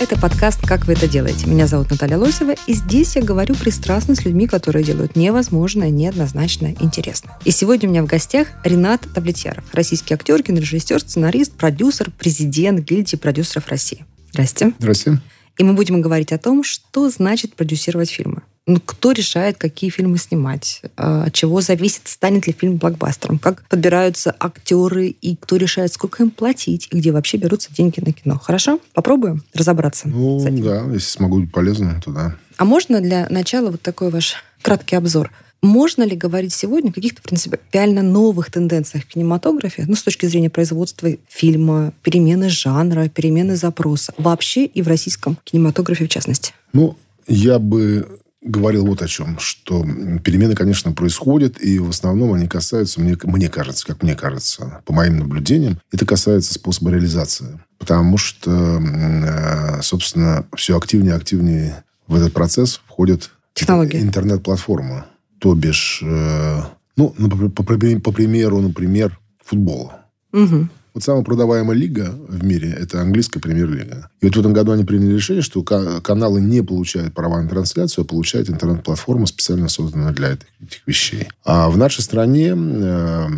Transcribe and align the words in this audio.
Это 0.00 0.18
подкаст 0.18 0.66
«Как 0.66 0.86
вы 0.86 0.94
это 0.94 1.06
делаете?». 1.06 1.46
Меня 1.46 1.66
зовут 1.66 1.90
Наталья 1.90 2.16
Лосева, 2.16 2.54
и 2.66 2.72
здесь 2.72 3.16
я 3.16 3.22
говорю 3.22 3.54
пристрастно 3.54 4.14
с 4.14 4.24
людьми, 4.24 4.46
которые 4.46 4.82
делают 4.82 5.14
невозможное, 5.14 5.90
неоднозначно 5.90 6.74
интересно. 6.80 7.36
И 7.44 7.50
сегодня 7.50 7.86
у 7.86 7.92
меня 7.92 8.02
в 8.02 8.06
гостях 8.06 8.48
Ренат 8.64 9.06
Таблетьяров, 9.14 9.62
российский 9.74 10.14
актер, 10.14 10.42
кинорежиссер, 10.42 11.00
сценарист, 11.00 11.52
продюсер, 11.52 12.10
президент 12.18 12.80
гильдии 12.80 13.16
продюсеров 13.16 13.68
России. 13.68 14.06
Здрасте. 14.32 14.72
Здрасте. 14.78 15.20
И 15.60 15.62
мы 15.62 15.74
будем 15.74 16.00
говорить 16.00 16.32
о 16.32 16.38
том, 16.38 16.64
что 16.64 17.10
значит 17.10 17.54
продюсировать 17.54 18.08
фильмы. 18.08 18.40
Ну, 18.66 18.80
кто 18.80 19.12
решает, 19.12 19.58
какие 19.58 19.90
фильмы 19.90 20.16
снимать? 20.16 20.80
Э, 20.96 21.24
От 21.26 21.34
чего 21.34 21.60
зависит, 21.60 22.08
станет 22.08 22.46
ли 22.46 22.56
фильм 22.58 22.78
блокбастером? 22.78 23.38
Как 23.38 23.68
подбираются 23.68 24.34
актеры 24.40 25.08
и 25.08 25.36
кто 25.36 25.56
решает, 25.56 25.92
сколько 25.92 26.22
им 26.22 26.30
платить? 26.30 26.88
И 26.90 26.96
где 26.96 27.12
вообще 27.12 27.36
берутся 27.36 27.70
деньги 27.74 28.00
на 28.00 28.14
кино? 28.14 28.38
Хорошо? 28.42 28.80
Попробуем 28.94 29.44
разобраться 29.52 30.08
Ну, 30.08 30.42
да, 30.62 30.86
если 30.86 31.00
смогу 31.00 31.40
быть 31.40 31.52
полезным, 31.52 32.00
то 32.00 32.10
да. 32.10 32.36
А 32.56 32.64
можно 32.64 33.02
для 33.02 33.26
начала 33.28 33.70
вот 33.70 33.82
такой 33.82 34.08
ваш 34.08 34.36
краткий 34.62 34.96
обзор? 34.96 35.30
Можно 35.62 36.04
ли 36.04 36.16
говорить 36.16 36.54
сегодня 36.54 36.90
о 36.90 36.92
каких-то 36.92 37.20
принципиально 37.22 38.02
новых 38.02 38.50
тенденциях 38.50 39.04
в 39.04 39.08
кинематографе, 39.08 39.84
ну, 39.86 39.94
с 39.94 40.02
точки 40.02 40.26
зрения 40.26 40.50
производства 40.50 41.10
фильма, 41.28 41.92
перемены 42.02 42.48
жанра, 42.48 43.08
перемены 43.08 43.56
запроса, 43.56 44.14
вообще 44.16 44.64
и 44.64 44.80
в 44.80 44.88
российском 44.88 45.36
кинематографе 45.44 46.06
в 46.06 46.08
частности? 46.08 46.54
Ну, 46.72 46.96
я 47.26 47.58
бы 47.58 48.20
говорил 48.42 48.86
вот 48.86 49.02
о 49.02 49.08
чем, 49.08 49.38
что 49.38 49.84
перемены, 50.24 50.54
конечно, 50.54 50.92
происходят, 50.92 51.62
и 51.62 51.78
в 51.78 51.90
основном 51.90 52.32
они 52.32 52.48
касаются, 52.48 53.00
мне, 53.00 53.16
мне 53.22 53.48
кажется, 53.48 53.86
как 53.86 54.02
мне 54.02 54.14
кажется, 54.14 54.80
по 54.86 54.94
моим 54.94 55.18
наблюдениям, 55.18 55.78
это 55.92 56.06
касается 56.06 56.54
способа 56.54 56.90
реализации. 56.90 57.60
Потому 57.78 58.16
что, 58.16 58.50
э, 58.50 59.82
собственно, 59.82 60.46
все 60.56 60.76
активнее 60.76 61.12
и 61.12 61.16
активнее 61.16 61.84
в 62.06 62.14
этот 62.14 62.32
процесс 62.32 62.80
входит 62.86 63.30
Технологии. 63.54 64.00
интернет-платформа. 64.00 65.06
То 65.40 65.54
бишь, 65.54 66.00
э, 66.04 66.60
ну, 66.96 67.14
например, 67.18 67.50
по, 67.50 67.62
при- 67.64 67.96
по 67.98 68.12
примеру, 68.12 68.60
например, 68.60 69.18
футбола. 69.44 70.02
Угу. 70.32 70.68
Вот 70.92 71.02
самая 71.04 71.22
продаваемая 71.22 71.76
лига 71.76 72.12
в 72.28 72.44
мире– 72.44 72.70
это 72.80 73.00
английская 73.00 73.40
премьер-лига. 73.40 74.10
И 74.20 74.26
вот 74.26 74.36
в 74.36 74.40
этом 74.40 74.52
году 74.52 74.72
они 74.72 74.84
приняли 74.84 75.14
решение, 75.14 75.42
что 75.42 75.62
ка- 75.62 76.00
каналы 76.00 76.40
не 76.40 76.62
получают 76.62 77.14
права 77.14 77.40
на 77.40 77.48
трансляцию, 77.48 78.04
а 78.04 78.06
получают 78.08 78.50
интернет-платформу, 78.50 79.26
специально 79.26 79.68
созданную 79.68 80.12
для 80.12 80.32
этих, 80.32 80.46
этих 80.60 80.86
вещей. 80.86 81.28
А 81.44 81.70
в 81.70 81.76
нашей 81.78 82.02
стране 82.02 82.54
э, 82.56 83.28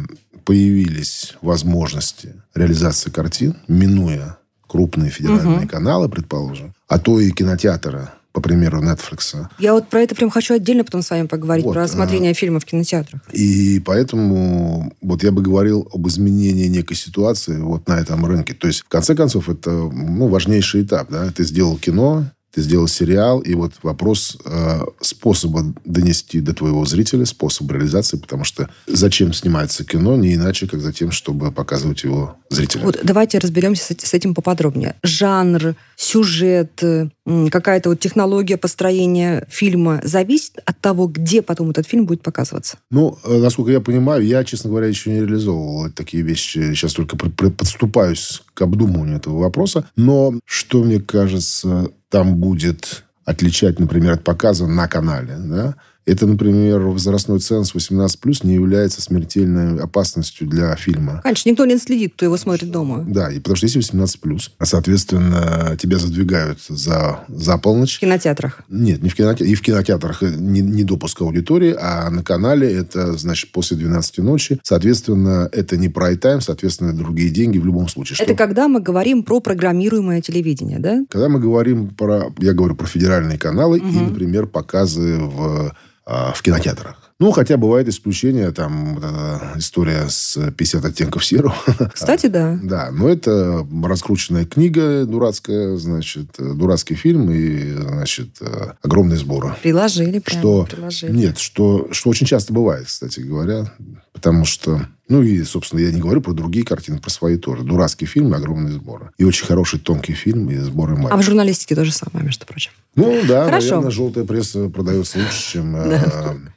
появились 0.44 1.36
возможности 1.42 2.34
реализации 2.54 3.10
картин, 3.10 3.54
минуя 3.68 4.38
крупные 4.66 5.10
федеральные 5.10 5.58
Мгм. 5.58 5.68
каналы, 5.68 6.08
предположим, 6.08 6.74
а 6.88 6.98
то 6.98 7.20
и 7.20 7.30
кинотеатры, 7.30 8.08
по 8.32 8.40
примеру, 8.40 8.82
Netflix. 8.82 9.46
Я 9.58 9.74
вот 9.74 9.88
про 9.88 10.00
это 10.00 10.14
прям 10.14 10.30
хочу 10.30 10.54
отдельно 10.54 10.84
потом 10.84 11.02
с 11.02 11.10
вами 11.10 11.26
поговорить, 11.26 11.64
Вот, 11.64 11.74
про 11.74 11.84
осмотрение 11.84 12.34
фильмов 12.34 12.62
в 12.62 12.66
кинотеатрах. 12.66 13.20
И 13.32 13.80
поэтому 13.80 14.92
вот 15.00 15.22
я 15.22 15.32
бы 15.32 15.42
говорил 15.42 15.88
об 15.92 16.08
изменении 16.08 16.66
некой 16.66 16.96
ситуации 16.96 17.58
вот 17.58 17.88
на 17.88 17.98
этом 17.98 18.24
рынке. 18.24 18.54
То 18.54 18.66
есть, 18.66 18.80
в 18.80 18.88
конце 18.88 19.14
концов, 19.14 19.48
это 19.48 19.70
ну, 19.70 20.28
важнейший 20.28 20.82
этап. 20.82 21.10
Да? 21.10 21.30
Ты 21.30 21.44
сделал 21.44 21.76
кино, 21.76 22.24
ты 22.52 22.60
сделал 22.60 22.86
сериал, 22.86 23.40
и 23.40 23.54
вот 23.54 23.72
вопрос 23.82 24.36
э, 24.44 24.80
способа 25.00 25.64
донести 25.84 26.40
до 26.40 26.54
твоего 26.54 26.84
зрителя, 26.84 27.24
способ 27.24 27.70
реализации, 27.70 28.18
потому 28.18 28.44
что 28.44 28.68
зачем 28.86 29.32
снимается 29.32 29.84
кино, 29.84 30.16
не 30.16 30.34
иначе, 30.34 30.68
как 30.68 30.80
за 30.80 30.92
тем, 30.92 31.10
чтобы 31.12 31.50
показывать 31.50 32.04
его 32.04 32.36
зрителям. 32.50 32.86
Вот 32.86 33.00
давайте 33.02 33.38
разберемся 33.38 33.82
с 33.84 33.92
с 34.12 34.14
этим 34.14 34.34
поподробнее. 34.34 34.96
Жанр, 35.02 35.74
сюжет, 35.96 36.82
э, 36.82 37.08
какая-то 37.50 37.90
вот 37.90 38.00
технология 38.00 38.58
построения 38.58 39.46
фильма 39.48 40.00
зависит 40.04 40.58
от 40.66 40.78
того, 40.80 41.06
где 41.06 41.40
потом 41.40 41.70
этот 41.70 41.86
фильм 41.86 42.04
будет 42.04 42.22
показываться. 42.22 42.78
Ну, 42.90 43.18
э, 43.24 43.38
насколько 43.38 43.70
я 43.70 43.80
понимаю, 43.80 44.24
я, 44.26 44.44
честно 44.44 44.68
говоря, 44.70 44.88
еще 44.88 45.10
не 45.10 45.20
реализовывал 45.20 45.90
такие 45.90 46.22
вещи. 46.22 46.74
Сейчас 46.74 46.92
только 46.92 47.16
подступаюсь 47.16 48.42
к 48.52 48.62
обдумыванию 48.62 49.16
этого 49.16 49.38
вопроса. 49.38 49.88
Но 49.96 50.34
что 50.44 50.82
мне 50.82 51.00
кажется, 51.00 51.90
там 52.12 52.36
будет 52.36 53.04
отличать, 53.24 53.80
например, 53.80 54.12
от 54.12 54.24
показа 54.24 54.66
на 54.66 54.86
канале, 54.86 55.36
да? 55.38 55.74
Это, 56.04 56.26
например, 56.26 56.80
возрастной 56.80 57.38
ценз 57.38 57.74
18+, 57.74 58.16
не 58.42 58.54
является 58.54 59.00
смертельной 59.00 59.78
опасностью 59.80 60.48
для 60.48 60.74
фильма. 60.74 61.20
Конечно, 61.22 61.48
никто 61.50 61.64
не 61.64 61.76
следит, 61.78 62.14
кто 62.16 62.24
его 62.24 62.36
смотрит 62.36 62.72
дома. 62.72 63.04
Да, 63.06 63.30
и 63.30 63.38
потому 63.38 63.54
что 63.56 63.66
если 63.66 63.80
18+, 63.80 64.50
а, 64.58 64.66
соответственно, 64.66 65.76
тебя 65.80 65.98
задвигают 65.98 66.58
за, 66.68 67.20
за 67.28 67.56
полночь, 67.58 67.98
В 67.98 68.00
кинотеатрах. 68.00 68.62
нет, 68.68 69.00
не 69.02 69.10
в 69.10 69.14
кинотеатрах. 69.14 69.48
И 69.48 69.54
в 69.54 69.62
кинотеатрах 69.62 70.22
не, 70.22 70.60
не 70.60 70.82
допуск 70.84 71.20
аудитории, 71.22 71.74
а 71.80 72.10
на 72.10 72.24
канале 72.24 72.72
это, 72.72 73.16
значит, 73.16 73.52
после 73.52 73.76
12 73.76 74.18
ночи. 74.18 74.58
Соответственно, 74.64 75.48
это 75.52 75.76
не 75.76 75.88
прайм-тайм, 75.88 76.40
соответственно, 76.40 76.92
другие 76.92 77.30
деньги 77.30 77.58
в 77.58 77.64
любом 77.64 77.88
случае. 77.88 78.16
Это 78.16 78.24
Что- 78.24 78.34
когда 78.34 78.66
мы 78.66 78.80
говорим 78.80 79.22
про 79.22 79.38
программируемое 79.40 80.20
телевидение, 80.20 80.78
да? 80.80 81.04
Когда 81.10 81.28
мы 81.28 81.38
говорим 81.38 81.90
про... 81.90 82.32
Я 82.38 82.52
говорю 82.54 82.74
про 82.74 82.86
федеральные 82.86 83.38
каналы 83.38 83.78
и, 83.78 83.82
Мгм. 83.82 84.08
например, 84.08 84.46
показы 84.46 85.18
в, 85.18 85.72
в 86.06 86.42
кинотеатрах. 86.42 87.12
Ну, 87.18 87.30
хотя 87.30 87.56
бывает 87.56 87.86
исключение, 87.88 88.50
там, 88.50 88.96
вот 88.96 89.04
эта 89.04 89.52
история 89.56 90.08
с 90.08 90.50
50 90.50 90.84
оттенков 90.84 91.24
серого. 91.24 91.54
Кстати, 91.94 92.26
да. 92.26 92.58
Да, 92.60 92.90
но 92.90 93.08
это 93.08 93.64
раскрученная 93.84 94.44
книга 94.44 95.04
дурацкая, 95.04 95.76
значит, 95.76 96.30
дурацкий 96.36 96.96
фильм 96.96 97.30
и, 97.30 97.74
значит, 97.74 98.40
огромные 98.82 99.18
сборы. 99.18 99.54
Приложили 99.62 100.18
прямо. 100.18 100.40
Что 100.40 100.64
приложили. 100.68 101.16
нет, 101.16 101.38
что, 101.38 101.86
что 101.92 102.10
очень 102.10 102.26
часто 102.26 102.52
бывает, 102.52 102.86
кстати 102.86 103.20
говоря, 103.20 103.72
потому 104.12 104.44
что, 104.44 104.88
ну 105.08 105.22
и, 105.22 105.42
собственно, 105.42 105.80
я 105.80 105.90
не 105.90 106.00
говорю 106.00 106.20
про 106.20 106.32
другие 106.32 106.64
картины, 106.64 106.98
про 106.98 107.10
свои 107.10 107.36
тоже. 107.36 107.64
Дурацкий 107.64 108.06
фильм 108.06 108.32
и 108.32 108.36
огромные 108.36 108.72
сборы. 108.72 109.10
И 109.18 109.24
очень 109.24 109.46
хороший 109.46 109.78
тонкий 109.78 110.14
фильм 110.14 110.50
и 110.50 110.56
сборы 110.56 110.92
А 110.92 110.96
в 110.96 110.98
маленькие. 111.00 111.22
журналистике 111.22 111.74
то 111.74 111.84
же 111.84 111.92
самое, 111.92 112.24
между 112.24 112.46
прочим. 112.46 112.72
Ну 112.94 113.20
да, 113.26 113.44
Хорошо. 113.46 113.68
наверное, 113.68 113.90
желтая 113.90 114.24
пресса 114.24 114.68
продается 114.68 115.18
лучше, 115.18 115.52
чем 115.52 115.76
э, 115.76 116.00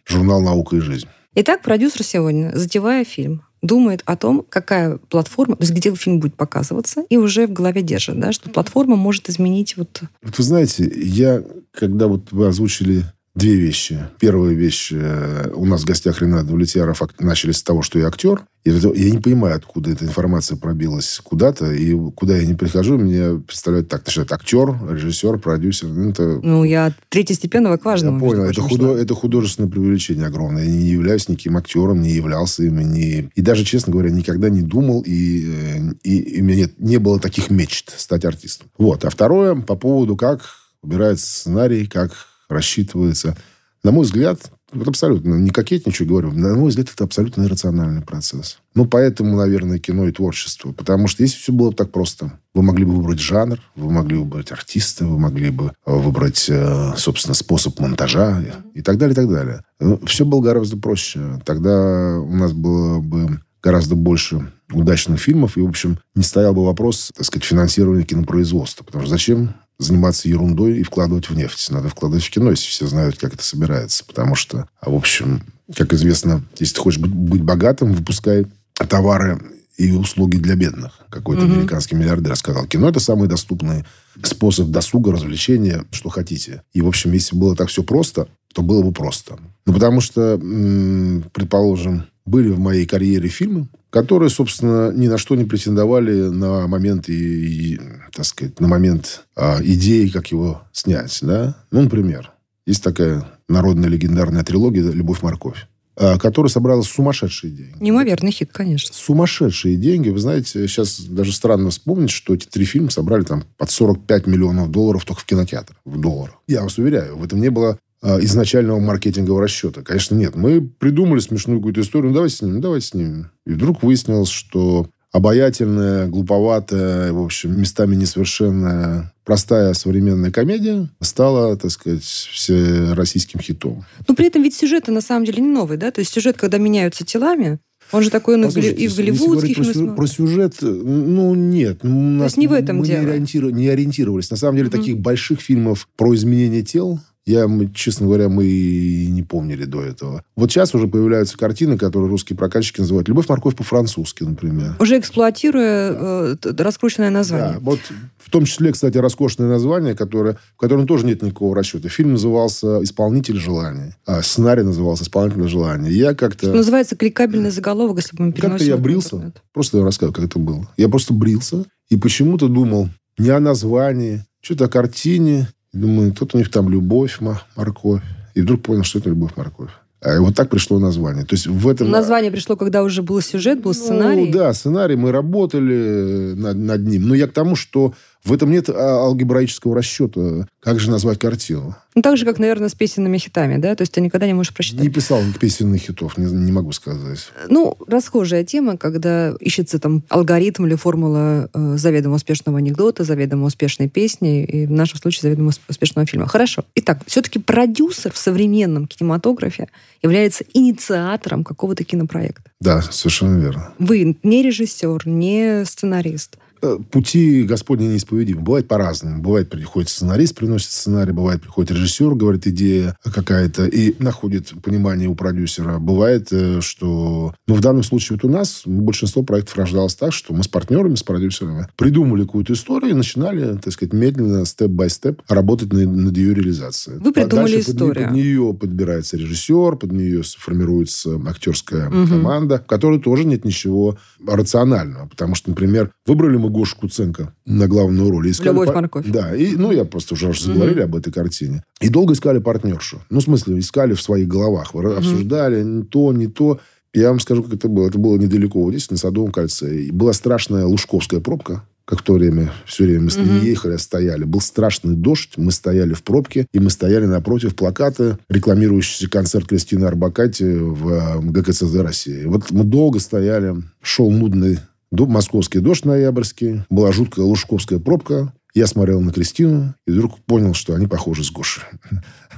журнал 0.06 0.42
«Наука 0.42 0.76
и 0.78 0.80
жизнь». 0.80 1.08
Итак, 1.36 1.62
продюсер 1.64 2.04
сегодня, 2.04 2.52
затевая 2.56 3.04
фильм, 3.04 3.44
думает 3.62 4.02
о 4.06 4.16
том, 4.16 4.46
какая 4.48 4.98
платформа, 4.98 5.56
то 5.56 5.64
есть 5.64 5.74
где 5.74 5.94
фильм 5.96 6.20
будет 6.20 6.36
показываться, 6.36 7.04
и 7.10 7.18
уже 7.18 7.48
в 7.48 7.52
голове 7.52 7.82
держит, 7.82 8.20
да, 8.20 8.32
что 8.32 8.50
платформа 8.50 8.96
может 8.96 9.28
изменить 9.30 9.76
вот... 9.76 10.02
Вот 10.24 10.38
вы 10.38 10.44
знаете, 10.44 10.90
я, 10.96 11.44
когда 11.74 12.08
вот 12.08 12.32
вы 12.32 12.48
озвучили 12.48 13.04
две 13.36 13.56
вещи. 13.56 14.00
Первая 14.20 14.54
вещь, 14.54 14.92
э, 14.94 15.52
у 15.54 15.66
нас 15.66 15.82
в 15.82 15.86
гостях 15.86 16.22
Ренат 16.22 16.48
Давлетьяров 16.48 17.02
ак- 17.02 17.20
начали 17.20 17.52
с 17.52 17.62
того, 17.62 17.82
что 17.82 18.00
я 18.00 18.08
актер. 18.08 18.46
И 18.64 18.72
я 18.72 19.12
не 19.12 19.20
понимаю, 19.20 19.58
откуда 19.58 19.92
эта 19.92 20.06
информация 20.06 20.58
пробилась 20.58 21.20
куда-то. 21.24 21.72
И 21.72 21.94
куда 22.16 22.36
я 22.38 22.46
не 22.46 22.56
прихожу, 22.56 22.98
мне 22.98 23.40
представляют 23.46 23.90
так. 23.90 24.02
Значит, 24.06 24.32
актер, 24.32 24.70
режиссер, 24.90 25.38
продюсер. 25.38 25.90
Ну, 25.90 26.10
это 26.10 26.40
Ну, 26.42 26.64
я 26.64 26.92
третьестепенного 27.10 27.78
к 27.78 27.86
важному. 27.86 28.26
я 28.26 28.32
понял, 28.32 28.44
это, 28.46 28.62
худо- 28.62 28.98
это 28.98 29.14
художественное 29.14 29.70
преувеличение 29.70 30.26
огромное. 30.26 30.64
Я 30.64 30.72
не 30.72 30.88
являюсь 30.90 31.28
никаким 31.30 31.58
актером, 31.58 32.02
не 32.02 32.12
являлся 32.12 32.64
им, 32.64 32.80
не... 32.80 33.30
и 33.36 33.42
даже, 33.42 33.66
честно 33.66 33.92
говоря, 33.94 34.10
никогда 34.10 34.50
не 34.50 34.62
думал, 34.62 35.04
и, 35.06 35.46
э, 35.48 35.94
и, 36.04 36.18
и 36.18 36.42
у 36.42 36.46
меня 36.46 36.56
нет, 36.62 36.80
не 36.80 36.98
было 36.98 37.20
таких 37.20 37.52
мечт 37.52 37.94
стать 37.98 38.26
артистом. 38.26 38.70
Вот. 38.80 39.06
А 39.06 39.10
второе, 39.12 39.56
по 39.56 39.76
поводу, 39.76 40.16
как 40.16 40.42
убирается 40.82 41.28
сценарий, 41.28 41.86
как 41.86 42.12
рассчитывается. 42.50 43.36
На 43.84 43.92
мой 43.92 44.06
взгляд, 44.06 44.52
вот 44.72 44.88
абсолютно, 44.88 45.36
не 45.36 45.52
кокетничаю, 45.52 46.08
говорю, 46.08 46.32
на 46.32 46.56
мой 46.56 46.70
взгляд, 46.70 46.90
это 46.94 47.04
абсолютно 47.04 47.44
иррациональный 47.44 48.02
процесс. 48.02 48.58
Ну, 48.74 48.86
поэтому, 48.86 49.38
наверное, 49.38 49.80
кино 49.80 50.08
и 50.08 50.12
творчество. 50.12 50.72
Потому 50.72 51.08
что 51.08 51.24
если 51.24 51.38
все 51.38 51.54
было 51.54 51.70
бы 51.70 51.76
так 51.76 51.92
просто, 51.92 52.40
вы 52.54 52.64
могли 52.64 52.84
бы 52.84 52.94
выбрать 52.94 53.20
жанр, 53.20 53.62
вы 53.76 53.92
могли 53.92 54.18
бы 54.18 54.24
выбрать 54.24 54.52
артиста, 54.52 55.06
вы 55.06 55.20
могли 55.20 55.50
бы 55.50 55.72
э, 55.86 55.94
выбрать, 55.94 56.48
э, 56.50 56.94
собственно, 56.98 57.36
способ 57.36 57.80
монтажа 57.80 58.44
и 58.74 58.82
так 58.82 58.98
далее, 58.98 59.14
и 59.14 59.16
так 59.16 59.30
далее. 59.30 59.64
Все 60.06 60.26
было 60.26 60.42
гораздо 60.42 60.78
проще. 60.78 61.40
Тогда 61.46 62.20
у 62.20 62.36
нас 62.36 62.52
было 62.52 63.00
бы 63.00 63.40
гораздо 63.62 63.96
больше 63.96 64.52
удачных 64.72 65.20
фильмов, 65.20 65.58
и, 65.58 65.62
в 65.62 65.68
общем, 65.68 66.00
не 66.16 66.24
стоял 66.24 66.54
бы 66.54 66.66
вопрос, 66.66 67.12
так 67.16 67.26
сказать, 67.26 67.46
финансирования 67.46 68.04
кинопроизводства. 68.04 68.84
Потому 68.84 69.04
что 69.04 69.12
зачем 69.12 69.56
заниматься 69.78 70.28
ерундой 70.30 70.80
и 70.80 70.84
вкладывать 70.84 71.30
в 71.30 71.36
нефть? 71.36 71.70
Надо 71.72 71.90
вкладывать 71.90 72.24
в 72.24 72.30
кино, 72.30 72.52
если 72.52 72.68
все 72.68 72.88
знают, 72.88 73.18
как 73.18 73.34
это 73.34 73.44
собирается. 73.44 74.04
Потому 74.06 74.36
что, 74.36 74.68
а, 74.80 74.90
в 74.90 74.96
общем, 74.96 75.42
как 75.76 75.94
известно, 75.94 76.44
если 76.60 76.76
ты 76.76 76.82
хочешь 76.82 77.00
быть, 77.00 77.12
быть 77.12 77.42
богатым, 77.42 77.94
выпускай 77.94 78.46
товары 78.74 79.40
и 79.78 79.92
услуги 79.92 80.38
для 80.38 80.56
бедных. 80.56 81.00
Какой-то 81.10 81.44
Мгм. 81.44 81.54
американский 81.56 81.96
миллиардер 81.96 82.36
сказал. 82.38 82.66
Кино– 82.66 82.90
это 82.90 83.00
самый 83.00 83.28
доступный 83.28 83.84
способ 84.24 84.70
досуга, 84.70 85.12
развлечения, 85.12 85.84
что 85.92 86.10
хотите. 86.10 86.62
И, 86.74 86.82
в 86.82 86.88
общем, 86.88 87.12
если 87.12 87.36
было 87.36 87.56
так 87.56 87.68
все 87.70 87.84
просто, 87.84 88.28
то 88.54 88.62
было 88.62 88.82
бы 88.82 88.94
просто. 88.94 89.38
Ну, 89.66 89.74
потому 89.74 90.00
что, 90.00 90.40
м, 90.42 91.26
предположим, 91.34 92.06
были 92.26 92.50
в 92.50 92.60
моей 92.60 92.86
карьере 92.86 93.30
фильмы, 93.30 93.68
которые, 93.90 94.30
собственно, 94.30 94.92
ни 94.92 95.08
на 95.08 95.18
что 95.18 95.36
не 95.36 95.46
претендовали 95.46 96.28
на 96.30 96.68
момент, 96.68 97.08
и, 97.08 97.76
и, 97.76 97.80
так 98.12 98.26
сказать, 98.26 98.60
на 98.60 98.68
момент 98.68 99.26
а, 99.36 99.60
идеи, 99.64 100.08
как 100.08 100.28
его 100.28 100.64
снять. 100.74 101.18
Да? 101.22 101.56
Ну, 101.72 101.82
например, 101.84 102.32
есть 102.66 102.84
такая 102.84 103.26
народная 103.48 103.90
легендарная 103.90 104.44
трилогия 104.44 104.92
«Любовь-морковь», 104.92 105.68
а, 105.96 106.18
которая 106.18 106.50
собрала 106.50 106.82
сумасшедшие 106.82 107.52
деньги. 107.52 107.76
Неимоверный 107.80 108.32
хит, 108.32 108.50
конечно. 108.52 108.94
Сумасшедшие 108.94 109.78
деньги. 109.78 110.10
Вы 110.10 110.20
знаете, 110.20 110.68
сейчас 110.68 111.00
даже 111.00 111.32
странно 111.32 111.70
вспомнить, 111.70 112.10
что 112.10 112.34
эти 112.34 112.48
три 112.48 112.66
фильма 112.66 112.90
собрали 112.90 113.24
там 113.24 113.46
под 113.58 113.70
45 113.70 114.28
миллионов 114.28 114.72
долларов 114.72 115.06
только 115.06 115.22
в 115.22 115.26
кинотеатр. 115.26 115.76
В 115.86 116.02
долларах. 116.02 116.36
Я 116.48 116.64
вас 116.64 116.78
уверяю, 116.78 117.18
в 117.18 117.24
этом 117.24 117.40
не 117.40 117.50
было 117.50 117.78
изначального 118.04 118.80
маркетингового 118.80 119.44
расчета. 119.44 119.82
Конечно, 119.82 120.16
нет. 120.16 120.36
Мы 120.36 120.62
придумали 120.62 121.20
смешную 121.20 121.60
какую-то 121.60 121.82
историю. 121.82 122.10
Ну, 122.10 122.16
давайте 122.16 122.36
снимем, 122.38 122.62
давайте 122.62 122.88
снимем. 122.88 123.32
И 123.48 123.52
вдруг 123.52 123.82
выяснилось, 123.84 124.30
что 124.30 124.88
обаятельная, 125.12 126.08
глуповатая, 126.08 127.14
в 127.14 127.22
общем, 127.24 127.58
местами 127.60 127.96
несовершенная, 127.96 129.14
простая 129.24 129.74
современная 129.74 130.30
комедия 130.32 130.90
стала, 131.02 131.56
так 131.58 131.72
сказать, 131.72 132.04
всероссийским 132.04 133.40
хитом. 133.40 133.86
Но 134.08 134.16
при 134.16 134.28
этом 134.28 134.44
ведь 134.44 134.56
сюжет 134.56 134.88
на 134.88 135.02
самом 135.02 135.26
деле 135.26 135.42
не 135.42 135.50
новый, 135.50 135.78
да? 135.78 135.92
То 135.92 136.00
есть 136.00 136.14
сюжет, 136.14 136.38
когда 136.38 136.58
меняются 136.58 137.06
телами, 137.06 137.60
он 137.92 138.02
же 138.04 138.10
такой 138.10 138.36
он 138.36 138.46
и 138.46 138.48
в 138.50 138.50
Голли- 138.50 138.56
Послушайте, 138.56 138.84
и 138.84 138.88
в 138.88 138.90
если 138.92 139.02
голливудских 139.04 139.56
говорить 139.56 139.56
про, 139.56 139.64
сю- 139.74 139.96
про 139.96 140.08
сюжет, 140.08 140.56
ну, 140.62 141.36
нет. 141.36 141.80
Ну, 141.84 141.98
у 141.98 142.02
нас 142.20 142.24
есть 142.32 142.38
не 142.38 142.48
в 142.48 142.54
этом 142.54 142.78
мы 142.78 142.86
дело. 142.86 143.02
Не, 143.04 143.52
не 143.54 143.70
ориентировались. 143.70 144.32
На 144.32 144.38
самом 144.38 144.58
деле, 144.58 144.70
Мгм. 144.70 144.78
таких 144.80 144.98
больших 145.00 145.40
фильмов 145.40 145.88
про 145.96 146.14
изменение 146.16 146.64
тел, 146.64 147.00
я, 147.26 147.50
честно 147.74 148.06
говоря, 148.06 148.30
мы 148.30 148.46
и 148.46 149.08
не 149.08 149.24
помнили 149.24 149.66
до 149.66 149.82
этого. 149.84 150.24
Вот 150.36 150.52
сейчас 150.52 150.76
уже 150.76 150.88
появляются 150.88 151.38
картины, 151.38 151.78
которые 151.78 152.10
русские 152.10 152.38
прокатчики 152.38 152.82
называют 152.82 153.08
«Любовь, 153.08 153.28
морковь» 153.28 153.56
по-французски, 153.56 154.24
например. 154.24 154.76
Уже 154.80 155.00
эксплуатируя 155.00 155.92
э, 155.92 156.36
т- 156.40 156.52
раскрученное 156.64 157.10
Да, 157.10 157.14
название. 157.18 157.58
вот 157.62 157.80
в 158.18 158.30
том 158.30 158.46
числе, 158.46 158.72
кстати, 158.72 158.98
роскошное 159.00 159.48
название, 159.48 159.96
которое, 159.96 160.38
в 160.56 160.60
котором 160.60 160.86
тоже 160.86 161.06
нет 161.08 161.24
никакого 161.24 161.56
расчета. 161.56 161.90
Фильм 161.90 162.12
назывался 162.12 162.84
«Исполнитель 162.84 163.38
желания», 163.38 163.96
а 164.06 164.22
сценарий 164.22 164.64
назывался 164.64 165.04
«Исполнитель 165.04 165.48
желания». 165.48 165.90
Я 165.92 166.14
как-то... 166.14 166.46
Что 166.48 166.56
называется 166.56 166.96
кликабельный 166.96 167.50
заголовок, 167.52 167.98
если 167.98 168.16
мы 168.20 168.32
Как-то 168.32 168.42
переносим 168.42 168.68
я 168.68 168.78
брился. 168.78 169.16
интернет. 169.16 169.42
Просто 169.54 169.78
я 169.80 169.84
рассказываю, 169.84 170.14
как 170.14 170.26
это 170.26 170.38
было. 170.38 170.70
Я 170.78 170.90
просто 170.90 171.14
брился 171.14 171.66
и 171.90 171.98
почему-то 171.98 172.48
думал 172.48 172.90
не 173.18 173.30
о 173.30 173.40
названии, 173.40 174.24
что-то 174.42 174.66
о 174.66 174.68
картине. 174.68 175.48
И 175.76 175.78
думаю, 175.78 176.14
тут 176.14 176.34
у 176.36 176.38
них 176.38 176.50
там 176.50 176.70
любовь, 176.70 177.20
морковь. 177.56 178.02
И 178.34 178.42
вдруг 178.42 178.62
понял, 178.62 178.84
что 178.84 179.00
это 179.00 179.10
любовь, 179.10 179.32
морковь. 179.36 179.72
А 180.02 180.20
вот 180.20 180.36
так 180.36 180.50
пришло 180.50 180.80
название. 180.80 181.26
То 181.26 181.36
есть 181.36 181.48
в 181.48 181.68
этом... 181.68 181.90
Название 181.90 182.32
пришло, 182.32 182.56
когда 182.56 182.84
уже 182.84 183.02
был 183.02 183.22
сюжет, 183.22 183.62
был 183.62 183.74
сценарий. 183.74 184.28
Ну, 184.28 184.32
да, 184.32 184.54
сценарий, 184.54 184.96
мы 184.96 185.12
работали 185.12 186.34
над, 186.36 186.58
над 186.58 186.88
ним. 186.88 187.08
Но 187.08 187.16
я 187.16 187.28
к 187.28 187.34
тому, 187.34 187.56
что 187.56 187.94
в 188.26 188.34
этом 188.34 188.52
нет 188.52 188.70
а, 188.70 188.74
алгебраического 189.06 189.76
расчета. 189.76 190.48
Как 190.60 190.80
же 190.80 190.90
назвать 190.90 191.20
картину? 191.20 191.76
Ну, 191.94 192.02
так 192.02 192.18
же, 192.18 192.26
как, 192.26 192.40
наверное, 192.40 192.70
с 192.70 192.74
песенными 192.74 193.18
хитами, 193.18 193.58
да? 193.58 193.76
То 193.76 193.84
есть 193.84 193.94
ты 193.94 194.02
никогда 194.02 194.26
не 194.28 194.34
можешь 194.34 194.54
прочитать. 194.54 194.82
Не 194.82 194.90
писал 194.90 195.22
песенных 195.40 195.82
хитов, 195.82 196.18
не, 196.18 196.26
не 196.26 196.52
могу 196.52 196.72
сказать. 196.72 197.30
Ну, 197.48 197.78
расхожая 197.88 198.44
тема, 198.44 198.78
когда 198.78 199.34
ищется 199.40 199.80
там 199.80 200.04
алгоритм 200.10 200.66
или 200.66 200.76
формула 200.76 201.50
э, 201.54 201.78
заведомо 201.78 202.16
успешного 202.16 202.58
анекдота, 202.58 203.04
заведомо 203.04 203.46
успешной 203.46 203.88
песни, 203.88 204.44
и 204.44 204.66
в 204.66 204.72
нашем 204.72 205.00
случае 205.00 205.22
заведомо 205.22 205.52
усп- 205.52 205.62
успешного 205.70 206.06
фильма. 206.08 206.28
Хорошо. 206.28 206.66
Итак, 206.76 207.00
все-таки 207.06 207.40
продюсер 207.40 208.12
в 208.12 208.18
современном 208.18 208.88
кинематографе 208.88 209.70
является 210.02 210.44
инициатором 210.54 211.44
какого-то 211.44 211.84
кинопроекта. 211.84 212.52
Да, 212.60 212.82
совершенно 212.82 213.40
верно. 213.40 213.72
Вы 213.80 214.18
не 214.24 214.44
режиссер, 214.44 215.08
не 215.08 215.64
сценарист. 215.66 216.38
Э, 216.62 216.78
Пути 216.92 217.44
Господни 217.44 217.86
неисповедимы. 217.88 218.42
Бывает 218.42 218.68
по-разному. 218.68 219.22
Бывает, 219.22 219.50
приходит 219.50 219.90
сценарист, 219.90 220.36
приносит 220.36 220.72
сценарий. 220.72 221.12
Бывает, 221.12 221.42
приходит 221.42 221.72
режиссер, 221.72 222.16
говорит, 222.16 222.48
идея 222.48 222.98
какая-то, 223.04 223.66
и 223.66 223.96
находит 224.02 224.54
понимание 224.64 225.08
у 225.10 225.16
продюсера. 225.16 225.80
Бывает, 225.80 226.30
э, 226.32 226.62
что... 226.62 227.34
Ну, 227.48 227.56
в 227.56 227.62
данном 227.62 227.84
случае 227.84 228.18
вот 228.22 228.30
у 228.30 228.32
нас 228.32 228.64
большинство 228.66 229.24
проектов 229.24 229.58
рождалось 229.58 229.96
так, 229.96 230.14
что 230.14 230.34
мы 230.34 230.44
с 230.44 230.48
партнерами, 230.48 230.96
с 230.96 231.04
продюсерами 231.04 231.68
придумали 231.76 232.22
какую-то 232.24 232.54
историю 232.54 232.92
и 232.92 232.94
начинали, 232.94 233.58
так 233.58 233.74
сказать, 233.74 233.94
медленно, 233.94 234.46
степ-бай-степ 234.46 235.22
работать 235.28 235.72
над, 235.74 235.88
над 235.90 236.18
ее 236.18 236.34
реализацией. 236.34 237.00
Вы 237.00 237.12
придумали 237.14 237.52
Дальше 237.54 237.72
под 237.72 237.76
нее- 237.82 237.90
историю. 237.92 238.08
Под 238.08 238.16
нее 238.16 238.54
подбирается 238.60 239.18
режиссер, 239.18 239.76
под 239.76 239.92
нее 239.92 240.22
формируется 240.38 241.20
актерская 241.28 241.90
Мгм. 241.90 242.08
команда, 242.08 242.58
в 242.60 242.66
которой 242.68 243.00
тоже 243.00 243.26
нет 243.26 243.46
ничего 243.46 243.98
рационального. 244.26 245.08
Потому 245.08 245.36
что, 245.36 245.50
например, 245.50 245.92
выбрали 246.06 246.38
мы 246.38 246.45
Гошу 246.50 246.78
Куценко 246.78 247.34
на 247.46 247.68
главную 247.68 248.10
роль. 248.12 248.30
искали 248.32 248.50
«Любовь, 248.50 248.68
пар- 248.68 248.76
морковь». 248.78 249.06
Да, 249.08 249.36
и, 249.36 249.56
ну, 249.56 249.72
я 249.72 249.86
просто 249.86 250.14
уже 250.14 250.34
заговорили 250.34 250.82
об 250.82 250.96
этой 250.96 251.12
картине. 251.12 251.64
И 251.82 251.90
долго 251.90 252.14
искали 252.14 252.40
партнершу. 252.40 253.02
Ну, 253.10 253.20
в 253.20 253.24
смысле, 253.24 253.60
искали 253.60 253.94
в 253.94 254.02
своих 254.02 254.28
головах. 254.28 254.74
Обсуждали 254.74 255.64
не 255.64 255.84
то, 255.84 256.12
не 256.14 256.28
то. 256.28 256.60
Я 256.94 257.10
вам 257.10 257.20
скажу, 257.20 257.44
как 257.44 257.54
это 257.54 257.68
было. 257.68 257.88
Это 257.88 257.98
было 258.00 258.18
недалеко, 258.18 258.62
вот 258.62 258.72
здесь, 258.72 258.90
на 258.90 258.98
Садовом 258.98 259.32
кольце. 259.32 259.76
И 259.84 259.92
была 259.92 260.14
страшная 260.14 260.66
лужковская 260.66 261.20
пробка 261.20 261.64
как 261.88 262.00
в 262.00 262.02
то 262.02 262.14
время, 262.14 262.52
все 262.66 262.84
время 262.86 263.02
мы 263.16 263.24
Мгм. 263.24 263.42
не 263.42 263.46
ехали, 263.50 263.74
а 263.74 263.78
стояли. 263.78 264.24
Был 264.24 264.42
страшный 264.42 264.96
дождь, 264.96 265.34
мы 265.38 265.52
стояли 265.52 265.94
в 265.94 266.02
пробке, 266.02 266.48
и 266.52 266.60
мы 266.60 266.72
стояли 266.72 267.06
напротив 267.06 267.56
плаката, 267.56 268.18
рекламирующийся 268.28 269.08
концерт 269.08 269.48
Кристины 269.48 269.86
Арбакати 269.86 270.46
в 270.58 270.90
э, 270.90 271.20
ГКЦЗ 271.22 271.76
России. 271.76 272.26
Вот 272.26 272.50
мы 272.50 272.64
долго 272.64 273.00
стояли, 273.00 273.54
шел 273.84 274.10
нудный 274.10 274.58
до- 274.92 275.06
московский 275.08 275.60
дождь 275.60 275.86
ноябрьский, 275.86 276.64
была 276.70 276.92
жуткая 276.92 277.26
лужковская 277.26 277.80
пробка. 277.80 278.34
Я 278.54 278.68
смотрел 278.68 279.02
на 279.02 279.12
Кристину 279.12 279.76
и 279.86 279.92
вдруг 279.92 280.20
понял, 280.24 280.54
что 280.54 280.74
они 280.76 280.88
похожи 280.88 281.24
с 281.24 281.32
Гошей. 281.32 281.64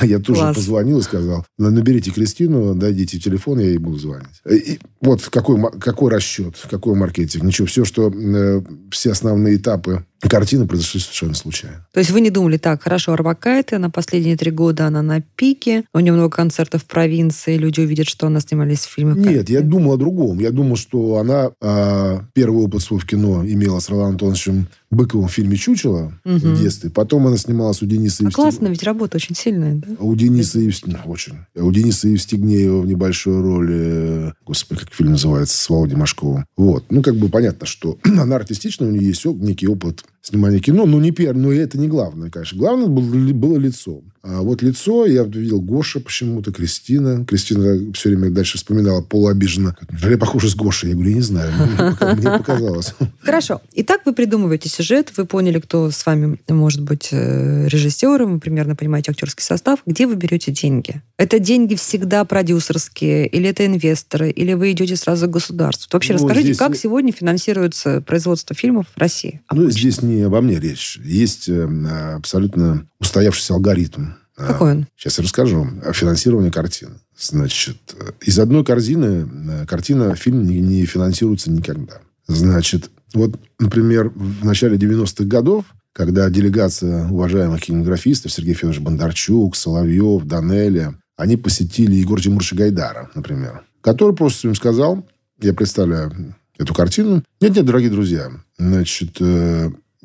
Я 0.01 0.19
тоже 0.19 0.41
Класс. 0.41 0.55
позвонил 0.55 0.99
и 0.99 1.03
сказал, 1.03 1.45
«Ну, 1.57 1.69
наберите 1.71 2.11
Кристину, 2.11 2.75
дайте 2.75 3.17
телефон, 3.19 3.59
я 3.59 3.67
ей 3.67 3.77
буду 3.77 3.97
звонить. 3.97 4.27
И 4.49 4.79
вот 5.01 5.21
какой, 5.29 5.61
какой 5.79 6.11
расчет, 6.11 6.55
какой 6.69 6.95
маркетинг. 6.95 7.43
Ничего, 7.43 7.67
все, 7.67 7.85
что 7.85 8.11
э, 8.11 8.61
все 8.91 9.11
основные 9.11 9.55
этапы 9.57 10.03
картины 10.19 10.65
произошли 10.67 10.99
совершенно 10.99 11.35
случайно. 11.35 11.85
То 11.93 11.99
есть 11.99 12.09
вы 12.11 12.21
не 12.21 12.31
думали, 12.31 12.57
так, 12.57 12.81
хорошо, 12.81 13.13
Арбакайте, 13.13 13.77
на 13.77 13.91
последние 13.91 14.35
три 14.35 14.49
года 14.49 14.87
она 14.87 15.03
на 15.03 15.21
пике, 15.21 15.83
у 15.93 15.99
нее 15.99 16.11
много 16.11 16.35
концертов 16.35 16.81
в 16.83 16.85
провинции, 16.85 17.55
люди 17.55 17.81
увидят, 17.81 18.07
что 18.07 18.25
она 18.25 18.39
снимались 18.39 18.79
в 18.79 18.91
фильмах. 18.91 19.17
Нет, 19.17 19.49
я 19.49 19.61
думал 19.61 19.93
о 19.93 19.97
другом. 19.97 20.39
Я 20.39 20.49
думал, 20.51 20.75
что 20.75 21.17
она 21.17 21.51
а, 21.61 22.23
первый 22.33 22.63
опыт 22.65 22.81
свой 22.81 22.99
в 22.99 23.05
кино 23.05 23.45
имела 23.45 23.79
с 23.79 23.89
Роландом 23.89 24.13
Антоновичем 24.13 24.67
Быковым 24.89 25.27
в 25.27 25.31
фильме 25.33 25.55
«Чучело» 25.57 26.13
Мгм. 26.23 26.37
в 26.55 26.59
детстве. 26.61 26.89
Потом 26.89 27.27
она 27.27 27.37
снималась 27.37 27.81
у 27.83 27.85
Дениса 27.85 28.23
А 28.23 28.25
Евстигнеева. 28.25 28.31
классно, 28.31 28.67
ведь 28.69 28.83
работа 28.83 29.17
очень 29.17 29.35
сильная, 29.35 29.75
да? 29.75 29.86
У 29.99 30.15
Дениса 30.15 30.59
Евст- 30.59 30.83
ну, 30.85 30.97
очень. 31.05 31.39
У 31.55 31.71
Дениса 31.71 32.07
Евстигнеева 32.07 32.81
в 32.81 32.87
небольшой 32.87 33.41
роли, 33.41 33.75
э, 33.75 34.31
господи, 34.45 34.81
как 34.81 34.93
фильм 34.93 35.11
называется, 35.11 35.57
с 35.57 35.69
Володей 35.69 35.95
Машковым. 35.95 36.45
Вот. 36.57 36.85
Ну, 36.89 37.01
как 37.01 37.15
бы 37.15 37.29
понятно, 37.29 37.65
что 37.65 37.97
она 38.03 38.35
артистичная, 38.35 38.89
у 38.89 38.91
нее 38.91 39.07
есть 39.07 39.25
некий 39.25 39.67
опыт 39.67 40.03
снимания 40.27 40.59
кино, 40.59 40.85
но 40.85 40.99
не 40.99 41.11
первый, 41.11 41.39
но 41.39 41.51
и 41.51 41.57
это 41.57 41.77
не 41.77 41.87
главное, 41.87 42.29
конечно. 42.29 42.57
Главное 42.57 42.87
было, 42.87 43.33
было 43.33 43.57
лицо. 43.57 44.01
А 44.23 44.41
вот 44.41 44.61
лицо, 44.61 45.05
я 45.05 45.23
видел 45.23 45.61
Гоша 45.61 46.01
почему-то, 46.01 46.51
Кристина. 46.51 47.23
Кристина 47.25 47.93
все 47.93 48.09
время 48.09 48.29
дальше 48.29 48.57
вспоминала 48.57 49.01
полуобиженно. 49.01 49.77
Неужели 49.89 50.11
я 50.13 50.17
похожа 50.17 50.49
с 50.49 50.55
Гошей? 50.55 50.89
Я 50.89 50.95
говорю, 50.95 51.11
я 51.11 51.15
не 51.15 51.21
знаю, 51.21 51.53
мне, 51.53 51.77
пока- 51.91 52.13
мне 52.15 52.23
показалось. 52.37 52.93
Хорошо. 53.21 53.61
Итак, 53.73 54.01
вы 54.05 54.13
придумываете 54.13 54.67
сюжет, 54.67 55.13
вы 55.15 55.25
поняли, 55.25 55.59
кто 55.59 55.91
с 55.91 56.05
вами 56.05 56.39
может 56.49 56.81
быть 56.81 57.09
э, 57.11 57.67
режиссером, 57.69 58.33
вы 58.33 58.39
примерно 58.41 58.75
понимаете 58.75 59.11
актерский 59.11 59.43
состав. 59.45 59.79
Где 59.85 60.07
вы 60.07 60.15
берете 60.15 60.51
деньги? 60.51 61.01
Это 61.17 61.39
деньги 61.39 61.75
всегда 61.75 62.25
продюсерские, 62.25 63.27
или 63.27 63.47
это 63.49 63.65
инвесторы, 63.65 64.29
или 64.29 64.53
вы 64.53 64.71
идете 64.71 64.95
сразу 64.97 65.27
к 65.27 65.31
государству? 65.31 65.87
Вообще 65.93 66.13
Ну, 66.13 66.19
расскажите, 66.19 66.47
здесь- 66.47 66.57
как 66.57 66.75
сегодня 66.75 67.13
финансируется 67.13 68.01
производство 68.01 68.55
фильмов 68.55 68.87
в 68.93 68.99
России? 68.99 69.39
Ну, 69.53 69.69
здесь 69.69 70.01
не 70.01 70.16
обо 70.21 70.41
мне 70.41 70.59
речь. 70.59 70.99
Есть 71.03 71.49
э, 71.49 72.15
абсолютно 72.15 72.87
устоявшийся 72.99 73.53
алгоритм. 73.53 74.11
А, 74.37 74.53
Какой 74.53 74.71
он? 74.71 74.87
Сейчас 74.95 75.17
я 75.17 75.23
расскажу. 75.23 75.67
О 75.83 75.93
финансировании 75.93 76.51
картины. 76.51 76.99
Значит, 77.17 77.77
э, 77.99 78.11
из 78.21 78.37
одной 78.37 78.63
корзины 78.63 79.27
э, 79.49 79.65
картина, 79.65 80.15
фильм 80.15 80.45
не, 80.45 80.59
не 80.59 80.85
финансируется 80.85 81.51
никогда. 81.51 81.99
Значит, 82.27 82.91
вот, 83.13 83.39
например, 83.59 84.09
в 84.09 84.45
начале 84.45 84.77
90-х 84.77 85.23
годов, 85.25 85.65
когда 85.93 86.29
делегация 86.29 87.07
уважаемых 87.07 87.61
кинематографистов 87.61 88.31
Сергей 88.31 88.53
Федорович 88.53 88.81
Бондарчук, 88.81 89.55
Соловьев, 89.55 90.23
Данеля, 90.25 90.93
они 91.15 91.35
посетили 91.35 91.95
Егора 91.95 92.21
Тимуровича 92.21 92.55
Гайдара, 92.55 93.09
например, 93.15 93.63
который 93.81 94.15
просто 94.15 94.49
им 94.49 94.55
сказал, 94.55 95.07
я 95.41 95.53
представляю 95.53 96.35
эту 96.59 96.75
картину. 96.75 97.23
Нет-нет, 97.41 97.65
дорогие 97.65 97.89
друзья, 97.89 98.29
значит, 98.59 99.19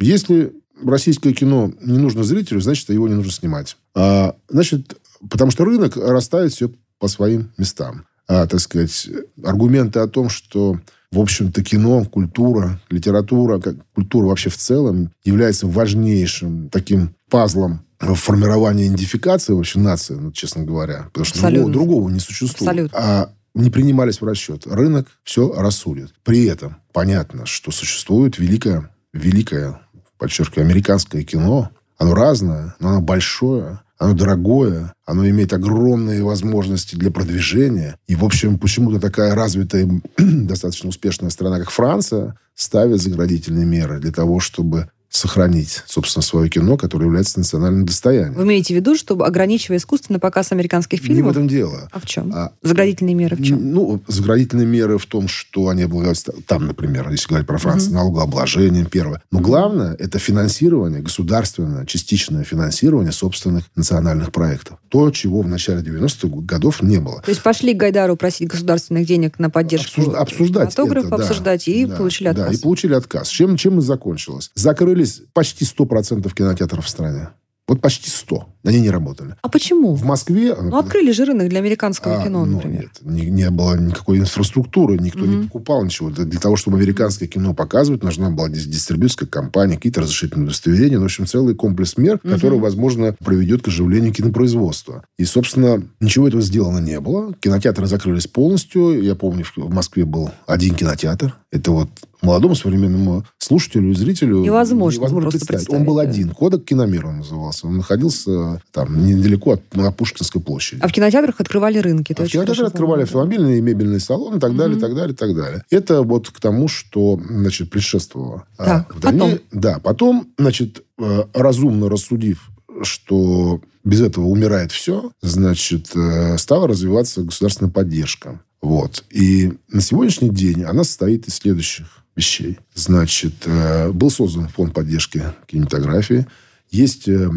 если 0.03 0.53
российское 0.85 1.33
кино 1.33 1.73
не 1.81 1.99
нужно 1.99 2.23
зрителю, 2.25 2.61
значит, 2.61 2.89
его 2.91 3.09
не 3.09 3.15
нужно 3.15 3.33
снимать. 3.33 3.77
А, 3.95 4.37
значит, 4.49 4.97
потому 5.31 5.51
что 5.51 5.65
рынок 5.65 5.97
расставит 5.97 6.53
все 6.53 6.71
по 6.99 7.09
своим 7.09 7.51
местам. 7.59 8.07
А, 8.29 8.47
так 8.47 8.61
сказать, 8.61 9.09
аргументы 9.43 10.01
о 10.01 10.09
том, 10.09 10.29
что 10.29 10.79
в 11.13 11.21
общем-то, 11.21 11.63
кино, 11.63 12.05
культура, 12.07 12.81
литература, 12.89 13.59
как 13.61 13.77
культура 13.95 14.27
вообще 14.29 14.49
в 14.49 14.57
целом 14.57 15.13
является 15.25 15.67
важнейшим 15.67 16.71
таким 16.71 17.15
пазлом 17.29 17.85
формирования 17.99 18.87
идентификации 18.87 19.53
вообще 19.53 19.79
нации, 19.79 20.15
ну, 20.15 20.33
честно 20.33 20.65
говоря. 20.65 21.11
Потому 21.13 21.25
что 21.27 21.41
другого, 21.41 21.71
другого 21.71 22.09
не 22.09 22.19
существует. 22.19 22.63
Абсолютно. 22.63 22.99
А 22.99 23.33
не 23.55 23.69
принимались 23.69 24.23
в 24.23 24.25
расчет. 24.25 24.67
Рынок 24.67 25.07
все 25.23 25.53
рассудит. 25.53 26.15
При 26.25 26.47
этом 26.47 26.77
понятно, 26.93 27.45
что 27.45 27.71
существует 27.71 28.39
великое, 28.39 28.91
великое, 29.13 29.82
подчеркиваю, 30.23 30.67
американское 30.67 31.25
кино. 31.25 31.71
Оно 31.99 32.15
разное, 32.15 32.77
но 32.79 32.91
оно 32.91 33.01
большое, 33.01 33.81
оно 33.99 34.15
дорогое, 34.15 34.93
оно 35.05 35.29
имеет 35.29 35.53
огромные 35.53 36.23
возможности 36.23 36.95
для 36.95 37.11
продвижения. 37.11 37.97
И, 38.07 38.15
в 38.15 38.25
общем, 38.25 38.57
почему-то 38.57 39.01
такая 39.01 39.35
развитая, 39.35 39.89
достаточно 40.19 40.89
успешная 40.91 41.31
страна, 41.31 41.59
как 41.59 41.71
Франция, 41.71 42.37
ставит 42.55 43.03
заградительные 43.03 43.67
меры 43.67 43.99
для 43.99 44.13
того, 44.13 44.39
чтобы 44.39 44.91
сохранить, 45.13 45.83
собственно, 45.87 46.23
свое 46.23 46.49
кино, 46.49 46.79
которое 46.79 47.05
является 47.05 47.39
национальным 47.39 47.85
достоянием. 47.85 48.33
Вы 48.33 48.45
имеете 48.45 48.73
в 48.73 48.77
виду, 48.79 48.97
чтобы 48.97 49.27
ограничивая 49.27 49.77
искусственно 49.77 50.19
показ 50.19 50.53
американских 50.53 51.01
фильмов? 51.01 51.17
Не 51.17 51.23
в 51.23 51.29
этом 51.29 51.49
дело. 51.49 51.89
А 51.93 52.01
в 52.01 52.07
чем? 52.07 52.33
А, 52.35 52.53
заградительные 52.63 53.15
меры 53.15 53.37
в 53.37 53.43
чем? 53.45 53.73
Ну, 53.73 54.01
заградительные 54.09 54.67
меры 54.67 54.97
в 54.97 55.05
том, 55.05 55.29
что 55.29 55.69
они 55.69 55.83
облагаются... 55.83 56.33
Там, 56.47 56.67
например, 56.67 57.11
если 57.11 57.29
говорить 57.29 57.47
про 57.47 57.59
Францию, 57.59 57.91
угу. 57.91 57.99
налогообложением, 57.99 58.87
первое. 58.87 59.23
Но 59.31 59.41
главное, 59.41 59.95
это 59.99 60.19
финансирование, 60.19 61.03
государственное, 61.03 61.85
частичное 61.85 62.43
финансирование 62.43 63.13
собственных 63.13 63.65
национальных 63.77 64.33
проектов. 64.33 64.79
То, 64.89 65.11
чего 65.11 65.43
в 65.43 65.49
начале 65.49 65.83
90-х 65.83 66.29
годов 66.47 66.83
не 66.83 66.99
было. 66.99 67.21
То 67.21 67.31
есть 67.31 67.43
пошли 67.43 67.75
к 67.75 67.77
Гайдару 67.77 68.17
просить 68.17 68.49
государственных 68.49 69.07
денег 69.07 69.39
на 69.39 69.51
поддержку 69.51 70.01
Обсуж... 70.01 70.15
обсуждать 70.15 70.73
это, 70.73 70.83
обсуждать, 70.83 71.65
да, 71.67 71.73
и 71.73 71.85
да, 71.85 71.97
получили 71.97 72.29
отказ. 72.29 72.47
Да, 72.47 72.53
и 72.55 72.57
получили 72.57 72.95
отказ. 72.95 73.29
Чем, 73.29 73.57
чем 73.57 73.79
и 73.79 73.83
закончилось? 73.83 74.51
Закрыли 74.55 75.02
закрылись 75.03 75.23
почти 75.33 75.65
100% 75.65 76.33
кинотеатров 76.35 76.85
в 76.85 76.89
стране. 76.89 77.29
Вот 77.69 77.81
почти 77.81 78.11
100. 78.11 78.49
Они 78.65 78.81
не 78.81 78.91
работали. 78.91 79.37
А 79.41 79.49
почему? 79.49 79.95
В 79.95 80.05
Москве... 80.05 80.55
Ну, 80.61 80.77
открыли 80.77 81.13
же 81.13 81.25
рынок 81.25 81.49
для 81.49 81.61
американского 81.61 82.21
а, 82.21 82.25
кино, 82.25 82.45
ну, 82.45 82.57
например. 82.57 82.83
Нет, 82.83 82.91
не, 83.03 83.31
не 83.31 83.51
было 83.51 83.79
никакой 83.79 84.19
инфраструктуры, 84.19 84.99
никто 84.99 85.21
угу. 85.21 85.27
не 85.27 85.45
покупал 85.45 85.85
ничего. 85.85 86.11
Для, 86.11 86.41
того, 86.41 86.57
чтобы 86.57 86.79
американское 86.79 87.29
кино 87.29 87.55
показывать, 87.55 88.03
нужна 88.03 88.31
была 88.31 88.49
дистрибьюторская 88.49 89.29
компания, 89.29 89.77
какие-то 89.77 90.01
разрешительные 90.01 90.47
удостоверения. 90.47 90.97
Ну, 90.97 91.03
в 91.03 91.07
общем, 91.07 91.27
целый 91.27 91.55
комплекс 91.55 91.97
мер, 91.97 92.17
угу. 92.17 92.35
который, 92.35 92.59
возможно, 92.59 93.15
приведет 93.25 93.63
к 93.63 93.69
оживлению 93.69 94.13
кинопроизводства. 94.13 95.05
И, 95.17 95.25
собственно, 95.25 95.83
ничего 96.01 96.27
этого 96.27 96.43
сделано 96.43 96.79
не 96.79 96.99
было. 96.99 97.33
Кинотеатры 97.35 97.87
закрылись 97.87 98.27
полностью. 98.27 99.01
Я 99.03 99.15
помню, 99.15 99.45
в 99.57 99.73
Москве 99.73 100.05
был 100.05 100.33
один 100.47 100.75
кинотеатр. 100.75 101.37
Это 101.53 101.71
вот 101.71 101.91
молодому 102.23 102.55
современному 102.55 103.25
слушателю 103.39 103.91
и 103.91 103.95
зрителю 103.95 104.39
невозможно, 104.41 104.99
невозможно 104.99 105.31
представить. 105.31 105.69
Он 105.69 105.85
был 105.85 105.97
да. 105.97 106.03
один. 106.03 106.31
Кодек 106.31 106.65
Киномир 106.65 107.07
он 107.07 107.19
назывался. 107.19 107.67
Он 107.67 107.77
находился 107.79 108.63
там 108.71 109.05
недалеко 109.05 109.53
от 109.53 109.75
на 109.75 109.91
Пушкинской 109.93 110.41
площади. 110.41 110.81
А 110.83 110.89
в 110.89 110.93
кинотеатрах 110.93 111.41
открывали 111.41 111.79
рынки. 111.79 112.15
А 112.17 112.25
в 112.25 112.29
кинотеатрах 112.29 112.69
открывали 112.69 113.03
автомобильные 113.03 113.59
и 113.59 113.61
мебельные 113.61 114.01
салоны 114.01 114.37
и 114.37 114.41
так 114.41 114.57
далее, 114.57 114.77
угу. 114.77 114.81
так 114.81 114.95
далее, 114.95 115.17
так 115.17 115.35
далее. 115.35 115.65
Это 115.71 116.03
вот 116.03 116.31
к 116.31 116.41
тому, 116.41 116.69
что, 116.69 117.21
значит, 117.29 117.71
предшествовало. 117.71 118.45
А 118.57 118.65
так, 118.65 118.97
а, 118.97 119.01
потом. 119.01 119.39
Да, 119.51 119.79
потом, 119.81 120.29
значит, 120.39 120.85
э, 120.99 121.25
разумно 121.35 121.89
рассудив, 121.89 122.51
что 122.83 123.61
без 123.85 124.01
этого 124.01 124.27
умирает 124.27 124.73
все, 124.73 125.11
значит, 125.23 125.91
э, 125.95 126.39
стала 126.39 126.69
развиваться 126.69 127.23
государственная 127.23 127.73
поддержка. 127.73 128.41
Вот. 128.61 129.05
И 129.11 129.55
на 129.69 129.81
сегодняшний 129.81 130.31
день 130.31 130.63
она 130.63 130.85
состоит 130.85 131.27
из 131.27 131.35
следующих 131.35 132.02
вещей. 132.17 132.59
Значит, 132.75 133.35
э, 133.47 133.91
был 133.91 134.11
создан 134.11 134.49
фонд 134.49 134.75
поддержки 134.75 135.23
кинематографии. 135.47 136.27
Есть 136.71 137.09
э, 137.09 137.31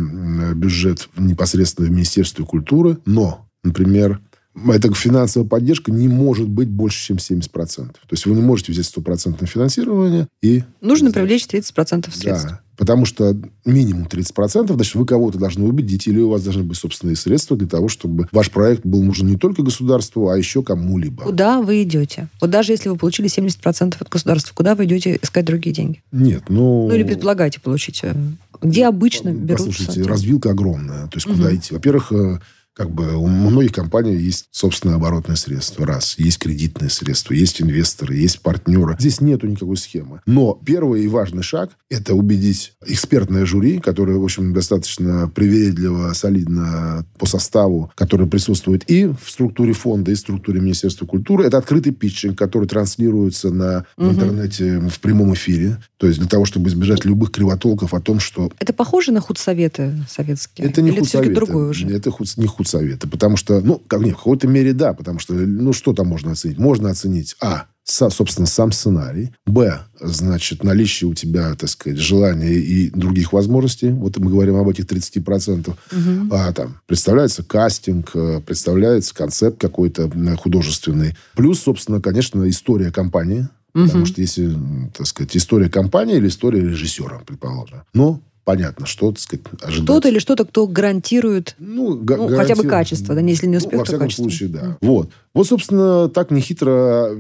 бюджет 0.54 1.10
непосредственно 1.18 1.88
в 1.88 1.92
Министерстве 1.92 2.46
культуры, 2.46 2.98
но, 3.06 3.48
например, 3.64 4.22
эта 4.68 4.94
финансовая 4.94 5.48
поддержка 5.48 5.92
не 5.92 6.08
может 6.08 6.48
быть 6.48 6.70
больше, 6.70 7.08
чем 7.08 7.18
70%. 7.18 7.50
То 7.76 7.94
есть 8.12 8.26
вы 8.26 8.36
не 8.36 8.42
можете 8.42 8.72
взять 8.72 8.86
стопроцентное 8.86 9.48
финансирование 9.48 10.28
и... 10.42 10.64
Нужно 10.82 11.12
привлечь 11.12 11.46
30% 11.46 12.12
средств. 12.12 12.48
Да, 12.48 12.62
потому 12.78 13.06
что 13.06 13.36
минимум 13.66 14.08
30%, 14.08 14.74
значит, 14.74 14.96
вы 14.96 15.06
кого-то 15.06 15.38
должны 15.38 15.66
убедить, 15.66 16.08
или 16.08 16.20
у 16.20 16.30
вас 16.30 16.44
должны 16.44 16.64
быть 16.64 16.78
собственные 16.78 17.16
средства 17.16 17.58
для 17.58 17.68
того, 17.68 17.90
чтобы 17.90 18.28
ваш 18.32 18.50
проект 18.52 18.86
был 18.86 19.02
нужен 19.04 19.28
не 19.28 19.38
только 19.38 19.62
государству, 19.62 20.30
а 20.30 20.38
еще 20.38 20.64
кому-либо. 20.64 21.24
Куда 21.24 21.62
вы 21.62 21.84
идете? 21.84 22.30
Вот 22.40 22.50
даже 22.50 22.72
если 22.74 22.90
вы 22.90 22.96
получили 22.98 23.30
70% 23.30 23.96
от 24.00 24.10
государства, 24.10 24.54
куда 24.54 24.76
вы 24.76 24.86
идете 24.86 25.20
искать 25.22 25.46
другие 25.46 25.76
деньги? 25.76 26.02
Нет, 26.12 26.44
ну... 26.50 26.88
Ну, 26.88 26.96
или 26.96 27.04
предполагаете 27.04 27.60
получить? 27.60 28.02
Э, 28.04 28.16
где 28.62 28.88
обычно 28.88 29.34
берутся? 29.34 29.68
Послушайте, 29.68 30.04
развилка 30.04 30.52
огромная. 30.52 31.08
То 31.08 31.18
есть, 31.18 31.28
куда 31.28 31.48
угу. 31.48 31.56
идти? 31.56 31.74
Во-первых, 31.74 32.12
э, 32.12 32.40
как 32.76 32.92
бы 32.92 33.16
у 33.16 33.28
многих 33.28 33.72
компаний 33.72 34.16
есть 34.16 34.48
собственное 34.52 34.96
оборотное 34.96 35.38
средство. 35.38 35.86
Раз. 35.86 36.16
Есть 36.18 36.40
кредитные 36.40 36.90
средства, 36.90 37.34
есть 37.34 37.62
инвесторы, 37.62 38.16
есть 38.16 38.42
партнеры. 38.42 38.98
Здесь 39.00 39.22
нету 39.22 39.48
никакой 39.48 39.78
схемы. 39.78 40.22
Но 40.26 40.60
первый 40.66 41.04
и 41.04 41.08
важный 41.08 41.44
шаг– 41.44 41.72
это 41.90 42.14
убедить 42.14 42.74
экспертное 42.86 43.46
жюри, 43.46 43.80
которое, 43.80 44.18
в 44.18 44.24
общем, 44.24 44.54
достаточно 44.54 45.30
привередливо, 45.30 46.12
солидно 46.14 47.06
по 47.18 47.26
составу, 47.26 47.92
которое 47.96 48.26
присутствует 48.26 48.90
и 48.90 49.06
в 49.06 49.30
структуре 49.30 49.72
фонда, 49.72 50.12
и 50.12 50.16
в 50.16 50.20
структуре 50.20 50.60
Министерства 50.60 51.06
культуры. 51.06 51.46
Это 51.46 51.58
открытый 51.58 51.94
питчинг, 51.94 52.38
который 52.38 52.68
транслируется 52.68 53.52
на, 53.52 53.86
угу. 53.96 54.10
в 54.10 54.14
интернете 54.14 54.80
в 54.80 55.00
прямом 55.00 55.34
эфире. 55.34 55.78
То 55.98 56.08
есть 56.08 56.20
для 56.20 56.28
того, 56.28 56.44
чтобы 56.44 56.70
избежать 56.70 57.06
любых 57.06 57.32
кривотолков 57.32 57.94
о 57.94 58.02
том, 58.02 58.20
что... 58.20 58.52
Это 58.60 58.74
похоже 58.74 59.14
на 59.14 59.22
худсоветы 59.22 59.94
советские? 60.10 60.68
Это 60.68 60.82
не 60.82 60.92
Или 60.92 61.00
худсоветы. 61.00 61.32
это 61.32 61.46
другое 61.46 61.70
уже? 61.70 61.88
Это 61.88 62.12
худ, 62.12 62.28
не 62.36 62.48
худсоветы 62.48 62.65
совета. 62.66 63.08
Потому 63.08 63.38
что, 63.38 63.62
ну, 63.62 63.82
как, 63.88 64.02
нет, 64.02 64.14
в 64.14 64.18
какой-то 64.18 64.48
мере 64.48 64.74
да, 64.74 64.94
потому 64.94 65.20
что, 65.20 65.34
ну, 65.34 65.74
что 65.74 65.94
там 65.94 66.08
можно 66.08 66.32
оценить? 66.32 66.58
Можно 66.58 66.90
оценить, 66.90 67.36
а, 67.42 67.68
со, 67.86 68.10
собственно, 68.10 68.48
сам 68.48 68.72
сценарий. 68.72 69.32
Б, 69.46 69.80
значит, 70.00 70.64
наличие 70.64 71.08
у 71.08 71.14
тебя, 71.14 71.54
так 71.54 71.70
сказать, 71.70 72.00
желания 72.00 72.54
и 72.54 72.90
других 72.90 73.32
возможностей. 73.32 73.92
Вот 73.92 74.18
мы 74.18 74.32
говорим 74.32 74.56
об 74.56 74.68
этих 74.68 74.86
30%. 74.86 75.70
Угу. 75.70 76.34
А 76.36 76.52
там 76.52 76.80
представляется 76.88 77.44
кастинг, 77.44 78.10
э, 78.16 78.42
представляется 78.42 79.14
концепт 79.14 79.62
какой-то 79.62 80.12
художественный. 80.38 81.16
Плюс, 81.36 81.60
собственно, 81.60 82.02
конечно, 82.02 82.50
история 82.50 82.92
компании. 82.92 83.48
Угу. 83.76 83.86
Потому 83.86 84.06
что 84.08 84.20
если, 84.20 84.58
так 84.98 85.06
сказать, 85.06 85.38
история 85.38 85.70
компании 85.70 86.18
или 86.18 86.28
история 86.28 86.62
режиссера, 86.62 87.22
предположим. 87.26 87.84
Но 87.94 88.20
понятно, 88.46 88.86
что, 88.86 89.12
так 89.12 89.20
сказать, 89.20 89.46
ожидать. 89.62 89.84
Кто-то 89.84 90.08
или 90.08 90.20
что-то, 90.20 90.46
кто 90.46 90.68
гарантирует, 90.68 91.56
ну, 91.58 91.98
га- 91.98 92.16
ну 92.16 92.30
хотя 92.30 92.56
бы 92.56 92.64
качество, 92.64 93.14
да, 93.14 93.22
если 93.22 93.48
не 93.48 93.58
успех, 93.58 93.74
ну, 93.74 93.80
во 93.80 93.86
всяком 93.86 94.06
качество. 94.06 94.24
случае, 94.24 94.50
да. 94.50 94.62
Mm. 94.62 94.78
Вот. 94.82 95.10
Вот, 95.34 95.48
собственно, 95.48 96.08
так 96.08 96.32
нехитро 96.32 97.12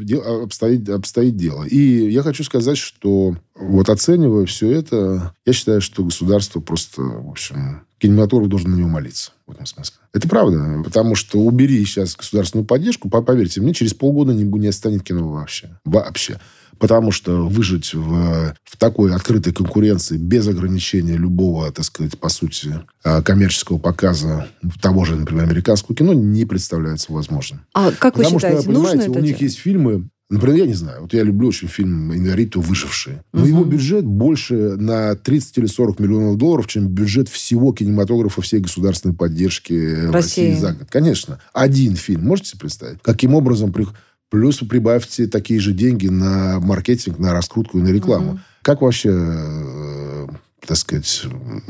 обстоит, 0.44 0.88
обстоит 0.88 1.36
дело. 1.36 1.64
И 1.64 2.10
я 2.10 2.22
хочу 2.22 2.44
сказать, 2.46 2.78
что 2.78 3.36
вот 3.56 3.90
оценивая 3.90 4.46
все 4.46 4.72
это, 4.72 5.34
я 5.46 5.54
считаю, 5.54 5.82
что 5.82 6.04
государство 6.04 6.62
просто, 6.62 7.02
в 7.02 7.30
общем, 7.30 7.82
кинематограф 7.98 8.48
должен 8.48 8.72
на 8.72 8.76
него 8.76 8.90
молиться. 8.90 9.32
В 9.48 9.52
этом 9.52 9.66
смысле. 9.66 9.96
Это 10.14 10.30
правда. 10.30 10.82
Потому 10.84 11.16
что 11.16 11.40
убери 11.40 11.84
сейчас 11.86 12.16
государственную 12.16 12.66
поддержку, 12.66 13.10
поверьте 13.10 13.62
мне, 13.62 13.74
через 13.74 13.94
полгода 13.94 14.34
не, 14.34 14.44
не 14.44 14.72
станет 14.72 15.04
кино 15.04 15.30
вообще. 15.30 15.78
Вообще. 15.86 16.40
Потому 16.80 17.12
что 17.12 17.48
выжить 17.48 17.94
в, 17.94 18.56
в 18.64 18.78
такой 18.78 19.14
открытой 19.14 19.54
конкуренции 19.54 20.18
без 20.18 20.48
ограничения 20.48 21.18
любого, 21.18 21.72
так 21.72 21.86
сказать, 21.86 22.18
по 22.20 22.30
сути, 22.30 22.80
а, 23.04 23.22
коммерческого 23.22 23.78
показа 23.78 24.48
того 24.82 25.06
же, 25.06 25.16
например, 25.16 25.46
американского 25.46 25.96
кино 25.96 26.14
не 26.14 26.46
представляется 26.46 27.12
возможным. 27.14 27.62
А 27.74 27.92
как 27.92 28.18
вы 28.18 28.24
Потому 28.24 28.40
считаете, 28.40 28.62
что, 28.62 28.70
понимаете, 28.72 28.98
нужно 28.98 29.12
у 29.12 29.14
это 29.14 29.22
них 29.22 29.38
делать? 29.38 29.42
есть 29.42 29.58
фильмы, 29.60 30.10
Например, 30.28 30.56
я 30.58 30.66
не 30.66 30.74
знаю. 30.74 31.02
Вот 31.04 31.14
я 31.14 31.22
люблю 31.22 31.50
очень 31.50 31.68
фильм 31.68 32.12
«Инариту. 32.12 32.60
Выжившие». 32.60 33.24
Но 33.32 33.42
Мгм. 33.42 33.48
его 33.48 33.64
бюджет 33.64 34.06
больше 34.06 34.56
на 34.76 35.14
30 35.16 35.60
или 35.60 35.68
40 35.68 36.00
миллионов 36.00 36.38
долларов, 36.38 36.66
чем 36.66 36.88
бюджет 36.88 37.30
всего 37.30 37.72
кинематографа 37.74 38.42
всей 38.42 38.60
государственной 38.60 39.14
поддержки 39.14 39.74
России. 40.10 40.48
России 40.50 40.60
за 40.60 40.74
год. 40.74 40.88
Конечно. 40.90 41.40
Один 41.54 41.96
фильм. 41.96 42.26
Можете 42.26 42.50
себе 42.50 42.62
представить? 42.62 42.98
Каким 43.04 43.36
образом... 43.36 43.72
при- 43.72 43.86
Плюс 44.30 44.62
вы 44.62 44.68
прибавьте 44.68 45.28
такие 45.28 45.60
же 45.60 45.72
деньги 45.72 46.08
на 46.08 46.60
маркетинг, 46.60 47.20
на 47.20 47.34
раскрутку 47.34 47.78
и 47.80 47.82
на 47.82 47.90
рекламу. 47.90 48.32
Мгм. 48.34 48.42
Как 48.62 48.82
вообще, 48.82 49.10
э, 49.14 50.28
так 50.66 50.78
сказать... 50.78 51.24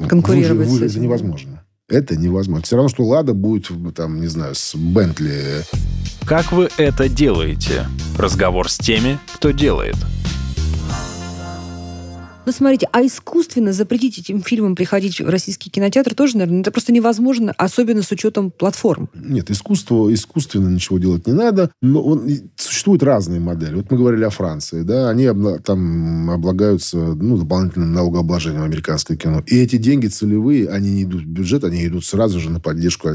Конкурировать 0.08 0.68
выжи- 0.68 0.86
этим, 0.86 0.96
Это 0.96 1.00
невозможно. 1.00 1.64
Это 1.88 2.16
невозможно. 2.16 2.64
Все 2.64 2.76
равно, 2.78 2.90
что 2.90 3.04
«Лада» 3.04 3.34
будет, 3.34 3.70
там, 3.96 4.20
не 4.20 4.28
знаю, 4.28 4.56
с 4.56 4.74
«Бентли». 4.76 5.64
Как 6.26 6.52
вы 6.52 6.70
это 6.78 7.08
делаете? 7.08 7.86
Разговор 8.18 8.70
с 8.72 8.78
теми, 8.78 9.20
кто 9.36 9.52
делает. 9.52 9.96
Ну, 12.46 12.52
смотрите, 12.52 12.88
а 12.92 13.06
искусственно 13.06 13.74
запретить 13.74 14.20
этим 14.20 14.42
фильмам 14.42 14.76
приходить 14.76 15.20
в 15.20 15.30
российский 15.30 15.70
кинотеатр 15.70 16.14
тоже, 16.14 16.38
наверное, 16.38 16.62
это 16.62 16.72
просто 16.72 16.92
невозможно, 16.92 17.54
особенно 17.58 18.04
с 18.04 18.12
учетом 18.12 18.52
платформ. 18.52 19.10
Нет, 19.14 19.50
искусство, 19.50 20.14
искусственно 20.14 20.70
ничего 20.70 21.00
делать 21.00 21.28
не 21.28 21.34
надо. 21.34 21.72
Но 21.82 22.02
он, 22.02 22.30
существуют 22.56 23.04
разные 23.04 23.40
модели. 23.40 23.76
Вот 23.76 23.90
мы 23.90 23.98
говорили 23.98 24.24
о 24.24 24.30
Франции, 24.30 24.84
да, 24.84 25.10
они 25.10 25.26
обла- 25.26 25.60
там 25.60 26.30
облагаются 26.30 26.98
ну, 26.98 27.38
дополнительным 27.38 27.94
налогообложением 27.94 28.64
американское 28.64 29.18
кино. 29.18 29.44
И 29.48 29.58
эти 29.58 29.78
деньги 29.78 30.08
целевые, 30.08 30.70
они 30.70 30.92
не 30.92 31.04
идут 31.04 31.24
в 31.24 31.28
бюджет, 31.28 31.64
они 31.64 31.86
идут 31.86 32.06
сразу 32.06 32.40
же 32.40 32.50
на 32.50 32.60
поддержку 32.60 33.10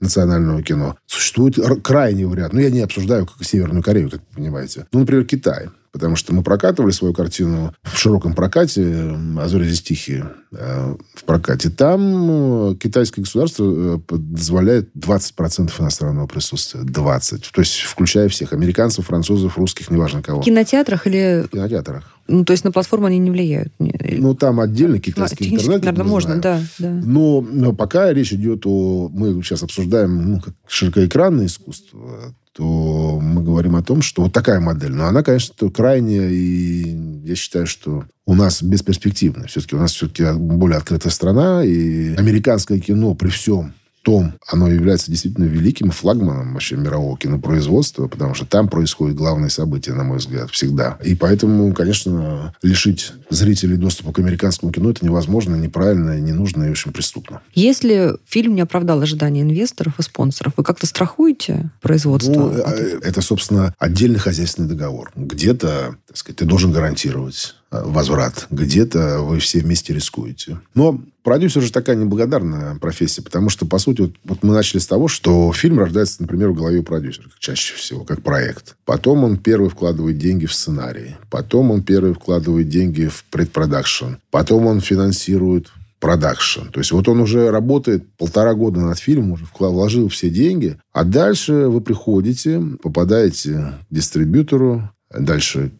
национального 0.00 0.62
кино. 0.62 0.96
Существует 1.06 1.58
крайний 1.82 2.24
вариант. 2.24 2.52
Ну, 2.52 2.60
я 2.60 2.70
не 2.70 2.80
обсуждаю 2.80 3.26
как 3.26 3.44
Северную 3.44 3.82
Корею, 3.82 4.10
как 4.10 4.20
вы 4.20 4.36
понимаете. 4.36 4.86
Ну, 4.92 5.00
например, 5.00 5.24
Китай. 5.24 5.68
Потому 5.92 6.16
что 6.16 6.34
мы 6.34 6.42
прокатывали 6.42 6.90
свою 6.90 7.14
картину 7.14 7.74
в 7.82 7.98
широком 7.98 8.34
прокате 8.34 8.82
э, 8.82 9.16
«А 9.38 9.48
зори 9.48 9.64
здесь 9.64 9.82
тихие» 9.82 10.30
э, 10.52 10.94
в 11.14 11.24
прокате. 11.24 11.70
Там 11.70 12.72
э, 12.72 12.74
китайское 12.76 13.24
государство 13.24 14.00
дозволяет 14.08 14.90
20% 14.94 15.72
иностранного 15.80 16.26
присутствия. 16.26 16.82
20. 16.82 17.50
То 17.52 17.60
есть, 17.60 17.80
включая 17.80 18.28
всех. 18.28 18.52
Американцев, 18.52 19.06
французов, 19.06 19.56
русских, 19.56 19.90
неважно 19.90 20.22
кого. 20.22 20.42
В 20.42 20.44
кинотеатрах 20.44 21.06
или... 21.06 21.44
В 21.46 21.50
кинотеатрах. 21.50 22.04
Ну, 22.28 22.44
то 22.44 22.52
есть 22.52 22.62
на 22.64 22.72
платформу 22.72 23.06
они 23.06 23.18
не 23.18 23.30
влияют? 23.30 23.72
Ну, 23.78 24.34
там 24.34 24.60
отдельно 24.60 24.96
Ну, 24.96 25.00
китайский 25.00 25.44
технически, 25.44 25.68
интернет. 25.68 25.84
наверное, 25.84 26.10
можно, 26.10 26.36
да, 26.36 26.60
да. 26.78 26.90
Но, 26.90 27.40
но 27.40 27.72
пока 27.72 28.12
речь 28.12 28.34
идет 28.34 28.66
о... 28.66 29.08
Мы 29.08 29.42
сейчас 29.42 29.62
обсуждаем 29.62 30.32
ну, 30.32 30.40
как 30.40 30.54
широкоэкранное 30.66 31.46
искусство, 31.46 32.34
то 32.58 33.20
мы 33.22 33.44
говорим 33.44 33.76
о 33.76 33.84
том, 33.84 34.02
что 34.02 34.22
вот 34.22 34.32
такая 34.32 34.58
модель. 34.58 34.90
Но 34.90 35.06
она, 35.06 35.22
конечно, 35.22 35.70
крайняя, 35.70 36.28
и 36.28 37.22
я 37.24 37.36
считаю, 37.36 37.68
что 37.68 38.04
у 38.26 38.34
нас 38.34 38.64
бесперспективная. 38.64 39.46
Все-таки 39.46 39.76
у 39.76 39.78
нас 39.78 39.92
все-таки 39.92 40.24
более 40.32 40.78
открытая 40.78 41.12
страна, 41.12 41.62
и 41.64 42.16
американское 42.16 42.80
кино 42.80 43.14
при 43.14 43.28
всем 43.28 43.74
том, 44.08 44.32
оно 44.46 44.70
является 44.70 45.10
действительно 45.10 45.44
великим 45.44 45.90
флагманом 45.90 46.54
вообще 46.54 46.76
мирового 46.76 47.18
кинопроизводства, 47.18 48.08
потому 48.08 48.32
что 48.32 48.46
там 48.46 48.66
происходят 48.70 49.14
главные 49.14 49.50
события, 49.50 49.92
на 49.92 50.02
мой 50.02 50.16
взгляд, 50.16 50.50
всегда. 50.50 50.96
И 51.04 51.14
поэтому, 51.14 51.74
конечно, 51.74 52.54
лишить 52.62 53.12
зрителей 53.28 53.76
доступа 53.76 54.14
к 54.14 54.18
американскому 54.18 54.72
кино 54.72 54.88
это 54.88 55.04
невозможно, 55.04 55.56
неправильно, 55.56 56.18
не 56.18 56.32
нужно 56.32 56.64
и 56.64 56.70
очень 56.70 56.90
преступно. 56.90 57.42
Если 57.52 58.14
фильм 58.24 58.54
не 58.54 58.62
оправдал 58.62 59.02
ожидания 59.02 59.42
инвесторов 59.42 59.98
и 59.98 60.02
спонсоров, 60.02 60.54
вы 60.56 60.64
как-то 60.64 60.86
страхуете 60.86 61.70
производство? 61.82 62.32
Ну, 62.32 62.50
э, 62.50 63.00
это, 63.02 63.20
собственно, 63.20 63.74
отдельный 63.78 64.18
хозяйственный 64.18 64.70
договор. 64.70 65.12
Где-то, 65.16 65.96
так 66.06 66.16
сказать, 66.16 66.38
ты 66.38 66.46
должен 66.46 66.72
гарантировать 66.72 67.56
э, 67.70 67.82
возврат, 67.84 68.46
где-то 68.48 69.18
вы 69.18 69.38
все 69.38 69.60
вместе 69.60 69.92
рискуете. 69.92 70.60
Но 70.74 70.98
продюсер 71.28 71.60
же 71.60 71.70
такая 71.70 71.94
неблагодарная 71.94 72.76
профессия, 72.76 73.20
потому 73.20 73.50
что, 73.50 73.66
по 73.66 73.76
сути, 73.76 74.00
вот, 74.00 74.12
вот 74.24 74.42
мы 74.42 74.54
начали 74.54 74.78
с 74.78 74.86
того, 74.86 75.08
что 75.08 75.52
фильм 75.52 75.78
рождается, 75.78 76.22
например, 76.22 76.48
в 76.48 76.54
голове 76.54 76.82
продюсера, 76.82 77.28
чаще 77.38 77.74
всего, 77.74 78.02
как 78.02 78.22
проект. 78.22 78.76
Потом 78.86 79.24
он 79.24 79.36
первый 79.36 79.68
вкладывает 79.68 80.16
деньги 80.16 80.46
в 80.46 80.54
сценарий. 80.54 81.16
Потом 81.30 81.70
он 81.70 81.82
первый 81.82 82.14
вкладывает 82.14 82.70
деньги 82.70 83.08
в 83.08 83.26
предпродакшн. 83.30 84.14
Потом 84.30 84.64
он 84.64 84.80
финансирует 84.80 85.66
продакшн. 86.00 86.68
То 86.72 86.80
есть 86.80 86.92
вот 86.92 87.06
он 87.08 87.20
уже 87.20 87.50
работает 87.50 88.04
полтора 88.16 88.54
года 88.54 88.80
над 88.80 88.98
фильмом, 88.98 89.32
уже 89.32 89.44
вложил 89.58 90.08
все 90.08 90.30
деньги, 90.30 90.78
а 90.94 91.04
дальше 91.04 91.52
вы 91.66 91.82
приходите, 91.82 92.62
попадаете 92.82 93.74
к 93.90 93.94
дистрибьютору, 93.94 94.88
дальше 95.10 95.70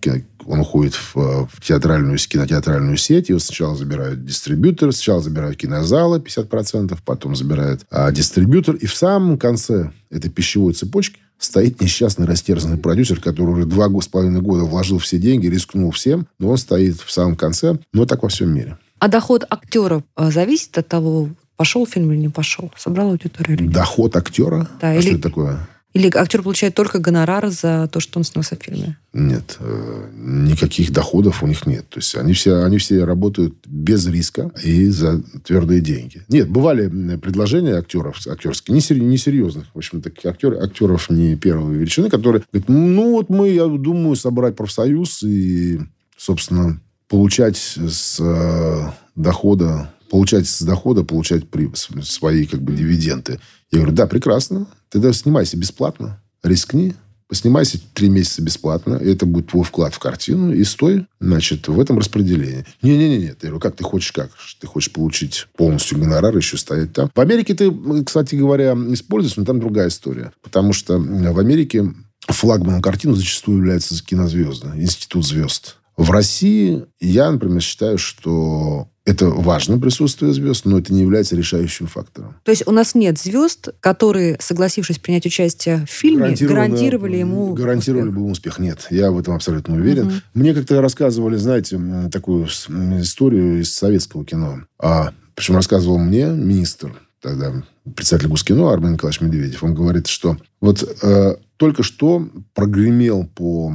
он 0.47 0.61
уходит 0.61 0.95
в, 0.95 1.17
э, 1.17 1.47
в 1.51 1.61
театральную, 1.61 2.19
кинотеатральную 2.19 2.97
сеть, 2.97 3.29
его 3.29 3.39
сначала 3.39 3.77
забирают 3.77 4.25
дистрибьютор, 4.25 4.93
сначала 4.93 5.21
забирают 5.21 5.57
кинозалы 5.59 6.21
50%, 6.21 6.97
потом 7.05 7.37
забирают 7.37 7.83
а, 7.91 8.11
дистрибьютор, 8.11 8.77
и 8.77 8.87
в 8.87 8.95
самом 8.95 9.39
конце 9.39 9.91
этой 10.11 10.31
пищевой 10.31 10.73
цепочки 10.73 11.19
стоит 11.39 11.81
несчастный 11.81 12.27
растерзанный 12.27 12.79
продюсер, 12.79 13.21
который 13.21 13.51
уже 13.51 13.67
два 13.67 13.89
с 14.01 14.09
половиной 14.09 14.41
года 14.41 14.65
вложил 14.65 14.99
все 14.99 15.19
деньги, 15.19 15.47
рискнул 15.47 15.91
всем, 15.91 16.27
но 16.39 16.51
он 16.51 16.57
стоит 16.59 17.01
в 17.01 17.11
самом 17.11 17.37
конце. 17.37 17.79
Но 17.93 18.07
так 18.07 18.23
во 18.23 18.29
всем 18.29 18.53
мире. 18.53 18.79
А 18.99 19.09
доход 19.09 19.45
актера 19.49 20.03
э, 20.17 20.31
зависит 20.31 20.77
от 20.79 20.89
того, 20.89 21.29
пошел 21.57 21.87
фильм 21.87 22.11
или 22.13 22.19
не 22.19 22.29
пошел? 22.29 22.73
Собрал 22.77 23.11
аудиторию 23.11 23.57
или 23.57 23.65
нет? 23.65 23.73
Доход 23.73 24.17
актера? 24.17 24.69
Да, 24.81 24.91
а 24.91 24.95
или- 24.95 25.03
что 25.03 25.11
это 25.11 25.23
такое? 25.23 25.69
Или 25.99 26.17
актер 26.17 26.43
получает 26.43 26.77
только 26.77 27.01
гонорар 27.01 27.49
за 27.49 27.89
то, 27.93 27.99
что 27.99 28.21
он 28.21 28.25
снялся 28.25 28.57
в 28.57 28.63
фильме? 28.63 28.97
Нет, 29.13 29.57
э, 29.59 30.11
никаких 30.17 30.93
доходов 30.93 31.43
у 31.43 31.49
них 31.49 31.67
нет. 31.67 31.89
То 31.89 31.99
есть 31.99 32.15
они 32.15 32.35
все, 32.35 32.63
они 32.63 32.79
все 32.79 33.03
работают 33.03 33.55
без 33.67 34.07
риска 34.07 34.53
и 34.63 34.87
за 34.91 35.21
твердые 35.45 35.81
деньги. 35.81 36.23
Нет, 36.29 36.49
бывали 36.49 36.87
предложения 37.17 37.75
актеров, 37.75 38.25
актерские, 38.29 38.77
несер- 38.77 39.01
несерьезных, 39.01 39.67
в 39.75 39.77
общем, 39.77 40.01
таких 40.01 40.25
актеров, 40.27 40.63
актеров 40.63 41.11
не 41.11 41.35
первой 41.35 41.75
величины, 41.75 42.11
которые 42.11 42.45
говорят, 42.53 42.69
ну 42.69 43.11
вот 43.15 43.29
мы, 43.29 43.49
я 43.49 43.67
думаю, 43.67 44.15
собрать 44.15 44.55
профсоюз 44.55 45.25
и, 45.25 45.81
собственно, 46.17 46.81
получать 47.09 47.57
с 47.57 48.21
э, 48.21 48.93
дохода 49.17 49.91
получать 50.09 50.47
с 50.49 50.63
дохода, 50.63 51.05
получать 51.05 51.49
при, 51.49 51.71
свои 51.75 52.47
как 52.47 52.63
бы 52.63 52.73
дивиденды. 52.73 53.41
Я 53.71 53.79
говорю, 53.79 53.95
да, 53.95 54.07
прекрасно. 54.07 54.67
Тогда 54.89 55.13
снимайся 55.13 55.57
бесплатно, 55.57 56.21
рискни, 56.43 56.95
поснимайся 57.29 57.79
три 57.93 58.09
месяца 58.09 58.41
бесплатно, 58.41 58.95
и 58.95 59.13
это 59.13 59.27
будет 59.27 59.49
твой 59.49 59.65
вклад 59.65 59.95
в 59.95 59.99
картину, 59.99 60.53
и 60.55 60.65
стой, 60.65 61.07
значит, 61.21 61.69
в 61.69 61.79
этом 61.79 61.99
распределении. 61.99 62.65
Не-не-не, 62.81 63.27
я 63.27 63.35
говорю, 63.41 63.61
как 63.61 63.77
ты 63.77 63.85
хочешь, 63.85 64.13
как? 64.13 64.31
Ты 64.61 64.67
хочешь 64.67 64.91
получить 64.91 65.47
полностью 65.57 65.99
гонорар, 65.99 66.35
еще 66.35 66.57
стоять 66.57 66.95
там. 66.95 67.11
В 67.15 67.21
Америке 67.21 67.55
ты, 67.55 67.71
кстати 68.05 68.35
говоря, 68.35 68.73
используешь, 68.73 69.37
но 69.37 69.45
там 69.45 69.61
другая 69.61 69.89
история. 69.89 70.33
Потому 70.43 70.73
что 70.73 70.99
в 70.99 71.39
Америке 71.39 71.93
флагманом 72.21 72.81
картины 72.81 73.15
зачастую 73.15 73.59
является 73.59 74.03
кинозвезды, 74.03 74.69
институт 74.77 75.27
звезд. 75.27 75.77
В 75.99 76.11
России 76.11 76.87
я, 77.01 77.31
например, 77.31 77.61
считаю, 77.61 77.99
что 77.99 78.89
это 79.09 79.29
важно 79.31 79.79
присутствие 79.79 80.35
звезд, 80.35 80.67
но 80.67 80.79
это 80.79 80.93
не 80.93 81.01
является 81.01 81.35
решающим 81.35 81.87
фактором. 81.87 82.37
То 82.45 82.51
есть 82.51 82.65
у 82.67 82.73
нас 82.73 82.95
нет 82.95 83.19
звезд, 83.19 83.71
которые, 83.81 84.37
согласившись 84.39 84.99
принять 84.99 85.25
участие 85.25 85.87
в 85.87 85.91
фильме, 85.91 86.37
гарантировали 86.39 87.17
ему 87.17 87.55
Гарантировали 87.55 88.09
успех. 88.09 88.23
бы 88.23 88.31
успех. 88.31 88.59
Нет, 88.59 88.87
я 88.91 89.11
в 89.11 89.19
этом 89.19 89.35
абсолютно 89.35 89.77
уверен. 89.77 90.07
Мгм. 90.07 90.23
Мне 90.35 90.53
как-то 90.53 90.83
рассказывали, 90.83 91.37
знаете, 91.37 91.81
такую 92.13 92.47
историю 92.47 93.61
из 93.61 93.73
советского 93.73 94.27
кино. 94.27 94.61
А, 94.79 95.13
причем 95.35 95.55
рассказывал 95.55 95.99
мне 95.99 96.27
министр 96.27 97.01
тогда, 97.23 97.65
председатель 97.97 98.29
Гускино 98.29 98.71
Армен 98.71 98.93
Николаевич 98.93 99.23
Медведев. 99.23 99.65
Он 99.65 99.75
говорит, 99.75 100.07
что 100.07 100.37
вот 100.61 100.87
э, 101.03 101.37
только 101.57 101.83
что 101.83 102.29
прогремел 102.53 103.25
по 103.25 103.73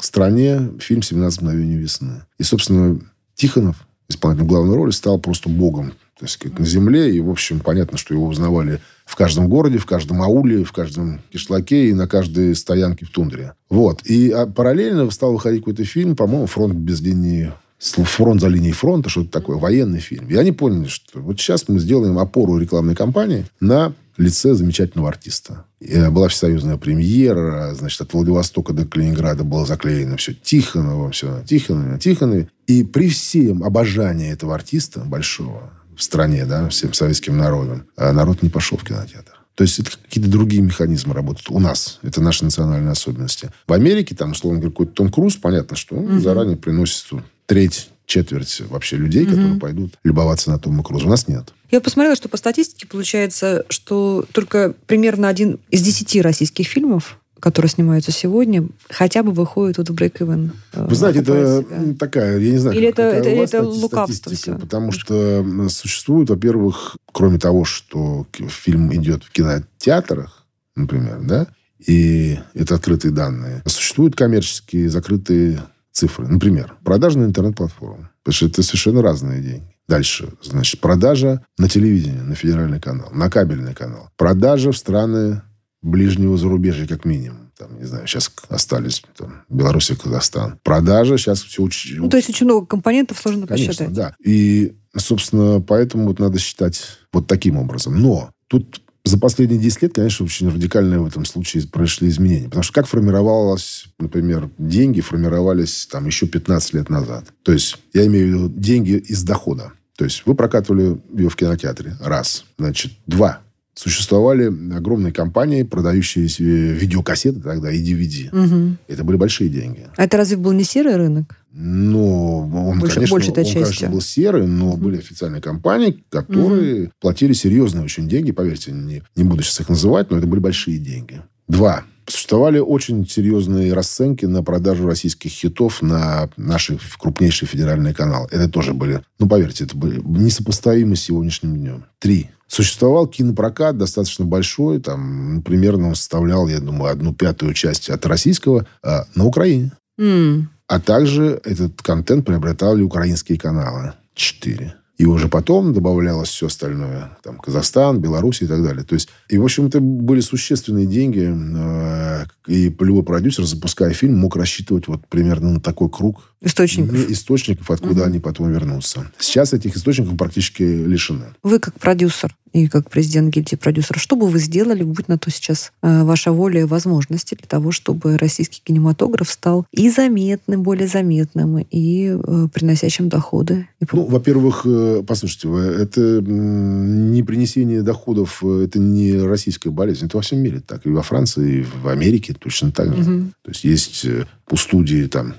стране 0.00 0.72
фильм 0.80 1.00
«17 1.00 1.42
мгновений 1.42 1.76
весны». 1.76 2.24
И, 2.38 2.42
собственно, 2.42 3.00
Тихонов, 3.34 3.86
исполнитель 4.08 4.46
главной 4.46 4.76
роли, 4.76 4.90
стал 4.90 5.18
просто 5.18 5.48
богом. 5.48 5.92
То 6.18 6.26
есть, 6.26 6.36
как 6.36 6.58
на 6.58 6.64
земле. 6.64 7.14
И, 7.14 7.20
в 7.20 7.30
общем, 7.30 7.60
понятно, 7.60 7.98
что 7.98 8.14
его 8.14 8.26
узнавали 8.26 8.80
в 9.04 9.16
каждом 9.16 9.48
городе, 9.48 9.78
в 9.78 9.86
каждом 9.86 10.22
ауле, 10.22 10.64
в 10.64 10.72
каждом 10.72 11.20
кишлаке 11.32 11.88
и 11.88 11.94
на 11.94 12.06
каждой 12.06 12.54
стоянке 12.54 13.04
в 13.04 13.10
тундре. 13.10 13.54
Вот. 13.68 14.02
И 14.04 14.30
а, 14.30 14.46
параллельно 14.46 15.10
стал 15.10 15.32
выходить 15.32 15.60
какой-то 15.60 15.84
фильм, 15.84 16.14
по-моему, 16.14 16.46
«Фронт 16.46 16.74
без 16.74 17.00
линии 17.00 17.52
фронт 17.78 18.40
за 18.40 18.48
линией 18.48 18.72
фронта, 18.72 19.08
что-то 19.08 19.30
такое, 19.30 19.58
военный 19.58 20.00
фильм. 20.00 20.28
И 20.28 20.34
они 20.36 20.52
поняли, 20.52 20.88
что 20.88 21.20
вот 21.20 21.38
сейчас 21.38 21.68
мы 21.68 21.78
сделаем 21.78 22.18
опору 22.18 22.56
рекламной 22.56 22.94
кампании 22.94 23.44
на 23.60 23.92
лице 24.22 24.54
замечательного 24.54 25.08
артиста. 25.08 25.64
И 25.80 25.98
была 26.08 26.28
всесоюзная 26.28 26.76
премьера, 26.76 27.74
значит, 27.74 28.00
от 28.00 28.12
Владивостока 28.12 28.72
до 28.72 28.86
Калининграда 28.86 29.44
было 29.44 29.66
заклеено 29.66 30.16
все 30.16 30.34
Тихонова, 30.34 31.10
все 31.10 31.42
Тихонове, 31.46 31.98
Тихонове. 31.98 32.48
И 32.66 32.84
при 32.84 33.08
всем 33.08 33.62
обожании 33.62 34.30
этого 34.30 34.54
артиста 34.54 35.00
большого 35.00 35.70
в 35.96 36.02
стране, 36.02 36.44
да, 36.44 36.68
всем 36.68 36.92
советским 36.92 37.36
народом, 37.36 37.86
а 37.96 38.12
народ 38.12 38.42
не 38.42 38.48
пошел 38.48 38.78
в 38.78 38.84
кинотеатр. 38.84 39.32
То 39.54 39.62
есть 39.62 39.78
это 39.78 39.90
какие-то 39.92 40.28
другие 40.28 40.62
механизмы 40.62 41.14
работают 41.14 41.48
у 41.50 41.60
нас. 41.60 42.00
Это 42.02 42.20
наши 42.20 42.44
национальные 42.44 42.90
особенности. 42.90 43.50
В 43.68 43.72
Америке, 43.72 44.14
там, 44.16 44.32
условно 44.32 44.58
говоря, 44.58 44.72
какой-то 44.72 44.92
Том 44.92 45.12
Круз, 45.12 45.36
понятно, 45.36 45.76
что 45.76 45.94
он 45.94 46.20
заранее 46.20 46.56
приносит 46.56 47.06
треть, 47.46 47.90
четверть 48.06 48.62
вообще 48.68 48.96
людей, 48.96 49.24
которые 49.26 49.60
пойдут 49.60 49.94
любоваться 50.02 50.50
на 50.50 50.58
Тома 50.58 50.82
Круза. 50.82 51.06
У 51.06 51.10
нас 51.10 51.28
нет. 51.28 51.52
Я 51.74 51.80
посмотрела, 51.80 52.14
что 52.14 52.28
по 52.28 52.36
статистике 52.36 52.86
получается, 52.86 53.64
что 53.68 54.24
только 54.30 54.74
примерно 54.86 55.26
один 55.26 55.58
из 55.70 55.82
десяти 55.82 56.22
российских 56.22 56.68
фильмов, 56.68 57.18
которые 57.40 57.68
снимаются 57.68 58.12
сегодня, 58.12 58.68
хотя 58.88 59.24
бы 59.24 59.32
выходит 59.32 59.78
вот 59.78 59.90
в 59.90 59.92
break-even. 59.92 60.52
э, 60.72 60.86
Вы 60.86 60.94
знаете, 60.94 61.18
это 61.18 61.64
себя. 61.68 61.94
такая, 61.98 62.38
я 62.38 62.52
не 62.52 62.58
знаю, 62.58 62.76
Или 62.78 62.90
какая 62.90 63.14
это- 63.18 63.28
это- 63.28 63.56
это 63.56 63.68
лукавство 63.68 64.32
всё? 64.32 64.56
Потому 64.56 64.92
что 64.92 65.44
существует, 65.68 66.30
во-первых, 66.30 66.96
кроме 67.12 67.40
того, 67.40 67.64
что 67.64 68.24
фильм 68.48 68.94
идет 68.94 69.24
в 69.24 69.32
кинотеатрах, 69.32 70.44
например, 70.76 71.22
да, 71.24 71.48
и 71.84 72.38
это 72.54 72.76
открытые 72.76 73.10
данные. 73.10 73.64
Существуют 73.66 74.14
коммерческие 74.14 74.88
закрытые 74.88 75.60
цифры. 75.90 76.28
Например, 76.28 76.76
продажа 76.84 77.18
на 77.18 77.24
интернет-платформу. 77.24 78.08
Потому 78.22 78.32
что 78.36 78.46
это 78.46 78.62
совершенно 78.62 79.02
разные 79.02 79.42
деньги. 79.42 79.73
Дальше, 79.86 80.32
значит, 80.42 80.80
продажа 80.80 81.44
на 81.58 81.68
телевидение, 81.68 82.22
на 82.22 82.34
федеральный 82.34 82.80
канал, 82.80 83.10
на 83.12 83.30
кабельный 83.30 83.74
канал. 83.74 84.08
Продажа 84.16 84.72
в 84.72 84.76
страны 84.76 85.42
ближнего 85.82 86.36
зарубежья, 86.38 86.86
как 86.86 87.04
минимум. 87.04 87.52
Там, 87.58 87.78
не 87.78 87.84
знаю, 87.84 88.06
сейчас 88.06 88.32
остались 88.48 89.02
там, 89.16 89.44
Беларусь 89.48 89.90
и 89.90 89.94
Казахстан. 89.94 90.58
Продажа 90.64 91.18
сейчас 91.18 91.42
все 91.42 91.62
очень... 91.62 91.98
Ну, 91.98 92.08
то 92.08 92.16
есть 92.16 92.28
очень 92.28 92.46
много 92.46 92.66
компонентов 92.66 93.18
сложно 93.18 93.46
Конечно, 93.46 93.68
посчитать. 93.68 93.92
да. 93.92 94.16
И, 94.24 94.76
собственно, 94.96 95.60
поэтому 95.60 96.06
вот 96.08 96.18
надо 96.18 96.38
считать 96.38 96.82
вот 97.12 97.26
таким 97.28 97.58
образом. 97.58 98.00
Но 98.00 98.30
тут 98.48 98.80
за 99.04 99.18
последние 99.18 99.60
10 99.60 99.82
лет, 99.82 99.94
конечно, 99.94 100.24
очень 100.24 100.48
радикальные 100.48 100.98
в 100.98 101.06
этом 101.06 101.26
случае 101.26 101.66
произошли 101.68 102.08
изменения. 102.08 102.46
Потому 102.46 102.62
что 102.62 102.72
как 102.72 102.86
формировалось, 102.86 103.86
например, 103.98 104.50
деньги 104.56 105.02
формировались 105.02 105.86
там 105.90 106.06
еще 106.06 106.26
15 106.26 106.74
лет 106.74 106.88
назад. 106.88 107.26
То 107.42 107.52
есть, 107.52 107.76
я 107.92 108.06
имею 108.06 108.26
в 108.26 108.30
виду 108.30 108.48
деньги 108.48 108.92
из 108.92 109.22
дохода. 109.22 109.72
То 109.96 110.04
есть, 110.04 110.22
вы 110.24 110.34
прокатывали 110.34 110.98
ее 111.12 111.28
в 111.28 111.36
кинотеатре. 111.36 111.96
Раз. 112.00 112.46
Значит, 112.58 112.92
два. 113.06 113.40
Существовали 113.74 114.46
огромные 114.74 115.12
компании, 115.12 115.64
продающие 115.64 116.28
себе 116.28 116.72
видеокассеты 116.72 117.40
тогда 117.40 117.70
и 117.70 117.82
DVD. 117.82 118.28
Мгм. 118.32 118.78
Это 118.88 119.04
были 119.04 119.16
большие 119.16 119.50
деньги. 119.50 119.86
А 119.96 120.04
это 120.04 120.16
разве 120.16 120.36
был 120.36 120.52
не 120.52 120.64
серый 120.64 120.96
рынок? 120.96 121.36
Ну, 121.56 122.50
он, 122.68 122.80
Больше- 122.80 122.96
конечно, 122.96 123.14
большей-то 123.14 123.40
он, 123.40 123.46
конечно, 123.46 123.70
частью. 123.70 123.90
был 123.90 124.00
серый, 124.00 124.46
но 124.46 124.72
Мгм. 124.72 124.80
были 124.82 124.98
официальные 124.98 125.40
компании, 125.40 126.04
которые 126.08 126.90
платили 127.00 127.32
серьезные 127.32 127.84
очень 127.84 128.08
деньги. 128.08 128.32
Поверьте, 128.32 128.72
не, 128.72 129.02
не 129.14 129.22
буду 129.24 129.42
сейчас 129.44 129.60
их 129.60 129.68
называть, 129.68 130.10
но 130.10 130.18
это 130.18 130.26
были 130.26 130.40
большие 130.40 130.78
деньги. 130.78 131.22
Два. 131.46 131.84
Существовали 132.06 132.58
очень 132.58 133.08
серьезные 133.08 133.72
расценки 133.72 134.26
на 134.26 134.42
продажу 134.42 134.86
российских 134.86 135.30
хитов 135.30 135.80
на 135.80 136.28
наши 136.36 136.78
крупнейшие 136.98 137.48
федеральные 137.48 137.94
каналы. 137.94 138.26
Это 138.30 138.48
тоже 138.48 138.74
были, 138.74 139.00
ну, 139.18 139.26
поверьте, 139.28 139.64
это 139.64 139.76
были 139.76 140.00
несопоставимы 140.04 140.96
с 140.96 141.02
сегодняшним 141.02 141.56
днем. 141.56 141.84
Три. 142.00 142.28
Существовал 142.46 143.06
кинопрокат 143.06 143.78
достаточно 143.78 144.24
большой, 144.26 144.80
там, 144.80 145.36
ну, 145.36 145.42
примерно 145.42 145.88
он 145.88 145.94
составлял, 145.94 146.46
я 146.46 146.58
думаю, 146.60 146.92
одну 146.92 147.14
пятую 147.14 147.54
часть 147.54 147.88
от 147.88 148.04
российского 148.06 148.66
а, 148.82 149.06
на 149.14 149.24
Украине. 149.24 149.72
М. 149.98 150.50
А 150.66 150.80
также 150.80 151.40
этот 151.44 151.82
контент 151.82 152.24
приобретали 152.24 152.82
украинские 152.82 153.38
каналы. 153.38 153.92
Четыре. 154.14 154.74
И 154.96 155.06
уже 155.06 155.26
потом 155.28 155.72
добавлялось 155.74 156.28
все 156.28 156.46
остальное. 156.46 157.18
Там 157.24 157.36
Казахстан, 157.38 157.98
Беларусь 158.00 158.42
и 158.42 158.46
так 158.46 158.62
далее. 158.62 158.84
То 158.84 158.94
есть, 158.94 159.08
и, 159.28 159.38
в 159.38 159.42
общем-то, 159.44 159.80
были 159.80 160.20
существенные 160.20 160.86
деньги. 160.86 161.34
э, 161.34 162.24
И 162.46 162.68
любой 162.78 163.02
продюсер, 163.02 163.44
запуская 163.44 163.90
фильм, 163.92 164.16
мог 164.18 164.36
рассчитывать 164.36 164.86
вот 164.86 165.06
примерно 165.08 165.50
на 165.54 165.60
такой 165.60 165.90
круг 165.90 166.22
Источников. 166.40 167.10
источников, 167.10 167.70
откуда 167.72 168.00
Мгм. 168.02 168.04
они 168.04 168.18
потом 168.20 168.52
вернутся. 168.52 169.10
Сейчас 169.18 169.52
этих 169.52 169.76
источников 169.76 170.16
практически 170.16 170.62
лишены. 170.62 171.34
Вы 171.42 171.58
как 171.58 171.74
продюсер 171.80 172.36
и 172.54 172.68
как 172.68 172.88
президент 172.88 173.34
гильдии 173.34 173.56
продюсеров, 173.56 174.00
что 174.00 174.14
бы 174.14 174.28
вы 174.28 174.38
сделали, 174.38 174.84
будь 174.84 175.08
на 175.08 175.18
то 175.18 175.28
сейчас 175.30 175.72
э, 175.82 176.04
ваша 176.04 176.30
воля 176.32 176.60
и 176.60 176.64
возможности 176.64 177.34
для 177.34 177.48
того, 177.48 177.72
чтобы 177.72 178.16
российский 178.16 178.62
кинематограф 178.62 179.28
стал 179.28 179.66
и 179.72 179.90
заметным, 179.90 180.62
более 180.62 180.86
заметным, 180.86 181.58
и 181.58 182.16
э, 182.16 182.48
приносящим 182.54 183.08
доходы? 183.08 183.66
Ну, 183.92 184.04
во-первых, 184.04 184.62
э, 184.64 185.02
послушайте, 185.04 185.48
это 185.82 186.22
не 186.22 187.24
принесение 187.24 187.82
доходов, 187.82 188.44
это 188.44 188.78
не 188.78 189.18
российская 189.18 189.70
болезнь. 189.70 190.06
Это 190.06 190.16
во 190.16 190.22
всем 190.22 190.38
мире 190.38 190.62
так. 190.64 190.86
И 190.86 190.90
во 190.90 191.02
Франции, 191.02 191.60
и 191.60 191.66
в 191.82 191.88
Америке 191.88 192.36
точно 192.38 192.70
так 192.70 192.94
же. 192.94 193.02
Мгм. 193.02 193.32
То 193.42 193.50
есть 193.50 193.64
есть 193.64 194.06
у 194.48 194.56
студии 194.56 195.06
там 195.06 195.34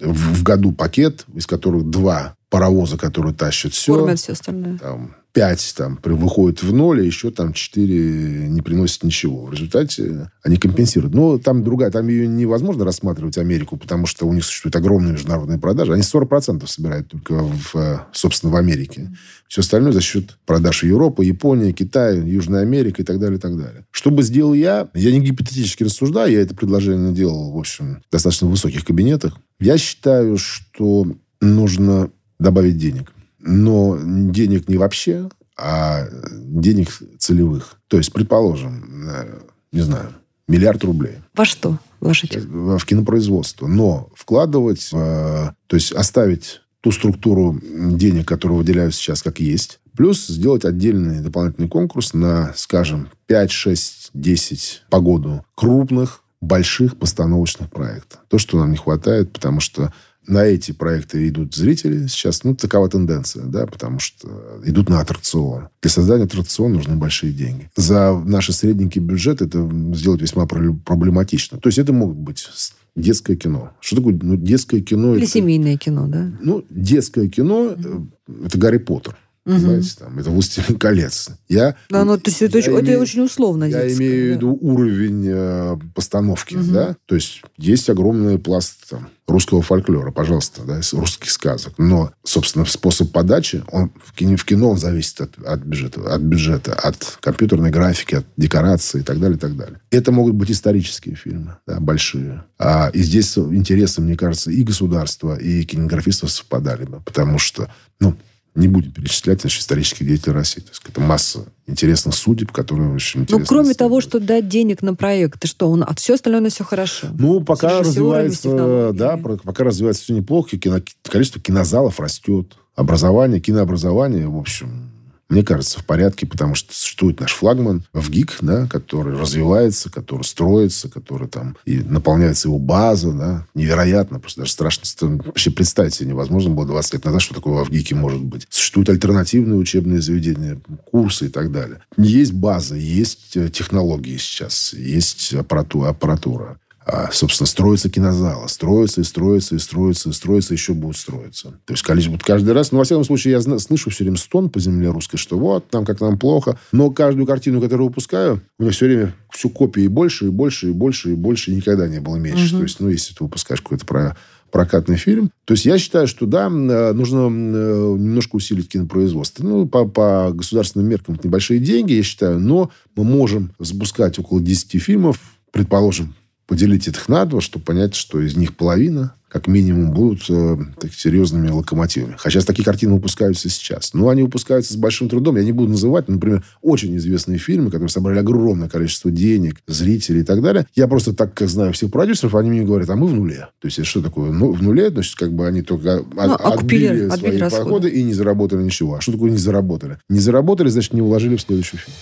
в 0.00 0.42
году 0.42 0.72
пакет, 0.72 1.24
из 1.34 1.46
которых 1.46 1.88
два 1.88 2.34
паровоза, 2.50 2.98
которые 2.98 3.32
тащат 3.32 3.72
все. 3.72 3.94
Кормят 3.94 4.18
все 4.18 4.32
остальное. 4.32 4.76
Там, 4.78 5.14
пять 5.32 5.74
там, 5.76 5.96
при- 5.96 6.12
выходит 6.12 6.62
в 6.62 6.72
ноль, 6.72 7.00
а 7.00 7.04
еще 7.04 7.30
там 7.30 7.52
четыре 7.52 8.48
не 8.48 8.60
приносят 8.60 9.04
ничего. 9.04 9.46
В 9.46 9.52
результате 9.52 10.30
они 10.42 10.56
компенсируют. 10.56 11.14
Но 11.14 11.38
там 11.38 11.62
другая, 11.62 11.92
там 11.92 12.08
ее 12.08 12.26
невозможно 12.26 12.84
рассматривать, 12.84 13.38
Америку, 13.38 13.76
потому 13.76 14.06
что 14.06 14.26
у 14.26 14.32
них 14.34 14.44
существуют 14.44 14.74
огромные 14.74 15.12
международные 15.12 15.58
продажи. 15.60 15.92
Они 15.92 16.02
40% 16.02 16.66
собирают 16.66 17.08
только, 17.08 17.34
в, 17.34 17.76
э, 17.76 18.00
собственно, 18.12 18.52
в 18.52 18.56
Америке. 18.56 19.12
Все 19.46 19.60
остальное 19.60 19.92
за 19.92 20.00
счет 20.00 20.36
продаж 20.44 20.82
Европы, 20.82 21.24
Япония, 21.24 21.72
Китая, 21.72 22.20
Южная 22.20 22.62
Америка 22.62 23.02
и 23.02 23.04
так 23.04 23.20
далее, 23.20 23.38
и 23.38 23.40
так 23.40 23.56
далее. 23.56 23.86
Что 23.92 24.10
бы 24.10 24.22
сделал 24.24 24.54
я? 24.54 24.88
Я 24.94 25.12
не 25.12 25.20
гипотетически 25.20 25.84
рассуждаю, 25.84 26.32
я 26.32 26.40
это 26.40 26.56
предложение 26.56 27.12
делал, 27.12 27.52
в 27.52 27.58
общем, 27.58 28.02
в 28.08 28.12
достаточно 28.12 28.48
высоких 28.48 28.84
кабинетах. 28.84 29.38
Я 29.60 29.78
считаю, 29.78 30.36
что 30.36 31.06
нужно 31.40 32.10
добавить 32.40 32.78
денег. 32.78 33.12
Но 33.38 33.96
денег 34.02 34.68
не 34.68 34.76
вообще, 34.76 35.28
а 35.56 36.06
денег 36.32 36.88
целевых. 37.18 37.76
То 37.88 37.98
есть, 37.98 38.12
предположим, 38.12 39.08
э, 39.08 39.38
не 39.72 39.82
знаю, 39.82 40.10
миллиард 40.48 40.82
рублей 40.84 41.18
Во 41.34 41.44
что 41.44 41.78
вложить? 42.00 42.34
в 42.36 42.78
в 42.78 42.84
кинопроизводство. 42.84 43.66
Но 43.66 44.10
вкладывать, 44.14 44.88
э, 44.92 45.50
то 45.66 45.76
есть 45.76 45.92
оставить 45.92 46.62
ту 46.80 46.92
структуру 46.92 47.60
денег, 47.62 48.26
которые 48.26 48.58
выделяют 48.58 48.94
сейчас, 48.94 49.22
как 49.22 49.38
есть, 49.38 49.80
плюс 49.96 50.26
сделать 50.26 50.64
отдельный 50.64 51.20
дополнительный 51.20 51.68
конкурс 51.68 52.14
на, 52.14 52.52
скажем, 52.56 53.10
5, 53.26 53.50
6, 53.50 54.10
10 54.14 54.82
по 54.88 55.00
году 55.00 55.44
крупных, 55.54 56.22
больших 56.40 56.96
постановочных 56.96 57.70
проектов. 57.70 58.20
То, 58.28 58.38
что 58.38 58.58
нам 58.58 58.70
не 58.70 58.78
хватает, 58.78 59.30
потому 59.30 59.60
что 59.60 59.92
на 60.30 60.44
эти 60.44 60.72
проекты 60.72 61.28
идут 61.28 61.54
зрители 61.54 62.06
сейчас. 62.06 62.44
Ну, 62.44 62.54
такова 62.54 62.88
тенденция, 62.88 63.44
да, 63.44 63.66
потому 63.66 63.98
что 63.98 64.60
идут 64.64 64.88
на 64.88 65.00
аттракцион. 65.00 65.68
Для 65.82 65.90
создания 65.90 66.24
аттракциона 66.24 66.76
нужны 66.76 66.96
большие 66.96 67.32
деньги. 67.32 67.70
За 67.76 68.18
наши 68.24 68.52
средненький 68.52 69.00
бюджет 69.00 69.42
это 69.42 69.68
сделать 69.94 70.22
весьма 70.22 70.46
про- 70.46 70.72
проблематично. 70.72 71.58
То 71.58 71.68
есть 71.68 71.78
это 71.78 71.92
могут 71.92 72.16
быть 72.16 72.48
детское 72.96 73.36
кино. 73.36 73.72
Что 73.80 73.96
такое 73.96 74.18
ну, 74.22 74.36
детское 74.36 74.80
кино? 74.80 75.14
Или 75.14 75.24
это- 75.24 75.32
семейное 75.32 75.76
кино, 75.76 76.06
да? 76.06 76.32
Ну, 76.40 76.64
детское 76.70 77.28
кино 77.28 77.74
э, 77.76 78.46
это 78.46 78.58
Гарри 78.58 78.78
Поттер. 78.78 79.16
Мгм. 79.50 79.60
Знаете, 79.60 79.90
там, 79.98 80.18
это 80.18 80.30
«Властелин 80.30 80.78
колец». 80.78 81.30
Я, 81.48 81.74
Да, 81.88 82.04
ну, 82.04 82.16
то 82.18 82.30
есть 82.30 82.42
это, 82.42 82.58
я 82.58 82.64
очень, 82.64 82.72
это 82.74 82.84
имею- 82.86 83.00
очень 83.00 83.20
условно. 83.22 83.64
я 83.64 83.82
детское, 83.84 84.06
имею 84.06 84.22
в 84.24 84.28
да. 84.28 84.34
виду 84.36 84.58
уровень 84.60 85.24
э, 85.28 85.76
постановки, 85.94 86.54
Мгм. 86.56 86.72
да. 86.72 86.96
То 87.06 87.14
есть 87.14 87.42
есть 87.58 87.88
огромный 87.90 88.38
пласт 88.38 88.88
там, 88.90 89.08
русского 89.26 89.62
фольклора, 89.62 90.10
пожалуйста, 90.10 90.62
да, 90.62 90.80
из 90.80 90.92
русских 90.92 91.30
сказок. 91.30 91.74
Но, 91.78 92.12
собственно, 92.24 92.64
способ 92.64 93.12
подачи, 93.12 93.62
он 93.70 93.92
в 94.04 94.12
кино, 94.12 94.36
в 94.36 94.44
кино 94.44 94.70
он 94.70 94.78
зависит 94.78 95.20
от, 95.20 95.38
от 95.44 95.60
бюджета, 95.60 96.00
от 96.12 96.20
бюджета, 96.20 96.72
от 96.74 97.18
компьютерной 97.20 97.70
графики, 97.70 98.16
от 98.16 98.26
декорации 98.36 99.00
и 99.00 99.02
так 99.02 99.20
далее, 99.20 99.36
и 99.36 99.40
так 99.40 99.56
далее. 99.56 99.80
Это 99.90 100.10
могут 100.12 100.34
быть 100.34 100.50
исторические 100.50 101.14
фильмы, 101.14 101.56
да, 101.66 101.78
большие. 101.80 102.44
А, 102.58 102.90
и 102.92 103.02
здесь 103.02 103.36
интересы, 103.38 104.00
мне 104.00 104.16
кажется, 104.16 104.50
и 104.50 104.62
государства, 104.64 105.36
и 105.36 105.62
кинематографистов 105.64 106.30
совпадали 106.30 106.84
бы, 106.84 107.00
потому 107.00 107.38
что, 107.38 107.68
ну, 108.00 108.16
не 108.60 108.68
будем 108.68 108.92
перечислять 108.92 109.40
значит, 109.40 109.60
исторических 109.62 110.06
деятелей 110.06 110.34
России. 110.34 110.60
То 110.60 110.68
есть 110.70 110.82
это 110.86 111.00
масса 111.00 111.46
интересных 111.66 112.14
судеб, 112.14 112.52
которые 112.52 112.92
очень 112.92 113.20
Ну, 113.20 113.24
интересно 113.24 113.46
кроме 113.46 113.74
того, 113.74 114.00
что 114.00 114.20
дать 114.20 114.48
денег 114.48 114.82
на 114.82 114.94
проект, 114.94 115.46
что 115.46 115.70
он, 115.70 115.82
а 115.82 115.94
все 115.94 116.14
остальное 116.14 116.40
на 116.40 116.50
все 116.50 116.64
хорошо. 116.64 117.08
Ну, 117.18 117.40
пока 117.40 117.80
развивается, 117.80 118.92
да, 118.92 119.16
пока 119.16 119.64
развивается 119.64 120.02
все 120.04 120.14
неплохо, 120.14 120.56
кино- 120.58 120.80
количество 121.02 121.40
кинозалов 121.40 121.98
растет, 122.00 122.56
образование, 122.74 123.40
кинообразование, 123.40 124.28
в 124.28 124.38
общем, 124.38 124.89
мне 125.30 125.42
кажется, 125.42 125.78
в 125.80 125.84
порядке, 125.86 126.26
потому 126.26 126.54
что 126.54 126.74
существует 126.74 127.20
наш 127.20 127.32
флагман 127.32 127.84
в 127.92 128.10
ГИК, 128.10 128.38
да, 128.42 128.66
который 128.66 129.16
развивается, 129.16 129.90
который 129.90 130.22
строится, 130.22 130.88
который 130.90 131.28
там 131.28 131.56
и 131.64 131.78
наполняется 131.78 132.48
его 132.48 132.58
база, 132.58 133.12
да, 133.12 133.46
невероятно, 133.54 134.20
просто 134.20 134.40
даже 134.42 134.52
страшно 134.52 134.84
ст- 134.86 135.02
вообще 135.02 135.50
представить 135.50 135.94
себе 135.94 136.10
невозможно 136.10 136.50
было 136.50 136.66
20 136.66 136.94
лет 136.94 137.04
назад, 137.04 137.22
что 137.22 137.34
такое 137.34 137.64
в 137.64 137.70
ГИКе 137.70 137.94
может 137.94 138.20
быть. 138.22 138.46
Существуют 138.50 138.88
альтернативные 138.90 139.58
учебные 139.58 140.00
заведения, 140.02 140.60
курсы 140.90 141.26
и 141.26 141.28
так 141.28 141.52
далее. 141.52 141.78
Есть 141.96 142.32
база, 142.32 142.74
есть 142.76 143.36
э, 143.36 143.48
технологии 143.48 144.16
сейчас, 144.16 144.72
есть 144.74 145.32
аппарату- 145.32 145.84
аппаратура. 145.88 146.58
А, 146.92 147.08
собственно, 147.12 147.46
строятся 147.46 147.88
кинозалы. 147.88 148.48
Строятся 148.48 149.00
и 149.00 149.04
строятся, 149.04 149.54
и 149.54 149.58
строятся, 149.60 150.08
и 150.08 150.12
строятся, 150.12 150.54
еще 150.54 150.74
будут 150.74 150.96
строиться. 150.96 151.54
То 151.64 151.74
есть, 151.74 151.84
количество, 151.84 152.14
вот 152.14 152.24
каждый 152.24 152.52
раз, 152.52 152.72
ну, 152.72 152.78
во 152.78 152.84
всяком 152.84 153.04
случае, 153.04 153.32
я 153.32 153.58
слышу 153.60 153.90
все 153.90 154.02
время 154.02 154.16
стон 154.16 154.50
по 154.50 154.58
земле 154.58 154.90
русской, 154.90 155.16
что 155.16 155.38
вот, 155.38 155.72
нам 155.72 155.84
как 155.84 156.00
нам 156.00 156.18
плохо. 156.18 156.58
Но 156.72 156.90
каждую 156.90 157.26
картину, 157.26 157.60
которую 157.60 157.88
выпускаю, 157.88 158.42
у 158.58 158.62
меня 158.64 158.72
все 158.72 158.86
время 158.86 159.14
все 159.32 159.48
копии 159.48 159.86
больше, 159.86 160.26
и 160.26 160.30
больше, 160.30 160.70
и 160.70 160.72
больше, 160.72 161.12
и 161.12 161.14
больше, 161.14 161.52
и 161.52 161.54
никогда 161.54 161.86
не 161.86 162.00
было 162.00 162.16
меньше. 162.16 162.54
Мгм. 162.54 162.58
То 162.58 162.62
есть, 162.64 162.80
ну, 162.80 162.88
если 162.88 163.14
ты 163.14 163.22
выпускаешь 163.22 163.60
какой-то 163.60 163.86
про 163.86 164.16
прокатный 164.50 164.96
фильм. 164.96 165.30
То 165.44 165.54
есть 165.54 165.64
я 165.64 165.78
считаю, 165.78 166.08
что 166.08 166.26
да, 166.26 166.46
э, 166.46 166.92
нужно 166.92 167.28
э, 167.28 167.96
немножко 167.96 168.34
усилить 168.34 168.68
кинопроизводство. 168.68 169.44
Ну, 169.44 169.64
по, 169.64 169.86
по 169.86 170.32
государственным 170.34 170.88
меркам 170.88 171.14
это 171.14 171.28
небольшие 171.28 171.60
деньги, 171.60 171.92
я 171.92 172.02
считаю, 172.02 172.40
но 172.40 172.68
мы 172.96 173.04
можем 173.04 173.52
запускать 173.60 174.18
около 174.18 174.40
10 174.40 174.82
фильмов, 174.82 175.20
предположим, 175.52 176.16
поделить 176.50 176.88
их 176.88 177.08
на 177.08 177.24
два, 177.26 177.40
чтобы 177.40 177.64
понять, 177.64 177.94
что 177.94 178.20
из 178.20 178.36
них 178.36 178.56
половина 178.56 179.14
как 179.30 179.46
минимум, 179.46 179.92
будут 179.92 180.24
э, 180.28 180.56
так, 180.80 180.92
серьезными 180.92 181.48
локомотивами. 181.48 182.16
Хотя 182.18 182.40
такие 182.40 182.64
картины 182.64 182.94
выпускаются 182.94 183.48
сейчас. 183.48 183.94
Но 183.94 184.08
они 184.08 184.22
выпускаются 184.24 184.72
с 184.72 184.76
большим 184.76 185.08
трудом. 185.08 185.36
Я 185.36 185.44
не 185.44 185.52
буду 185.52 185.70
называть, 185.70 186.08
например, 186.08 186.44
очень 186.62 186.96
известные 186.96 187.38
фильмы, 187.38 187.70
которые 187.70 187.88
собрали 187.88 188.18
огромное 188.18 188.68
количество 188.68 189.10
денег, 189.10 189.60
зрителей 189.68 190.22
и 190.22 190.24
так 190.24 190.42
далее. 190.42 190.66
Я 190.74 190.88
просто 190.88 191.14
так, 191.14 191.32
как 191.32 191.48
знаю 191.48 191.72
всех 191.72 191.92
продюсеров, 191.92 192.34
они 192.34 192.50
мне 192.50 192.62
говорят, 192.62 192.90
а 192.90 192.96
мы 192.96 193.06
в 193.06 193.14
нуле. 193.14 193.48
То 193.60 193.66
есть, 193.68 193.84
что 193.86 194.02
такое? 194.02 194.32
Ну, 194.32 194.52
в 194.52 194.62
нуле, 194.62 194.90
значит, 194.90 195.14
как 195.14 195.32
бы 195.32 195.46
они 195.46 195.62
только 195.62 196.02
ну, 196.12 196.34
отбили, 196.34 196.86
отбили 196.86 197.08
свои 197.08 197.30
отбили 197.30 197.48
подходы 197.48 197.88
и 197.88 198.02
не 198.02 198.14
заработали 198.14 198.64
ничего. 198.64 198.96
А 198.96 199.00
что 199.00 199.12
такое 199.12 199.30
не 199.30 199.38
заработали? 199.38 199.98
Не 200.08 200.18
заработали, 200.18 200.68
значит, 200.68 200.92
не 200.92 201.02
вложили 201.02 201.36
в 201.36 201.40
следующий 201.40 201.76
фильм. 201.76 201.96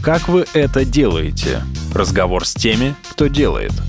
Как 0.00 0.28
вы 0.28 0.46
это 0.54 0.86
делаете? 0.86 1.62
Разговор 1.92 2.46
с 2.46 2.54
теми, 2.54 2.94
кто 3.10 3.26
делает– 3.26 3.72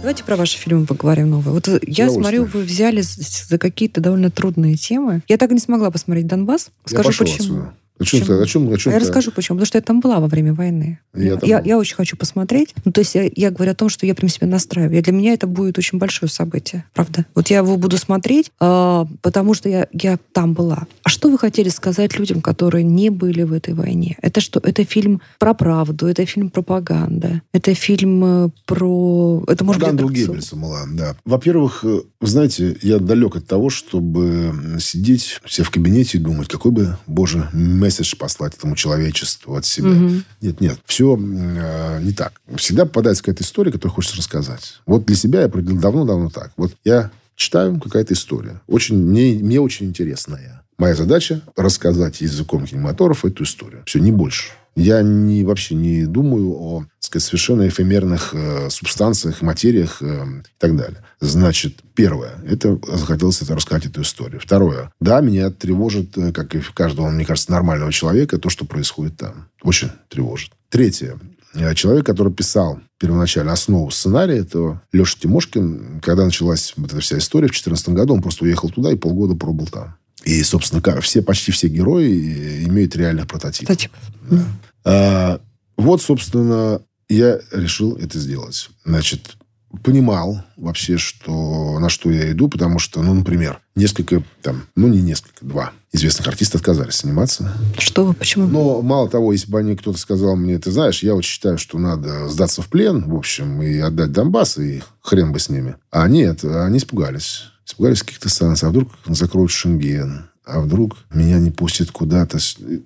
Давайте 0.00 0.24
про 0.24 0.36
ваши 0.36 0.56
фильмы 0.56 0.86
поговорим 0.86 1.28
новые. 1.28 1.52
Вот 1.52 1.68
я 1.82 2.08
смотрю, 2.08 2.44
вы 2.44 2.62
взяли 2.62 3.02
за 3.02 3.58
какие-то 3.58 4.00
довольно 4.00 4.30
трудные 4.30 4.76
темы. 4.76 5.22
Я 5.28 5.36
так 5.36 5.50
и 5.50 5.54
не 5.54 5.60
смогла 5.60 5.90
посмотреть 5.90 6.26
«Донбасс». 6.26 6.70
Скажу, 6.86 7.10
почему. 7.10 7.34
Отсюда. 7.34 7.74
О 8.00 8.04
чем, 8.04 8.24
ты, 8.24 8.32
о 8.32 8.46
чем, 8.46 8.72
о 8.72 8.78
чем 8.78 8.92
я 8.94 8.98
расскажу, 8.98 9.30
почему. 9.30 9.56
Потому 9.56 9.66
что 9.66 9.78
я 9.78 9.82
там 9.82 10.00
была 10.00 10.20
во 10.20 10.26
время 10.26 10.54
войны. 10.54 10.98
Я, 11.14 11.38
я, 11.42 11.60
я 11.60 11.78
очень 11.78 11.96
хочу 11.96 12.16
посмотреть. 12.16 12.74
Ну, 12.84 12.92
то 12.92 13.00
есть 13.00 13.14
я, 13.14 13.30
я 13.36 13.50
говорю 13.50 13.72
о 13.72 13.74
том, 13.74 13.90
что 13.90 14.06
я 14.06 14.14
прям 14.14 14.30
себя 14.30 14.46
настраиваю. 14.46 15.02
Для 15.02 15.12
меня 15.12 15.34
это 15.34 15.46
будет 15.46 15.76
очень 15.76 15.98
большое 15.98 16.30
событие, 16.30 16.84
правда. 16.94 17.26
Вот 17.34 17.48
я 17.48 17.58
его 17.58 17.76
буду 17.76 17.98
смотреть, 17.98 18.50
э, 18.60 19.04
потому 19.20 19.52
что 19.54 19.68
я, 19.68 19.86
я 19.92 20.18
там 20.32 20.54
была. 20.54 20.86
А 21.02 21.08
что 21.10 21.30
вы 21.30 21.38
хотели 21.38 21.68
сказать 21.68 22.18
людям, 22.18 22.40
которые 22.40 22.84
не 22.84 23.10
были 23.10 23.42
в 23.42 23.52
этой 23.52 23.74
войне? 23.74 24.16
Это 24.22 24.40
что? 24.40 24.60
Это 24.62 24.84
фильм 24.84 25.20
про 25.38 25.52
правду, 25.52 26.06
это 26.06 26.24
фильм 26.24 26.48
пропаганда, 26.48 27.42
это 27.52 27.74
фильм 27.74 28.24
э, 28.24 28.48
про... 28.64 29.44
Это 29.46 29.64
может 29.64 29.80
Пропаганда 29.80 30.06
быть... 30.06 30.16
Геббельса 30.16 30.56
была, 30.56 30.84
да. 30.90 31.16
Во-первых, 31.26 31.84
э, 31.84 32.00
знаете, 32.22 32.76
я 32.80 32.98
далек 32.98 33.36
от 33.36 33.46
того, 33.46 33.68
чтобы 33.68 34.78
сидеть 34.80 35.40
все 35.44 35.62
в 35.64 35.70
кабинете 35.70 36.18
и 36.18 36.20
думать, 36.20 36.48
какой 36.48 36.72
бы, 36.72 36.96
боже, 37.06 37.48
месседж 37.90 38.14
послать 38.16 38.54
этому 38.54 38.76
человечеству 38.76 39.56
от 39.56 39.64
себя. 39.64 39.90
Угу. 39.90 40.10
Нет, 40.40 40.60
нет, 40.60 40.78
все 40.86 41.16
э, 41.16 42.00
не 42.02 42.12
так. 42.12 42.40
Всегда 42.56 42.86
попадается 42.86 43.22
какая-то 43.24 43.42
история, 43.42 43.72
которую 43.72 43.94
хочется 43.94 44.16
рассказать. 44.16 44.80
Вот 44.86 45.04
для 45.06 45.16
себя 45.16 45.40
я 45.40 45.46
определил 45.46 45.80
давно-давно 45.80 46.30
так. 46.30 46.52
Вот 46.56 46.72
я 46.84 47.10
читаю 47.34 47.80
какая-то 47.80 48.14
история. 48.14 48.60
Очень, 48.68 48.96
мне, 48.96 49.34
мне 49.34 49.60
очень 49.60 49.86
интересная. 49.86 50.62
Моя 50.78 50.94
задача 50.94 51.42
рассказать 51.56 52.20
языком 52.20 52.66
кинематографа 52.66 53.28
эту 53.28 53.44
историю. 53.44 53.82
Все, 53.86 53.98
не 53.98 54.12
больше. 54.12 54.50
Я 54.76 55.02
не, 55.02 55.44
вообще 55.44 55.74
не 55.74 56.06
думаю 56.06 56.52
о 56.52 56.84
сказать, 57.10 57.26
совершенно 57.26 57.66
эфемерных 57.66 58.34
э, 58.34 58.70
субстанциях, 58.70 59.42
материях 59.42 60.00
э, 60.00 60.24
и 60.24 60.58
так 60.58 60.76
далее. 60.76 61.02
Значит, 61.20 61.80
первое, 61.94 62.36
это 62.46 62.78
захотелось 62.86 63.42
это 63.42 63.56
рассказать 63.56 63.86
эту 63.86 64.02
историю. 64.02 64.40
Второе, 64.40 64.92
да, 65.00 65.20
меня 65.20 65.50
тревожит, 65.50 66.16
э, 66.16 66.32
как 66.32 66.54
и 66.54 66.60
каждого, 66.60 67.10
мне 67.10 67.24
кажется, 67.24 67.50
нормального 67.50 67.92
человека, 67.92 68.38
то, 68.38 68.48
что 68.48 68.64
происходит 68.64 69.16
там. 69.16 69.48
Очень 69.62 69.90
тревожит. 70.08 70.52
Третье, 70.68 71.18
э, 71.54 71.74
человек, 71.74 72.06
который 72.06 72.32
писал 72.32 72.80
первоначально 72.98 73.52
основу 73.52 73.90
сценария, 73.90 74.38
это 74.38 74.80
Леша 74.92 75.18
Тимошкин. 75.20 76.00
Когда 76.02 76.24
началась 76.24 76.74
вот 76.76 76.92
эта 76.92 77.00
вся 77.00 77.18
история 77.18 77.48
в 77.48 77.50
2014 77.50 77.88
году, 77.88 78.14
он 78.14 78.22
просто 78.22 78.44
уехал 78.44 78.70
туда 78.70 78.92
и 78.92 78.96
полгода 78.96 79.34
пробыл 79.34 79.66
там. 79.66 79.96
И, 80.24 80.42
собственно, 80.42 81.00
все, 81.00 81.22
почти 81.22 81.52
все 81.52 81.68
герои 81.68 82.64
имеют 82.64 82.96
реальных 82.96 83.26
прототипов. 83.26 83.68
Прототипов. 83.68 83.98
Да. 84.30 84.44
А, 84.84 85.40
вот, 85.76 86.02
собственно, 86.02 86.82
я 87.08 87.40
решил 87.52 87.96
это 87.96 88.18
сделать. 88.18 88.70
Значит, 88.84 89.36
понимал 89.82 90.44
вообще, 90.56 90.98
что 90.98 91.78
на 91.78 91.88
что 91.88 92.10
я 92.10 92.30
иду, 92.32 92.48
потому 92.48 92.78
что, 92.78 93.02
ну, 93.02 93.14
например, 93.14 93.60
несколько, 93.76 94.22
там, 94.42 94.66
ну, 94.74 94.88
не 94.88 95.00
несколько, 95.00 95.44
два 95.44 95.72
известных 95.92 96.28
артистов 96.28 96.60
отказались 96.60 96.96
сниматься. 96.96 97.52
Что? 97.78 98.12
Почему? 98.12 98.46
Но 98.46 98.82
мало 98.82 99.08
того, 99.08 99.32
если 99.32 99.50
бы 99.50 99.58
они 99.58 99.76
кто-то 99.76 99.98
сказал 99.98 100.36
мне, 100.36 100.58
ты 100.58 100.70
знаешь, 100.70 101.02
я 101.02 101.14
вот 101.14 101.24
считаю, 101.24 101.58
что 101.58 101.78
надо 101.78 102.28
сдаться 102.28 102.62
в 102.62 102.68
плен, 102.68 103.08
в 103.08 103.14
общем, 103.14 103.62
и 103.62 103.78
отдать 103.78 104.12
Донбасс, 104.12 104.58
и 104.58 104.82
хрен 105.00 105.32
бы 105.32 105.38
с 105.38 105.48
ними. 105.48 105.76
А 105.90 106.08
нет, 106.08 106.44
они 106.44 106.78
испугались. 106.78 107.44
Испугались 107.80 108.02
каких-то 108.02 108.28
санкций. 108.28 108.68
А 108.68 108.70
вдруг 108.70 108.90
закроют 109.06 109.50
Шенген? 109.50 110.26
а 110.44 110.60
вдруг 110.60 110.96
меня 111.14 111.38
не 111.38 111.50
пустят 111.50 111.92
куда-то 111.92 112.38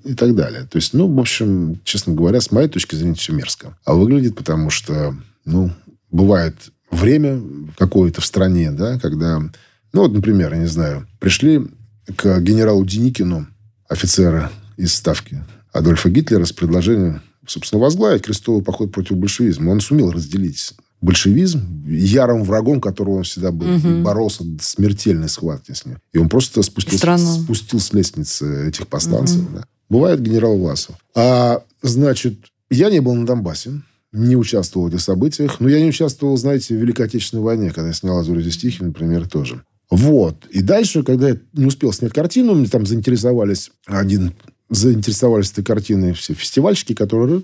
и 0.05 0.15
так 0.15 0.35
далее. 0.35 0.69
То 0.71 0.77
есть, 0.77 0.93
ну, 0.93 1.13
в 1.13 1.19
общем, 1.19 1.81
честно 1.83 2.13
говоря, 2.13 2.41
с 2.41 2.51
моей 2.51 2.69
точки 2.69 2.95
зрения, 2.95 3.15
все 3.15 3.33
мерзко. 3.33 3.79
А 3.87 3.95
выглядит 3.95 4.37
потому, 4.37 4.69
что, 4.69 5.17
ну, 5.47 5.71
бывает 6.11 6.55
время 6.91 7.41
какое-то 7.79 8.21
в 8.21 8.27
стране, 8.27 8.71
да, 8.71 8.99
когда, 8.99 9.39
ну, 9.39 9.51
вот, 10.03 10.13
например, 10.13 10.53
я 10.53 10.61
не 10.61 10.67
знаю, 10.67 11.09
пришли 11.21 11.67
к 12.17 12.39
генералу 12.41 12.85
Деникину 12.85 13.47
офицеры 13.89 14.51
из 14.77 14.93
Ставки 14.93 15.43
Адольфа 15.73 16.11
Гитлера 16.11 16.45
с 16.45 16.53
предложением, 16.53 17.23
собственно, 17.47 17.81
возглавить 17.81 18.25
крестовый 18.25 18.63
поход 18.63 18.93
против 18.93 19.17
большевизма. 19.17 19.71
Он 19.71 19.81
сумел 19.81 20.11
разделить 20.11 20.75
большевизм, 21.05 21.85
ярым 21.87 22.43
врагом 22.45 22.81
которого 22.81 23.17
он 23.17 23.23
всегда 23.25 23.53
был, 23.53 23.77
угу. 23.77 24.03
боролся 24.03 24.43
в 24.43 24.61
смертельной 24.61 25.29
схватке 25.29 25.75
с 25.75 25.85
ним. 25.85 25.99
И 26.13 26.19
он 26.19 26.29
просто 26.29 26.63
спустился, 26.63 27.19
спустил 27.19 27.81
с 27.81 27.93
лестницы 27.93 28.69
этих 28.69 28.89
повстанцев. 28.89 29.43
Угу. 29.43 29.57
Да. 29.57 29.65
Бывает 29.89 30.23
генерал 30.23 30.59
Власов. 30.59 30.97
А, 31.15 31.63
значит, 31.83 32.39
я 32.71 32.91
не 32.91 33.01
был 33.01 33.15
на 33.15 33.27
Донбассе, 33.27 33.83
не 34.13 34.37
участвовал 34.37 34.87
в 34.87 34.91
этих 34.91 35.03
событиях. 35.03 35.61
Но 35.61 35.69
я 35.69 35.81
не 35.81 35.89
участвовал, 35.89 36.37
знаете, 36.37 36.75
в 36.75 36.81
Великой 36.81 37.07
Отечественной 37.07 37.43
войне, 37.43 37.71
когда 37.71 37.89
я 37.89 37.95
снял 37.95 38.19
«Азури 38.19 38.49
стихи», 38.51 38.83
например, 38.83 39.29
тоже. 39.29 39.63
Вот. 39.91 40.47
И 40.51 40.63
дальше, 40.63 41.03
когда 41.03 41.31
я 41.31 41.39
не 41.53 41.67
успел 41.67 41.93
снять 41.93 42.13
картину, 42.13 42.55
мне 42.55 42.67
там 42.67 42.87
заинтересовались 42.87 43.71
один 43.87 44.33
заинтересовались 44.71 45.53
этой 45.53 45.65
картиной 45.65 46.13
все 46.13 46.35
фестивальщики, 46.35 46.95
которые... 46.95 47.43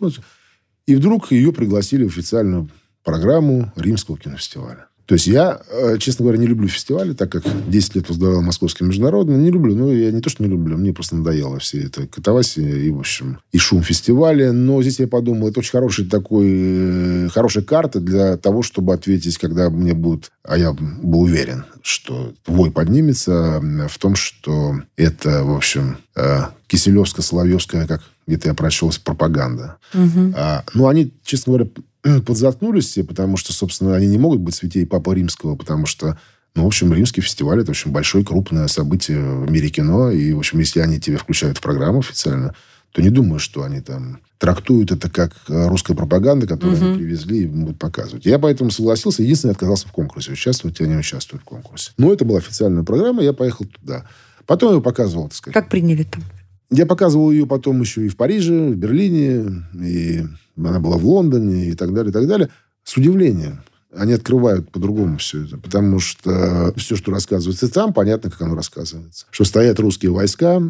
И 0.86 0.96
вдруг 0.96 1.30
ее 1.30 1.52
пригласили 1.52 2.04
в 2.04 2.08
официальную 2.08 2.68
программу 3.04 3.72
Римского 3.76 4.18
кинофестиваля. 4.18 4.86
То 5.10 5.14
есть 5.14 5.26
я, 5.26 5.60
э, 5.68 5.98
честно 5.98 6.22
говоря, 6.22 6.38
не 6.38 6.46
люблю 6.46 6.68
фестивали, 6.68 7.14
так 7.14 7.32
как 7.32 7.42
10 7.68 7.96
лет 7.96 8.08
возглавлял 8.08 8.42
Московский 8.42 8.84
международный. 8.84 9.38
Не 9.38 9.50
люблю. 9.50 9.74
Ну, 9.74 9.92
я 9.92 10.12
не 10.12 10.20
то, 10.20 10.30
что 10.30 10.44
не 10.44 10.48
люблю, 10.48 10.76
мне 10.76 10.92
просто 10.92 11.16
надоело 11.16 11.58
все 11.58 11.82
это 11.82 12.06
катавасия 12.06 12.76
и, 12.76 12.90
в 12.90 13.00
общем, 13.00 13.40
и 13.50 13.58
шум 13.58 13.82
фестиваля. 13.82 14.52
Но 14.52 14.80
здесь 14.82 15.00
я 15.00 15.08
подумал, 15.08 15.48
это 15.48 15.58
очень 15.58 15.72
хороший 15.72 16.06
такой, 16.06 16.46
э, 16.48 17.28
хорошая 17.34 17.64
карта 17.64 17.98
для 17.98 18.36
того, 18.36 18.62
чтобы 18.62 18.94
ответить, 18.94 19.36
когда 19.36 19.68
мне 19.68 19.94
будут, 19.94 20.30
а 20.44 20.56
я 20.56 20.72
был 20.72 21.22
уверен, 21.22 21.64
что 21.82 22.32
вой 22.46 22.70
поднимется 22.70 23.60
в 23.88 23.98
том, 23.98 24.14
что 24.14 24.76
это, 24.96 25.42
в 25.42 25.56
общем, 25.56 25.96
э, 26.14 26.42
Киселевско-Соловьевская, 26.68 27.88
как 27.88 28.02
где-то 28.28 28.50
я 28.50 28.54
прочел, 28.54 28.92
пропаганда. 29.02 29.78
Угу. 29.92 30.34
А, 30.36 30.62
ну, 30.72 30.86
они, 30.86 31.12
честно 31.24 31.54
говоря, 31.54 31.70
подзаткнулись 32.26 32.86
все, 32.86 33.04
потому 33.04 33.36
что, 33.36 33.52
собственно, 33.52 33.94
они 33.94 34.06
не 34.06 34.18
могут 34.18 34.40
быть 34.40 34.54
святей 34.54 34.86
Папы 34.86 35.14
Римского, 35.14 35.56
потому 35.56 35.86
что, 35.86 36.18
ну, 36.54 36.64
в 36.64 36.66
общем, 36.66 36.92
Римский 36.92 37.20
фестиваль– 37.20 37.60
это 37.62 37.70
очень 37.70 37.90
большое, 37.90 38.24
крупное 38.24 38.66
событие 38.68 39.20
в 39.20 39.50
мире 39.50 39.68
кино. 39.68 40.10
И, 40.10 40.32
в 40.32 40.38
общем, 40.38 40.58
если 40.58 40.80
они 40.80 41.00
тебя 41.00 41.18
включают 41.18 41.58
в 41.58 41.60
программу 41.60 42.00
официально, 42.00 42.54
то 42.92 43.02
не 43.02 43.10
думаю, 43.10 43.38
что 43.38 43.62
они 43.62 43.80
там 43.80 44.20
трактуют 44.38 44.90
это 44.90 45.10
как 45.10 45.32
э, 45.48 45.68
русская 45.68 45.94
пропаганда, 45.94 46.46
которую 46.46 46.76
угу. 46.76 46.86
они 46.86 46.98
привезли 46.98 47.42
и 47.42 47.46
будут 47.46 47.78
показывать. 47.78 48.24
Я 48.24 48.38
поэтому 48.38 48.70
согласился. 48.70 49.22
Единственное, 49.22 49.52
отказался 49.52 49.86
в 49.86 49.92
конкурсе. 49.92 50.32
Участвовать 50.32 50.80
я 50.80 50.86
не 50.86 50.96
участвую 50.96 51.40
в 51.40 51.44
конкурсе. 51.44 51.92
Но 51.98 52.12
это 52.12 52.24
была 52.24 52.38
официальная 52.38 52.82
программа, 52.82 53.22
я 53.22 53.32
поехал 53.32 53.66
туда. 53.66 54.06
Потом 54.46 54.74
я 54.74 54.80
показывал, 54.80 55.28
так 55.28 55.34
сказать. 55.34 55.54
Как 55.54 55.68
приняли 55.68 56.04
там? 56.04 56.24
Я 56.70 56.86
показывал 56.86 57.30
ее 57.30 57.46
потом 57.46 57.80
еще 57.80 58.06
и 58.06 58.08
в 58.08 58.16
Париже, 58.16 58.68
в 58.68 58.76
Берлине, 58.76 59.64
и 59.74 60.22
она 60.56 60.78
была 60.78 60.98
в 60.98 61.06
Лондоне 61.06 61.70
и 61.70 61.74
так 61.74 61.92
далее, 61.92 62.10
и 62.10 62.12
так 62.12 62.26
далее. 62.26 62.48
С 62.84 62.96
удивлением. 62.96 63.60
Они 63.92 64.12
открывают 64.12 64.70
по-другому 64.70 65.18
все 65.18 65.44
это. 65.44 65.58
Потому 65.58 65.98
что 65.98 66.72
все, 66.76 66.94
что 66.94 67.10
рассказывается 67.10 67.68
там, 67.68 67.92
понятно, 67.92 68.30
как 68.30 68.42
оно 68.42 68.54
рассказывается. 68.54 69.26
Что 69.30 69.44
стоят 69.44 69.80
русские 69.80 70.12
войска, 70.12 70.62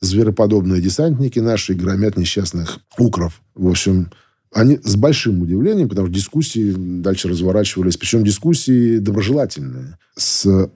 звероподобные 0.00 0.82
десантники 0.82 1.38
наши, 1.38 1.72
громят 1.72 2.18
несчастных 2.18 2.80
укров. 2.98 3.40
В 3.54 3.68
общем, 3.68 4.10
они 4.52 4.78
с 4.82 4.94
большим 4.96 5.40
удивлением, 5.40 5.88
потому 5.88 6.08
что 6.08 6.16
дискуссии 6.16 6.74
дальше 6.76 7.28
разворачивались. 7.28 7.96
Причем 7.96 8.24
дискуссии 8.24 8.98
доброжелательные. 8.98 9.98
С 10.16 10.70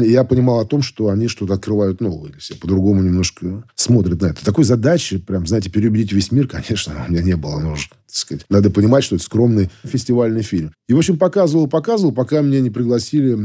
я 0.00 0.24
понимал 0.24 0.60
о 0.60 0.66
том, 0.66 0.82
что 0.82 1.08
они 1.08 1.28
что-то 1.28 1.54
открывают 1.54 2.00
новое 2.00 2.30
для 2.30 2.40
себя, 2.40 2.58
по-другому 2.60 3.02
немножко 3.02 3.64
смотрят 3.74 4.20
на 4.20 4.26
это. 4.26 4.44
Такой 4.44 4.64
задачи, 4.64 5.18
прям, 5.18 5.46
знаете, 5.46 5.70
переубедить 5.70 6.12
весь 6.12 6.32
мир, 6.32 6.48
конечно, 6.52 7.04
у 7.06 7.10
меня 7.10 7.22
не 7.22 7.36
было. 7.36 7.60
Ну, 7.60 7.74
сказать, 8.06 8.44
надо 8.48 8.70
понимать, 8.70 9.04
что 9.04 9.16
это 9.16 9.24
скромный 9.24 9.70
фестивальный 9.84 10.42
фильм. 10.42 10.72
И, 10.88 10.92
в 10.92 10.98
общем, 10.98 11.18
показывал, 11.18 11.68
показывал, 11.68 12.12
пока 12.12 12.40
меня 12.40 12.60
не 12.60 12.70
пригласили 12.70 13.36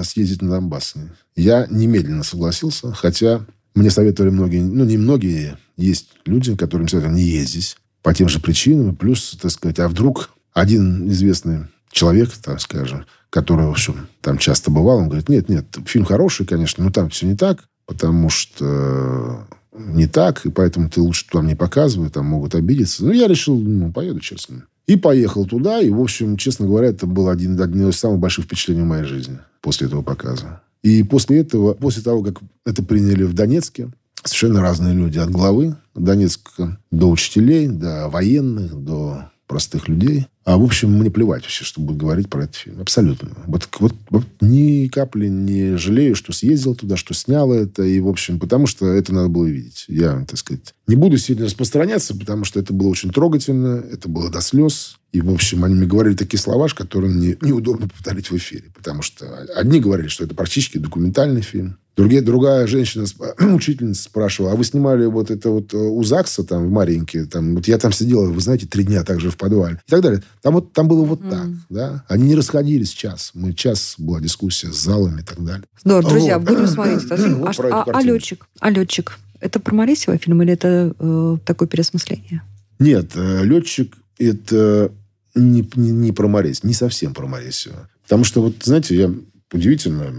э, 0.00 0.04
съездить 0.04 0.42
на 0.42 0.50
Донбасс. 0.50 0.94
Я 1.36 1.66
немедленно 1.70 2.22
согласился, 2.22 2.92
хотя 2.92 3.44
мне 3.74 3.90
советовали 3.90 4.30
многие, 4.30 4.60
ну, 4.60 4.84
не 4.84 4.98
многие, 4.98 5.56
есть 5.76 6.08
люди, 6.26 6.56
которым 6.56 6.88
советовали 6.88 7.16
не 7.16 7.24
ездить 7.24 7.76
по 8.02 8.12
тем 8.12 8.28
же 8.28 8.40
причинам. 8.40 8.94
Плюс, 8.96 9.38
так 9.40 9.50
сказать, 9.50 9.78
а 9.78 9.88
вдруг 9.88 10.30
один 10.52 11.08
известный 11.10 11.66
человек, 11.92 12.30
так 12.42 12.60
скажем, 12.60 13.06
который, 13.30 13.66
в 13.66 13.70
общем, 13.70 14.08
там 14.20 14.38
часто 14.38 14.70
бывал, 14.70 14.98
он 14.98 15.08
говорит, 15.08 15.28
нет, 15.28 15.48
нет, 15.48 15.66
фильм 15.86 16.04
хороший, 16.04 16.44
конечно, 16.44 16.82
но 16.82 16.90
там 16.90 17.10
все 17.10 17.26
не 17.26 17.36
так, 17.36 17.64
потому 17.86 18.28
что 18.28 19.46
не 19.72 20.06
так, 20.06 20.44
и 20.44 20.50
поэтому 20.50 20.90
ты 20.90 21.00
лучше 21.00 21.26
там 21.30 21.46
не 21.46 21.54
показывай, 21.54 22.10
там 22.10 22.26
могут 22.26 22.54
обидеться. 22.54 23.04
Ну, 23.04 23.12
я 23.12 23.28
решил, 23.28 23.58
ну, 23.58 23.92
поеду, 23.92 24.20
честно. 24.20 24.64
И 24.86 24.96
поехал 24.96 25.46
туда, 25.46 25.80
и, 25.80 25.90
в 25.90 26.00
общем, 26.00 26.36
честно 26.36 26.66
говоря, 26.66 26.88
это 26.88 27.06
был 27.06 27.28
один, 27.28 27.60
один 27.60 27.88
из 27.88 27.96
самых 27.96 28.18
больших 28.18 28.46
впечатлений 28.46 28.82
в 28.82 28.86
моей 28.86 29.04
жизни 29.04 29.38
после 29.60 29.86
этого 29.86 30.02
показа. 30.02 30.60
И 30.82 31.04
после 31.04 31.38
этого, 31.38 31.74
после 31.74 32.02
того, 32.02 32.22
как 32.22 32.40
это 32.66 32.82
приняли 32.82 33.22
в 33.22 33.32
Донецке, 33.32 33.90
совершенно 34.24 34.60
разные 34.60 34.94
люди. 34.94 35.18
От 35.18 35.30
главы 35.30 35.76
Донецка 35.94 36.78
до 36.90 37.10
учителей, 37.10 37.68
до 37.68 38.08
военных, 38.08 38.74
до 38.74 39.30
простых 39.52 39.86
людей. 39.86 40.28
А, 40.46 40.56
в 40.56 40.64
общем, 40.64 40.98
мне 40.98 41.10
плевать 41.10 41.42
вообще, 41.42 41.62
что 41.62 41.82
будут 41.82 42.00
говорить 42.00 42.30
про 42.30 42.44
этот 42.44 42.56
фильм. 42.56 42.80
Абсолютно. 42.80 43.32
Вот, 43.46 43.68
вот, 43.80 43.92
вот 44.08 44.24
ни 44.40 44.88
капли 44.88 45.28
не 45.28 45.76
жалею, 45.76 46.14
что 46.14 46.32
съездил 46.32 46.74
туда, 46.74 46.96
что 46.96 47.12
снял 47.12 47.52
это. 47.52 47.82
И, 47.82 48.00
в 48.00 48.08
общем, 48.08 48.40
потому 48.40 48.66
что 48.66 48.86
это 48.86 49.12
надо 49.12 49.28
было 49.28 49.44
видеть. 49.44 49.84
Я, 49.88 50.24
так 50.26 50.38
сказать, 50.38 50.72
не 50.86 50.96
буду 50.96 51.18
сильно 51.18 51.44
распространяться, 51.44 52.16
потому 52.16 52.44
что 52.46 52.60
это 52.60 52.72
было 52.72 52.88
очень 52.88 53.10
трогательно, 53.10 53.84
это 53.92 54.08
было 54.08 54.30
до 54.30 54.40
слез. 54.40 54.96
И, 55.12 55.20
в 55.20 55.30
общем, 55.30 55.64
они 55.64 55.74
мне 55.74 55.86
говорили 55.86 56.16
такие 56.16 56.40
слова, 56.40 56.66
которые 56.68 57.12
мне 57.12 57.36
неудобно 57.42 57.88
повторить 57.88 58.30
в 58.30 58.36
эфире. 58.38 58.72
Потому 58.74 59.02
что 59.02 59.26
одни 59.54 59.80
говорили, 59.80 60.08
что 60.08 60.24
это 60.24 60.34
практически 60.34 60.78
документальный 60.78 61.42
фильм. 61.42 61.76
Другие, 61.96 62.22
другая 62.22 62.66
женщина, 62.66 63.04
учительница 63.54 64.04
спрашивала, 64.04 64.52
а 64.52 64.56
вы 64.56 64.64
снимали 64.64 65.06
вот 65.06 65.30
это 65.30 65.50
вот 65.50 65.74
э, 65.74 65.76
у 65.76 66.02
ЗАГСа 66.02 66.44
там 66.44 66.66
в 66.66 66.70
Маринке? 66.70 67.26
Там, 67.26 67.56
вот 67.56 67.68
я 67.68 67.76
там 67.78 67.92
сидела, 67.92 68.26
вы 68.26 68.40
знаете, 68.40 68.66
три 68.66 68.84
дня 68.84 69.04
также 69.04 69.30
в 69.30 69.36
подвале. 69.36 69.78
И 69.86 69.90
так 69.90 70.00
далее. 70.00 70.22
Там, 70.40 70.54
вот, 70.54 70.72
там 70.72 70.88
было 70.88 71.04
вот 71.04 71.20
mm. 71.20 71.30
так. 71.30 71.48
Да? 71.68 72.04
Они 72.08 72.28
не 72.28 72.34
расходились 72.34 72.90
час. 72.90 73.32
Мы 73.34 73.52
час 73.52 73.96
была 73.98 74.20
дискуссия 74.20 74.72
с 74.72 74.76
залами 74.76 75.20
и 75.20 75.24
так 75.24 75.44
далее. 75.44 75.64
Здорово. 75.84 76.10
Друзья, 76.10 76.38
вот. 76.40 76.48
будем 76.48 76.66
смотреть. 76.66 77.02
Вот 77.10 77.60
а, 77.60 77.82
а, 77.82 77.90
а 77.92 78.02
летчик? 78.02 78.46
А 78.60 78.70
летчик? 78.70 79.18
Это 79.40 79.60
про 79.60 79.74
Марисева 79.74 80.16
фильм 80.16 80.40
или 80.42 80.52
это 80.52 80.94
э, 80.98 81.36
такое 81.44 81.68
переосмысление? 81.68 82.42
Нет, 82.78 83.12
э, 83.16 83.44
летчик 83.44 83.96
это 84.18 84.92
не, 85.34 85.68
не, 85.74 85.90
не 85.90 86.12
про 86.12 86.28
Моресева, 86.28 86.66
не 86.66 86.74
совсем 86.74 87.14
про 87.14 87.26
Моресева. 87.26 87.88
Потому 88.02 88.24
что, 88.24 88.42
вот, 88.42 88.54
знаете, 88.62 88.96
я 88.96 89.10
удивительно, 89.52 90.12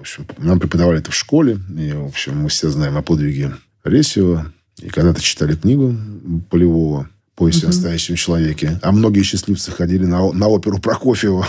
в 0.00 0.02
общем, 0.02 0.26
нам 0.38 0.58
преподавали 0.58 0.98
это 0.98 1.10
в 1.10 1.14
школе, 1.14 1.58
и, 1.76 1.92
в 1.92 2.06
общем, 2.06 2.38
мы 2.38 2.48
все 2.48 2.70
знаем 2.70 2.96
о 2.96 3.02
подвиге 3.02 3.52
Ресева. 3.84 4.50
И 4.80 4.88
когда-то 4.88 5.20
читали 5.20 5.54
книгу 5.54 5.94
Полевого 6.48 7.10
«Поезд 7.34 7.64
о 7.64 7.66
настоящем 7.66 8.14
человеке». 8.14 8.80
А 8.80 8.92
многие 8.92 9.22
счастливцы 9.22 9.70
ходили 9.70 10.06
на, 10.06 10.32
на 10.32 10.48
оперу 10.48 10.78
Прокофьева 10.78 11.46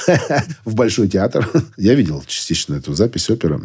в 0.64 0.74
Большой 0.74 1.08
театр. 1.08 1.46
Я 1.76 1.92
видел 1.92 2.24
частично 2.26 2.76
эту 2.76 2.94
запись 2.94 3.28
оперы. 3.28 3.60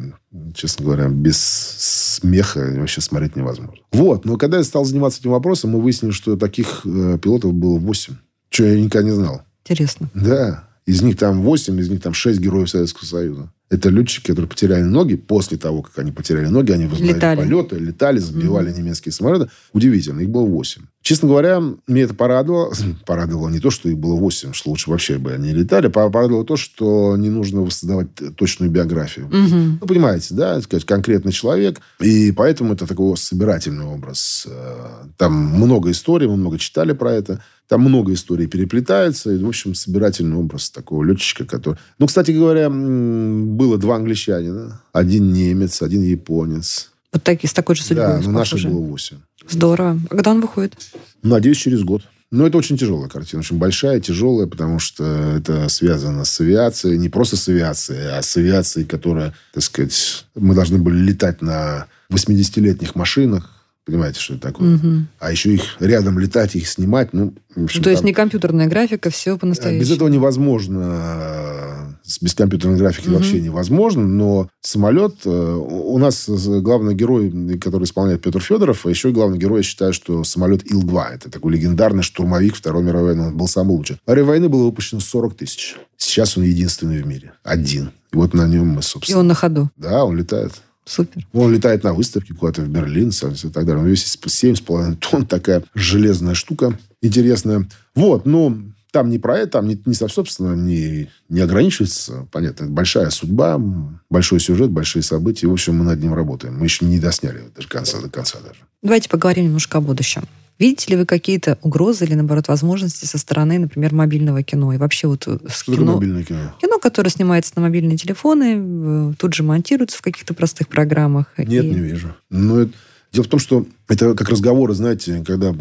Честно 0.53 0.83
говоря, 0.83 1.07
без 1.07 1.37
смеха 1.37 2.69
вообще 2.75 2.99
смотреть 2.99 3.37
невозможно. 3.37 3.75
Вот. 3.93 4.25
Но 4.25 4.35
когда 4.35 4.57
я 4.57 4.65
стал 4.65 4.83
заниматься 4.83 5.21
этим 5.21 5.31
вопросом, 5.31 5.69
мы 5.69 5.79
выяснили, 5.79 6.11
что 6.11 6.35
таких 6.35 6.81
э, 6.83 7.17
пилотов 7.21 7.53
было 7.53 7.79
8. 7.79 8.13
Что 8.49 8.65
я 8.65 8.77
никогда 8.77 9.07
не 9.07 9.15
знал. 9.15 9.43
Интересно. 9.63 10.09
Да. 10.13 10.67
Из 10.88 11.02
них 11.02 11.17
там 11.17 11.41
8, 11.41 11.80
из 11.80 11.89
них 11.89 12.02
там 12.02 12.13
6 12.13 12.39
героев 12.39 12.69
Советского 12.69 13.06
Союза. 13.06 13.52
Это 13.69 13.89
летчики, 13.89 14.28
которые 14.28 14.47
потеряли 14.47 14.84
ноги. 14.84 15.15
После 15.15 15.58
того, 15.58 15.82
как 15.82 16.00
они 16.00 16.13
потеряли 16.13 16.45
ноги, 16.45 16.71
они 16.71 16.86
возобновили 16.86 17.15
летали. 17.15 17.38
полеты, 17.41 17.76
летали, 17.76 18.19
сбивали 18.19 18.71
mm-hmm. 18.71 18.78
немецкие 18.78 19.12
самолеты. 19.12 19.50
Удивительно, 19.73 20.21
их 20.21 20.30
было 20.30 20.45
8. 20.45 20.84
Честно 21.02 21.28
говоря, 21.28 21.62
меня 21.86 22.04
это 22.04 22.13
порадовало. 22.13 22.73
Порадовало 23.06 23.50
не 23.50 23.60
то, 23.60 23.69
что 23.69 23.89
их 23.89 23.97
было 23.97 24.15
8, 24.15 24.54
что 24.54 24.69
лучше 24.69 24.89
вообще 24.89 25.17
бы 25.17 25.34
они 25.34 25.52
летали. 25.52 25.89
Порадовало 25.89 26.45
то, 26.45 26.56
что 26.56 27.17
не 27.17 27.30
нужно 27.30 27.62
воссоздавать 27.62 28.08
точную 28.38 28.71
биографию. 28.71 29.28
Mm-hmm. 29.28 29.78
Ну, 29.82 29.88
понимаете, 29.88 30.34
да? 30.34 30.62
Сказать, 30.62 30.86
конкретный 30.86 31.34
человек. 31.34 31.82
И 32.00 32.32
поэтому 32.32 32.73
это 32.73 32.88
такой 32.88 33.17
собирательный 33.17 33.86
образ. 33.86 34.47
Э, 34.50 35.08
там 35.17 35.34
много 35.34 35.91
историй, 35.91 36.28
мы 36.28 36.38
много 36.38 36.58
читали 36.58 36.93
про 36.93 37.12
это. 37.12 37.43
Там 37.67 37.82
много 37.82 38.13
историй 38.13 38.47
переплетается. 38.47 39.32
И, 39.32 39.43
в 39.43 39.47
общем, 39.47 39.75
собирательный 39.75 40.38
образ 40.38 40.69
такого 40.69 41.03
летчика, 41.03 41.45
который... 41.45 41.77
Ну, 41.99 42.08
кстати 42.08 42.32
говоря, 42.32 42.69
было 42.69 43.77
два 43.77 43.97
англичанина. 43.97 44.82
Один 44.93 45.34
немец, 45.34 45.82
один 45.82 46.01
японец. 46.03 46.91
Вот 47.12 47.23
такие, 47.23 47.49
с 47.49 47.53
такой 47.53 47.75
же 47.75 47.84
судьбой. 47.84 48.06
Да, 48.06 48.21
но 48.23 48.32
наших 48.32 48.63
было 48.63 48.80
восемь. 48.80 49.17
Здорово. 49.49 49.99
А 50.10 50.15
когда 50.15 50.32
он 50.32 50.41
выходит? 50.41 50.75
Надеюсь, 51.23 51.58
через 51.58 51.84
год. 51.84 52.03
Но 52.30 52.45
это 52.45 52.58
очень 52.58 52.77
тяжелая 52.77 53.08
картина, 53.08 53.39
очень 53.39 53.58
большая, 53.58 54.01
тяжелая, 54.01 54.47
потому 54.47 54.80
что 54.80 55.06
это 55.38 55.69
связано 55.69 56.25
с 56.25 56.41
авиацией, 56.41 56.97
не 56.97 57.08
просто 57.08 57.38
с 57.38 57.47
авиацией, 57.47 58.17
а 58.17 58.21
с 58.21 58.36
авиацией, 58.36 58.86
которая, 58.86 59.34
так 59.53 59.63
сказать, 59.63 60.25
мы 60.36 60.53
должны 60.53 60.77
были 60.77 60.97
летать 60.97 61.41
на 61.41 61.88
80-летних 62.12 62.95
машинах, 62.95 63.56
Понимаете, 63.88 64.19
что 64.19 64.34
это 64.34 64.43
такое? 64.43 64.76
Угу. 64.76 64.88
А 65.19 65.32
еще 65.32 65.54
их 65.54 65.78
рядом 65.80 66.19
летать, 66.19 66.56
их 66.56 66.67
снимать. 66.67 67.13
Ну, 67.13 67.34
общем, 67.56 67.82
То 67.82 67.89
есть 67.89 68.04
не 68.04 68.12
компьютерная 68.12 68.67
графика, 68.67 69.10
все 69.10 69.38
по-настоящему. 69.38 69.82
Без 69.82 69.91
этого 69.91 70.10
невозможно. 70.10 71.97
Без 72.21 72.34
компьютерной 72.34 72.78
графики 72.78 73.08
угу. 73.08 73.15
вообще 73.15 73.39
невозможно. 73.39 74.06
Но 74.06 74.50
самолет... 74.60 75.15
Э, 75.23 75.30
у 75.30 75.97
нас 76.00 76.28
главный 76.28 76.95
герой, 76.95 77.58
который 77.60 77.86
исполняет 77.86 78.21
Петр 78.21 78.41
Федоров, 78.41 78.86
а 78.86 78.89
еще 78.89 79.12
главный 79.12 79.38
герой, 79.38 79.60
я 79.60 79.63
считаю, 79.63 79.93
что 79.93 80.26
самолет 80.26 80.69
Ил-2. 80.69 81.06
Это 81.13 81.32
такой 81.32 81.54
легендарный 81.54 82.04
штурмовик 82.04 82.58
Второй 82.58 82.84
мировой 82.84 83.13
войны. 83.13 83.28
Он 83.28 83.38
был 83.38 83.47
самый 83.47 83.71
лучший. 83.71 84.00
Во 84.06 84.12
время 84.12 84.28
войны 84.28 84.50
было 84.50 84.65
выпущено 84.65 85.00
40 85.00 85.34
тысяч. 85.36 85.78
Сейчас 85.95 86.38
он 86.38 86.43
единственный 86.43 87.02
в 87.02 87.08
мире. 87.08 87.32
Один. 87.41 87.91
И 88.12 88.17
вот 88.17 88.34
на 88.34 88.47
нем 88.47 88.67
мы, 88.67 88.82
собственно... 88.82 89.15
И 89.15 89.19
он 89.19 89.28
на 89.28 89.34
ходу. 89.34 89.69
Да, 89.78 90.04
он 90.04 90.17
летает. 90.17 90.52
Супер. 90.88 91.28
Он 91.34 91.54
летает 91.54 91.84
на 91.84 91.93
выставке 91.93 92.34
куда-то 92.34 92.62
в 92.62 92.69
Берлин 92.69 93.10
и 93.10 93.50
так 93.50 93.65
далее. 93.65 93.84
Он 93.84 93.88
весит 93.88 94.23
7,5 94.26 94.95
тонн. 94.95 95.26
Такая 95.26 95.63
железная 95.76 96.34
штука 96.34 96.78
интересная. 97.02 97.67
Вот, 97.93 98.26
ну, 98.26 98.58
там 98.91 99.10
не 99.10 99.19
про 99.19 99.39
это, 99.39 99.54
там 99.54 99.67
не, 99.67 99.80
не 99.86 99.93
собственно, 99.93 100.56
не, 100.56 101.10
не 101.30 101.41
ограничивается. 101.41 102.28
Понятно, 102.32 102.67
большая 102.67 103.10
судьба, 103.10 103.62
большой 104.10 104.39
сюжет, 104.39 104.71
большие 104.71 105.04
события. 105.04 105.47
В 105.47 105.54
общем, 105.54 105.76
мы 105.76 105.86
над 105.86 106.02
ним 106.02 106.13
работаем. 106.13 106.58
Мы 106.58 106.65
еще 106.65 106.86
не 106.86 107.00
досняли 107.00 107.43
даже 107.56 107.67
конца 107.67 108.00
до 108.00 108.10
конца 108.10 108.39
даже. 108.39 108.62
Давайте 108.82 109.10
поговорим 109.10 109.45
немножко 109.45 109.80
о 109.80 109.82
будущем. 109.82 110.23
Видите 110.59 110.91
ли 110.91 110.97
вы 110.97 111.05
какие-то 111.05 111.57
угрозы 111.61 112.05
или, 112.05 112.15
наоборот, 112.15 112.47
возможности 112.47 113.05
со 113.05 113.17
стороны, 113.17 113.59
например, 113.59 113.93
мобильного 113.93 114.41
кино? 114.43 114.73
И 114.73 114.77
вообще 114.77 115.07
вот 115.07 115.27
э, 115.27 115.37
с 115.47 115.61
Что 115.61 115.75
кино... 115.75 115.99
кино? 115.99 116.55
Кино, 116.59 116.79
которое 116.79 117.09
снимается 117.09 117.53
на 117.55 117.61
мобильные 117.61 117.97
телефоны, 117.97 119.13
тут 119.15 119.33
же 119.33 119.43
монтируется 119.43 119.97
в 119.97 120.01
каких-то 120.01 120.33
простых 120.33 120.67
программах. 120.67 121.27
Нет, 121.37 121.63
и... 121.63 121.69
не 121.69 121.79
вижу. 121.79 122.15
Но 122.29 122.61
это... 122.61 122.73
Дело 123.13 123.23
в 123.23 123.29
том, 123.29 123.39
что 123.39 123.65
это 123.87 124.13
как 124.15 124.29
разговоры, 124.29 124.73
знаете, 124.73 125.23
когда 125.25 125.55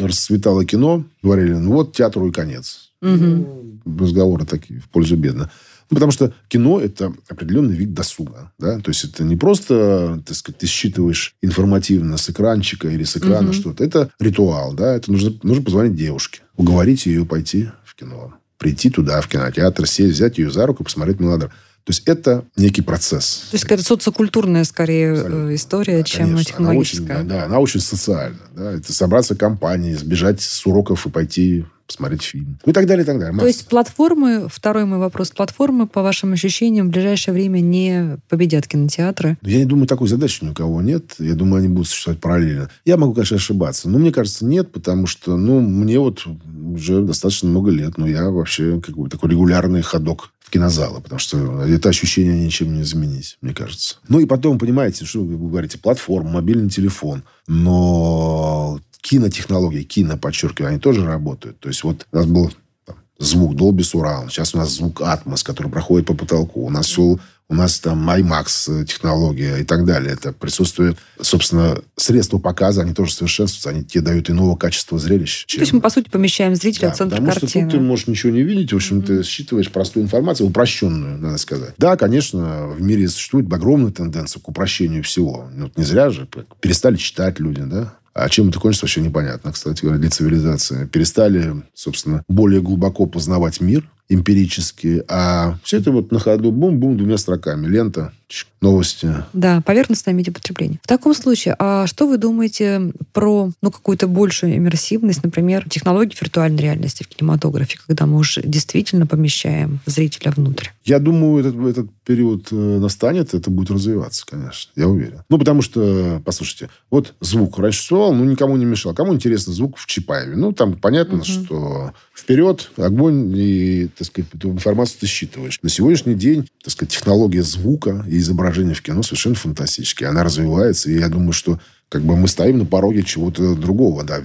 расцветало 0.00 0.64
кино, 0.64 1.04
говорили, 1.22 1.54
ну 1.54 1.72
вот 1.72 1.92
театру 1.92 2.28
и 2.28 2.32
конец. 2.32 2.92
Угу. 3.02 3.80
Разговоры 3.98 4.46
такие 4.46 4.80
в 4.80 4.88
пользу 4.88 5.16
бедно. 5.16 5.50
Ну, 5.90 5.96
потому 5.96 6.12
что 6.12 6.32
кино– 6.48 6.80
это 6.82 7.12
определенный 7.28 7.76
вид 7.76 7.94
досуга. 7.94 8.52
Да? 8.58 8.78
То 8.78 8.90
есть, 8.90 9.04
это 9.04 9.24
не 9.24 9.36
просто, 9.36 10.22
так 10.26 10.36
сказать, 10.36 10.58
ты 10.58 10.66
считываешь 10.66 11.34
информативно 11.42 12.16
с 12.16 12.30
экранчика 12.30 12.88
или 12.88 13.04
с 13.04 13.16
экрана 13.16 13.48
угу. 13.48 13.54
что-то. 13.54 13.84
Это 13.84 14.10
ритуал. 14.18 14.74
Да? 14.74 14.94
Это 14.94 15.10
нужно, 15.12 15.32
нужно 15.42 15.62
позвонить 15.62 15.96
девушке, 15.96 16.40
уговорить 16.56 17.06
ее 17.06 17.24
пойти 17.24 17.68
в 17.84 17.94
кино. 17.94 18.34
Прийти 18.58 18.90
туда, 18.90 19.20
в 19.20 19.28
кинотеатр, 19.28 19.86
сесть, 19.86 20.14
взять 20.14 20.38
ее 20.38 20.50
за 20.50 20.66
руку 20.66 20.84
посмотреть 20.84 21.20
мелодраму. 21.20 21.52
То 21.84 21.90
есть 21.90 22.02
это 22.06 22.44
некий 22.56 22.80
процесс. 22.80 23.44
То 23.50 23.56
есть 23.56 23.64
какая-то 23.64 23.84
социокультурная, 23.84 24.64
скорее, 24.64 25.08
э, 25.08 25.12
Абсолютно. 25.12 25.54
история, 25.54 25.98
да, 25.98 26.02
чем 26.04 26.26
конечно. 26.26 26.44
технологическая. 26.44 27.12
Она 27.12 27.20
очень, 27.20 27.28
да, 27.28 27.44
она 27.44 27.58
очень 27.58 27.80
социальна. 27.80 28.38
Да. 28.56 28.72
Это 28.72 28.92
собраться 28.92 29.34
в 29.34 29.38
компании, 29.38 29.92
сбежать 29.92 30.40
с 30.40 30.66
уроков 30.66 31.06
и 31.06 31.10
пойти 31.10 31.64
посмотреть 31.86 32.22
фильм. 32.22 32.58
Ну 32.64 32.70
и 32.70 32.74
так 32.74 32.86
далее, 32.86 33.02
и 33.02 33.06
так 33.06 33.18
далее. 33.18 33.32
Масса. 33.32 33.42
То 33.42 33.46
есть 33.46 33.66
платформы, 33.68 34.48
второй 34.50 34.86
мой 34.86 34.98
вопрос, 34.98 35.30
платформы, 35.30 35.86
по 35.86 36.02
вашим 36.02 36.32
ощущениям, 36.32 36.88
в 36.88 36.90
ближайшее 36.90 37.34
время 37.34 37.60
не 37.60 38.16
победят 38.30 38.66
кинотеатры? 38.66 39.36
Я 39.42 39.58
не 39.58 39.66
думаю, 39.66 39.86
такой 39.86 40.08
задачи 40.08 40.42
ни 40.42 40.50
у 40.50 40.54
кого 40.54 40.80
нет. 40.80 41.14
Я 41.18 41.34
думаю, 41.34 41.58
они 41.58 41.68
будут 41.68 41.88
существовать 41.88 42.20
параллельно. 42.20 42.70
Я 42.86 42.96
могу, 42.96 43.12
конечно, 43.12 43.36
ошибаться. 43.36 43.90
Но 43.90 43.98
мне 43.98 44.12
кажется, 44.12 44.46
нет, 44.46 44.72
потому 44.72 45.06
что, 45.06 45.36
ну, 45.36 45.60
мне 45.60 45.98
вот 45.98 46.26
уже 46.74 47.02
достаточно 47.02 47.50
много 47.50 47.70
лет, 47.70 47.98
но 47.98 48.06
я 48.06 48.30
вообще 48.30 48.80
как 48.80 48.96
бы 48.96 49.10
такой 49.10 49.30
регулярный 49.30 49.82
ходок 49.82 50.30
в 50.54 50.56
кинозалы, 50.56 51.00
потому 51.00 51.18
что 51.18 51.64
это 51.64 51.88
ощущение 51.88 52.44
ничем 52.44 52.72
не 52.74 52.82
изменить, 52.82 53.36
мне 53.40 53.52
кажется. 53.52 53.96
Ну 54.08 54.20
и 54.20 54.26
потом, 54.26 54.58
понимаете, 54.58 55.04
что 55.04 55.20
вы 55.20 55.36
говорите, 55.36 55.78
платформа, 55.78 56.30
мобильный 56.30 56.70
телефон, 56.70 57.24
но 57.48 58.78
кинотехнологии, 59.00 59.82
кино, 59.82 60.16
подчеркиваю, 60.16 60.70
они 60.70 60.78
тоже 60.78 61.04
работают. 61.04 61.58
То 61.58 61.68
есть 61.68 61.82
вот 61.82 62.06
у 62.12 62.16
нас 62.16 62.26
был 62.26 62.52
там, 62.86 62.96
звук 63.18 63.54
Dolby 63.54 63.80
Surround, 63.80 64.28
сейчас 64.28 64.54
у 64.54 64.58
нас 64.58 64.70
звук 64.70 65.00
Atmos, 65.00 65.44
который 65.44 65.72
проходит 65.72 66.06
по 66.06 66.14
потолку. 66.14 66.64
У 66.64 66.70
нас 66.70 66.86
все 66.86 67.18
у 67.48 67.54
нас 67.54 67.78
там 67.78 68.08
IMAX 68.08 68.84
технология 68.84 69.58
и 69.58 69.64
так 69.64 69.84
далее. 69.84 70.12
Это 70.12 70.32
присутствие, 70.32 70.96
собственно, 71.20 71.78
средства 71.96 72.38
показа, 72.38 72.82
они 72.82 72.94
тоже 72.94 73.12
совершенствуются, 73.12 73.70
они 73.70 73.84
тебе 73.84 74.02
дают 74.02 74.30
иного 74.30 74.56
качества 74.56 74.98
зрелищ. 74.98 75.44
Чем... 75.46 75.58
То 75.58 75.62
есть 75.62 75.72
мы, 75.72 75.80
по 75.80 75.90
сути, 75.90 76.08
помещаем 76.08 76.54
зрителя 76.54 76.88
да, 76.88 76.94
в 76.94 76.96
центр 76.96 77.16
потому 77.16 77.32
картины. 77.32 77.50
что 77.50 77.60
тут 77.60 77.70
ты 77.70 77.80
можешь 77.80 78.06
ничего 78.06 78.32
не 78.32 78.42
видеть, 78.42 78.72
в 78.72 78.76
общем, 78.76 79.00
mm-hmm. 79.00 79.06
ты 79.06 79.22
считываешь 79.22 79.70
простую 79.70 80.04
информацию, 80.04 80.46
упрощенную, 80.46 81.18
надо 81.18 81.38
сказать. 81.38 81.74
Да, 81.76 81.96
конечно, 81.96 82.68
в 82.68 82.80
мире 82.80 83.08
существует 83.08 83.52
огромная 83.52 83.92
тенденция 83.92 84.40
к 84.40 84.48
упрощению 84.48 85.02
всего. 85.02 85.48
Ну, 85.52 85.64
вот 85.64 85.76
не 85.76 85.84
зря 85.84 86.10
же 86.10 86.26
перестали 86.60 86.96
читать 86.96 87.40
люди, 87.40 87.62
да? 87.62 87.94
А 88.14 88.28
чем 88.28 88.48
это 88.48 88.60
кончится, 88.60 88.86
вообще 88.86 89.00
непонятно, 89.00 89.52
кстати 89.52 89.82
говоря, 89.82 89.98
для 89.98 90.08
цивилизации. 90.08 90.86
Перестали, 90.86 91.64
собственно, 91.74 92.22
более 92.28 92.62
глубоко 92.62 93.06
познавать 93.06 93.60
мир 93.60 93.90
эмпирически, 94.08 95.02
а 95.08 95.58
все 95.62 95.78
это 95.78 95.90
вот 95.90 96.12
на 96.12 96.18
ходу 96.18 96.52
бум-бум 96.52 96.96
двумя 96.96 97.16
строками. 97.16 97.66
Лента, 97.66 98.12
новости. 98.60 99.14
Да, 99.32 99.60
поверхностное 99.60 100.14
медиапотребление. 100.14 100.78
В 100.82 100.86
таком 100.86 101.14
случае, 101.14 101.54
а 101.58 101.86
что 101.86 102.08
вы 102.08 102.18
думаете 102.18 102.92
про 103.12 103.50
ну, 103.62 103.70
какую-то 103.70 104.08
большую 104.08 104.56
иммерсивность, 104.56 105.22
например, 105.22 105.68
технологии 105.68 106.16
виртуальной 106.20 106.62
реальности 106.62 107.02
в 107.02 107.08
кинематографе, 107.08 107.78
когда 107.86 108.06
мы 108.06 108.18
уже 108.18 108.42
действительно 108.42 109.06
помещаем 109.06 109.80
зрителя 109.86 110.32
внутрь? 110.32 110.68
Я 110.84 110.98
думаю, 110.98 111.40
этот, 111.40 111.56
этот 111.66 111.90
период 112.04 112.48
э, 112.50 112.54
настанет, 112.54 113.34
это 113.34 113.50
будет 113.50 113.70
развиваться, 113.70 114.24
конечно, 114.26 114.70
я 114.76 114.88
уверен. 114.88 115.22
Ну, 115.28 115.38
потому 115.38 115.62
что, 115.62 116.22
послушайте, 116.24 116.70
вот 116.90 117.14
звук 117.20 117.58
раньше 117.58 117.78
существовал, 117.78 118.14
ну, 118.14 118.24
никому 118.24 118.56
не 118.56 118.64
мешал. 118.64 118.94
Кому 118.94 119.14
интересно 119.14 119.52
звук 119.52 119.76
в 119.76 119.86
Чапаеве? 119.86 120.36
Ну, 120.36 120.52
там 120.52 120.74
понятно, 120.76 121.16
угу. 121.18 121.24
что 121.24 121.92
вперед, 122.14 122.70
огонь, 122.76 123.32
и, 123.36 123.88
так 123.96 124.06
сказать, 124.06 124.30
эту 124.34 124.50
информацию 124.50 125.00
ты 125.00 125.06
считываешь. 125.06 125.58
На 125.62 125.68
сегодняшний 125.68 126.14
день, 126.14 126.48
так 126.62 126.72
сказать, 126.72 126.92
технология 126.92 127.42
звука 127.42 128.04
и 128.08 128.18
изображения 128.24 128.74
в 128.74 128.82
кино 128.82 129.02
совершенно 129.02 129.36
фантастические. 129.36 130.08
Она 130.08 130.24
развивается, 130.24 130.90
и 130.90 130.98
я 130.98 131.08
думаю, 131.08 131.32
что 131.32 131.60
как 131.88 132.02
бы 132.02 132.16
мы 132.16 132.26
стоим 132.26 132.58
на 132.58 132.66
пороге 132.66 133.04
чего-то 133.04 133.54
другого. 133.54 134.02
Да. 134.02 134.20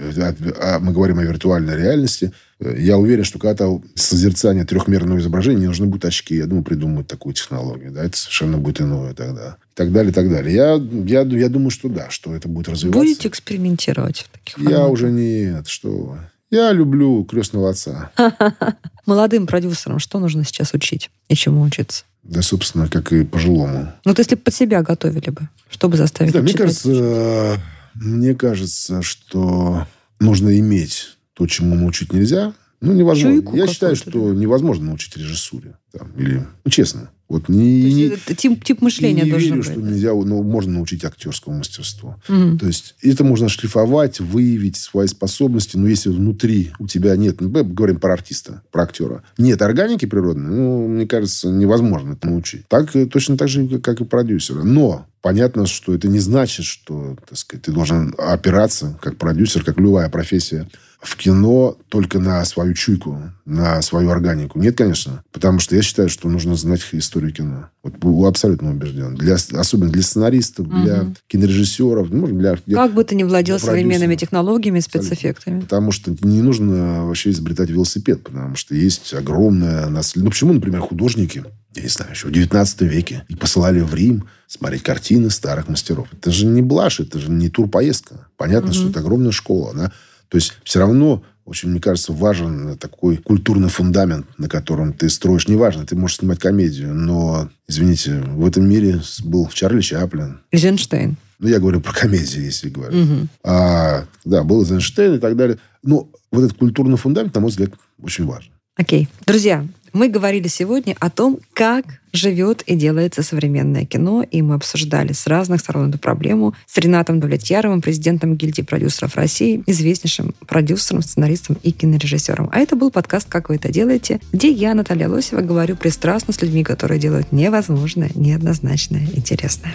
А 0.60 0.80
мы 0.80 0.92
говорим 0.92 1.20
о 1.20 1.22
виртуальной 1.22 1.76
реальности. 1.76 2.32
Я 2.58 2.98
уверен, 2.98 3.22
что 3.22 3.38
когда-то 3.38 3.80
созерцание 3.94 4.64
трехмерного 4.64 5.18
изображения 5.18 5.60
не 5.60 5.66
нужны 5.66 5.86
будут 5.86 6.04
очки. 6.06 6.34
Я 6.34 6.46
думаю, 6.46 6.64
придумают 6.64 7.06
такую 7.06 7.34
технологию. 7.34 7.92
Да. 7.92 8.02
Это 8.02 8.16
совершенно 8.16 8.58
будет 8.58 8.80
иное 8.80 9.14
тогда. 9.14 9.56
И 9.72 9.76
так 9.76 9.92
далее, 9.92 10.10
и 10.10 10.14
так 10.14 10.28
далее. 10.28 10.54
Я, 10.54 10.82
я, 11.04 11.22
я 11.22 11.48
думаю, 11.48 11.70
что 11.70 11.88
да, 11.88 12.10
что 12.10 12.34
это 12.34 12.48
будет 12.48 12.68
развиваться. 12.68 12.98
Будете 12.98 13.28
экспериментировать 13.28 14.18
в 14.22 14.30
таких 14.30 14.56
форматах? 14.56 14.78
Я 14.78 14.86
уже 14.88 15.10
нет. 15.10 15.68
Что 15.68 16.18
я 16.50 16.72
люблю 16.72 17.24
крестного 17.24 17.70
отца. 17.70 18.10
Молодым 19.06 19.46
продюсерам 19.46 20.00
что 20.00 20.18
нужно 20.18 20.44
сейчас 20.44 20.74
учить 20.74 21.10
и 21.28 21.36
чему 21.36 21.62
учиться? 21.62 22.04
Да, 22.22 22.42
собственно, 22.42 22.88
как 22.88 23.12
и 23.12 23.24
пожилому. 23.24 23.92
Ну, 24.04 24.10
вот 24.10 24.18
если 24.18 24.34
под 24.34 24.54
себя 24.54 24.82
готовили 24.82 25.30
бы, 25.30 25.48
чтобы 25.70 25.96
заставить 25.96 26.32
да, 26.32 26.42
мне 26.42 26.52
кажется, 26.52 27.60
мне 27.94 28.34
кажется, 28.34 29.02
что 29.02 29.86
нужно 30.18 30.58
иметь 30.58 31.16
то, 31.34 31.46
чему 31.46 31.74
научить 31.74 32.12
нельзя. 32.12 32.52
Ну, 32.80 32.92
невозможно. 32.92 33.40
Чуйку 33.40 33.56
Я 33.56 33.66
считаю, 33.66 33.96
что 33.96 34.32
невозможно 34.32 34.86
научить 34.86 35.16
режиссуре. 35.16 35.76
Там, 35.92 36.12
или, 36.16 36.46
ну, 36.64 36.70
честно. 36.70 37.10
Вот 37.30 37.48
не, 37.48 37.94
не, 37.94 38.02
это 38.06 38.34
тип, 38.34 38.64
тип 38.64 38.82
мышления 38.82 39.22
не 39.22 39.30
должен 39.30 39.50
верю, 39.50 39.62
быть. 39.62 39.70
что 39.70 39.80
нельзя, 39.80 40.12
но 40.12 40.42
можно 40.42 40.72
научить 40.72 41.04
актерскому 41.04 41.58
мастерству. 41.58 42.16
Угу. 42.28 42.58
То 42.58 42.66
есть 42.66 42.96
это 43.02 43.22
можно 43.22 43.48
шлифовать, 43.48 44.18
выявить 44.18 44.76
свои 44.76 45.06
способности, 45.06 45.76
но 45.76 45.86
если 45.86 46.08
внутри 46.08 46.72
у 46.80 46.88
тебя 46.88 47.14
нет, 47.14 47.40
ну, 47.40 47.48
мы 47.48 47.62
говорим 47.62 48.00
про 48.00 48.14
артиста, 48.14 48.62
про 48.72 48.82
актера, 48.82 49.22
нет 49.38 49.62
органики 49.62 50.06
природной, 50.06 50.50
ну, 50.50 50.88
мне 50.88 51.06
кажется, 51.06 51.50
невозможно 51.50 52.14
это 52.14 52.26
научить. 52.26 52.66
Так, 52.66 52.96
э, 52.96 53.06
точно 53.06 53.36
так 53.36 53.46
же, 53.46 53.78
как 53.78 54.00
и 54.00 54.04
продюсера. 54.04 54.64
Но 54.64 55.06
понятно, 55.22 55.66
что 55.66 55.94
это 55.94 56.08
не 56.08 56.18
значит, 56.18 56.66
что 56.66 57.16
так 57.28 57.38
сказать, 57.38 57.64
ты 57.64 57.70
должен 57.70 58.12
опираться, 58.18 58.98
как 59.00 59.18
продюсер, 59.18 59.62
как 59.62 59.78
любая 59.78 60.08
профессия, 60.08 60.66
в 61.00 61.16
кино 61.16 61.78
только 61.88 62.18
на 62.18 62.44
свою 62.44 62.74
чуйку, 62.74 63.18
на 63.46 63.80
свою 63.80 64.10
органику. 64.10 64.58
Нет, 64.58 64.76
конечно. 64.76 65.24
Потому 65.32 65.58
что 65.58 65.74
я 65.74 65.82
считаю, 65.82 66.10
что 66.10 66.28
нужно 66.28 66.56
знать 66.56 66.82
историю 66.92 67.32
кино. 67.32 67.70
Вот 67.82 68.26
абсолютно 68.26 68.70
убежден. 68.70 69.14
Для, 69.14 69.36
особенно 69.52 69.90
для 69.90 70.02
сценаристов, 70.02 70.66
угу. 70.66 70.76
для 70.76 71.06
кинорежиссеров. 71.28 72.10
Ну, 72.10 72.26
для, 72.26 72.56
для, 72.66 72.76
как 72.76 72.92
бы 72.92 73.02
ты 73.04 73.14
ни 73.14 73.22
владел 73.22 73.58
современными 73.58 74.14
технологиями, 74.14 74.80
спецэффектами. 74.80 75.60
Потому 75.60 75.90
что 75.90 76.14
не 76.22 76.42
нужно 76.42 77.06
вообще 77.06 77.30
изобретать 77.30 77.70
велосипед. 77.70 78.22
Потому 78.22 78.56
что 78.56 78.74
есть 78.74 79.14
огромное 79.14 79.88
наследие. 79.88 80.24
Ну, 80.24 80.30
почему, 80.30 80.52
например, 80.52 80.80
художники 80.80 81.44
я 81.74 81.82
не 81.82 81.88
знаю, 81.88 82.10
еще 82.10 82.26
в 82.26 82.32
19 82.32 82.80
веке 82.82 83.24
и 83.28 83.36
посылали 83.36 83.80
в 83.80 83.94
Рим 83.94 84.28
смотреть 84.48 84.82
картины 84.82 85.30
старых 85.30 85.68
мастеров. 85.68 86.08
Это 86.12 86.32
же 86.32 86.46
не 86.46 86.62
блажь, 86.62 86.98
это 86.98 87.20
же 87.20 87.30
не 87.30 87.48
турпоездка. 87.48 88.26
Понятно, 88.36 88.70
угу. 88.70 88.74
что 88.74 88.90
это 88.90 88.98
огромная 89.00 89.30
школа. 89.30 89.70
Она 89.70 89.92
то 90.30 90.36
есть 90.36 90.54
все 90.64 90.78
равно 90.78 91.22
очень, 91.44 91.70
мне 91.70 91.80
кажется, 91.80 92.12
важен 92.12 92.78
такой 92.78 93.16
культурный 93.16 93.68
фундамент, 93.68 94.26
на 94.38 94.48
котором 94.48 94.92
ты 94.92 95.08
строишь. 95.08 95.48
Неважно, 95.48 95.84
ты 95.84 95.96
можешь 95.96 96.18
снимать 96.18 96.38
комедию, 96.38 96.94
но, 96.94 97.50
извините, 97.66 98.20
в 98.20 98.46
этом 98.46 98.68
мире 98.68 99.02
был 99.24 99.48
Чарли 99.48 99.80
Чаплин. 99.80 100.40
Эйзенштейн. 100.52 101.16
Ну, 101.40 101.48
я 101.48 101.58
говорю 101.58 101.80
про 101.80 101.92
комедию, 101.92 102.44
если 102.44 102.68
говорю. 102.68 103.02
Угу. 103.02 103.28
А, 103.42 104.04
да, 104.24 104.44
был 104.44 104.62
Эйзенштейн 104.62 105.14
и 105.14 105.18
так 105.18 105.36
далее. 105.36 105.58
Но 105.82 106.08
вот 106.30 106.44
этот 106.44 106.56
культурный 106.56 106.96
фундамент, 106.96 107.34
на 107.34 107.40
мой 107.40 107.50
взгляд, 107.50 107.70
очень 108.00 108.26
важен. 108.26 108.52
Окей. 108.76 109.08
Друзья, 109.26 109.66
мы 109.92 110.08
говорили 110.08 110.48
сегодня 110.48 110.96
о 111.00 111.10
том, 111.10 111.38
как 111.52 111.84
живет 112.12 112.62
и 112.62 112.74
делается 112.74 113.22
современное 113.22 113.84
кино, 113.84 114.24
и 114.28 114.42
мы 114.42 114.54
обсуждали 114.54 115.12
с 115.12 115.26
разных 115.26 115.60
сторон 115.60 115.90
эту 115.90 115.98
проблему 115.98 116.54
с 116.66 116.76
Ренатом 116.78 117.20
Давлетьяровым, 117.20 117.82
президентом 117.82 118.36
гильдии 118.36 118.62
продюсеров 118.62 119.16
России, 119.16 119.62
известнейшим 119.66 120.34
продюсером, 120.46 121.02
сценаристом 121.02 121.56
и 121.62 121.70
кинорежиссером. 121.70 122.50
А 122.52 122.58
это 122.58 122.76
был 122.76 122.90
подкаст 122.90 123.28
«Как 123.28 123.48
вы 123.48 123.56
это 123.56 123.70
делаете», 123.70 124.20
где 124.32 124.50
я, 124.50 124.74
Наталья 124.74 125.08
Лосева, 125.08 125.40
говорю 125.40 125.76
пристрастно 125.76 126.32
с 126.32 126.42
людьми, 126.42 126.64
которые 126.64 126.98
делают 126.98 127.32
невозможное, 127.32 128.10
неоднозначное, 128.14 129.06
интересное. 129.14 129.74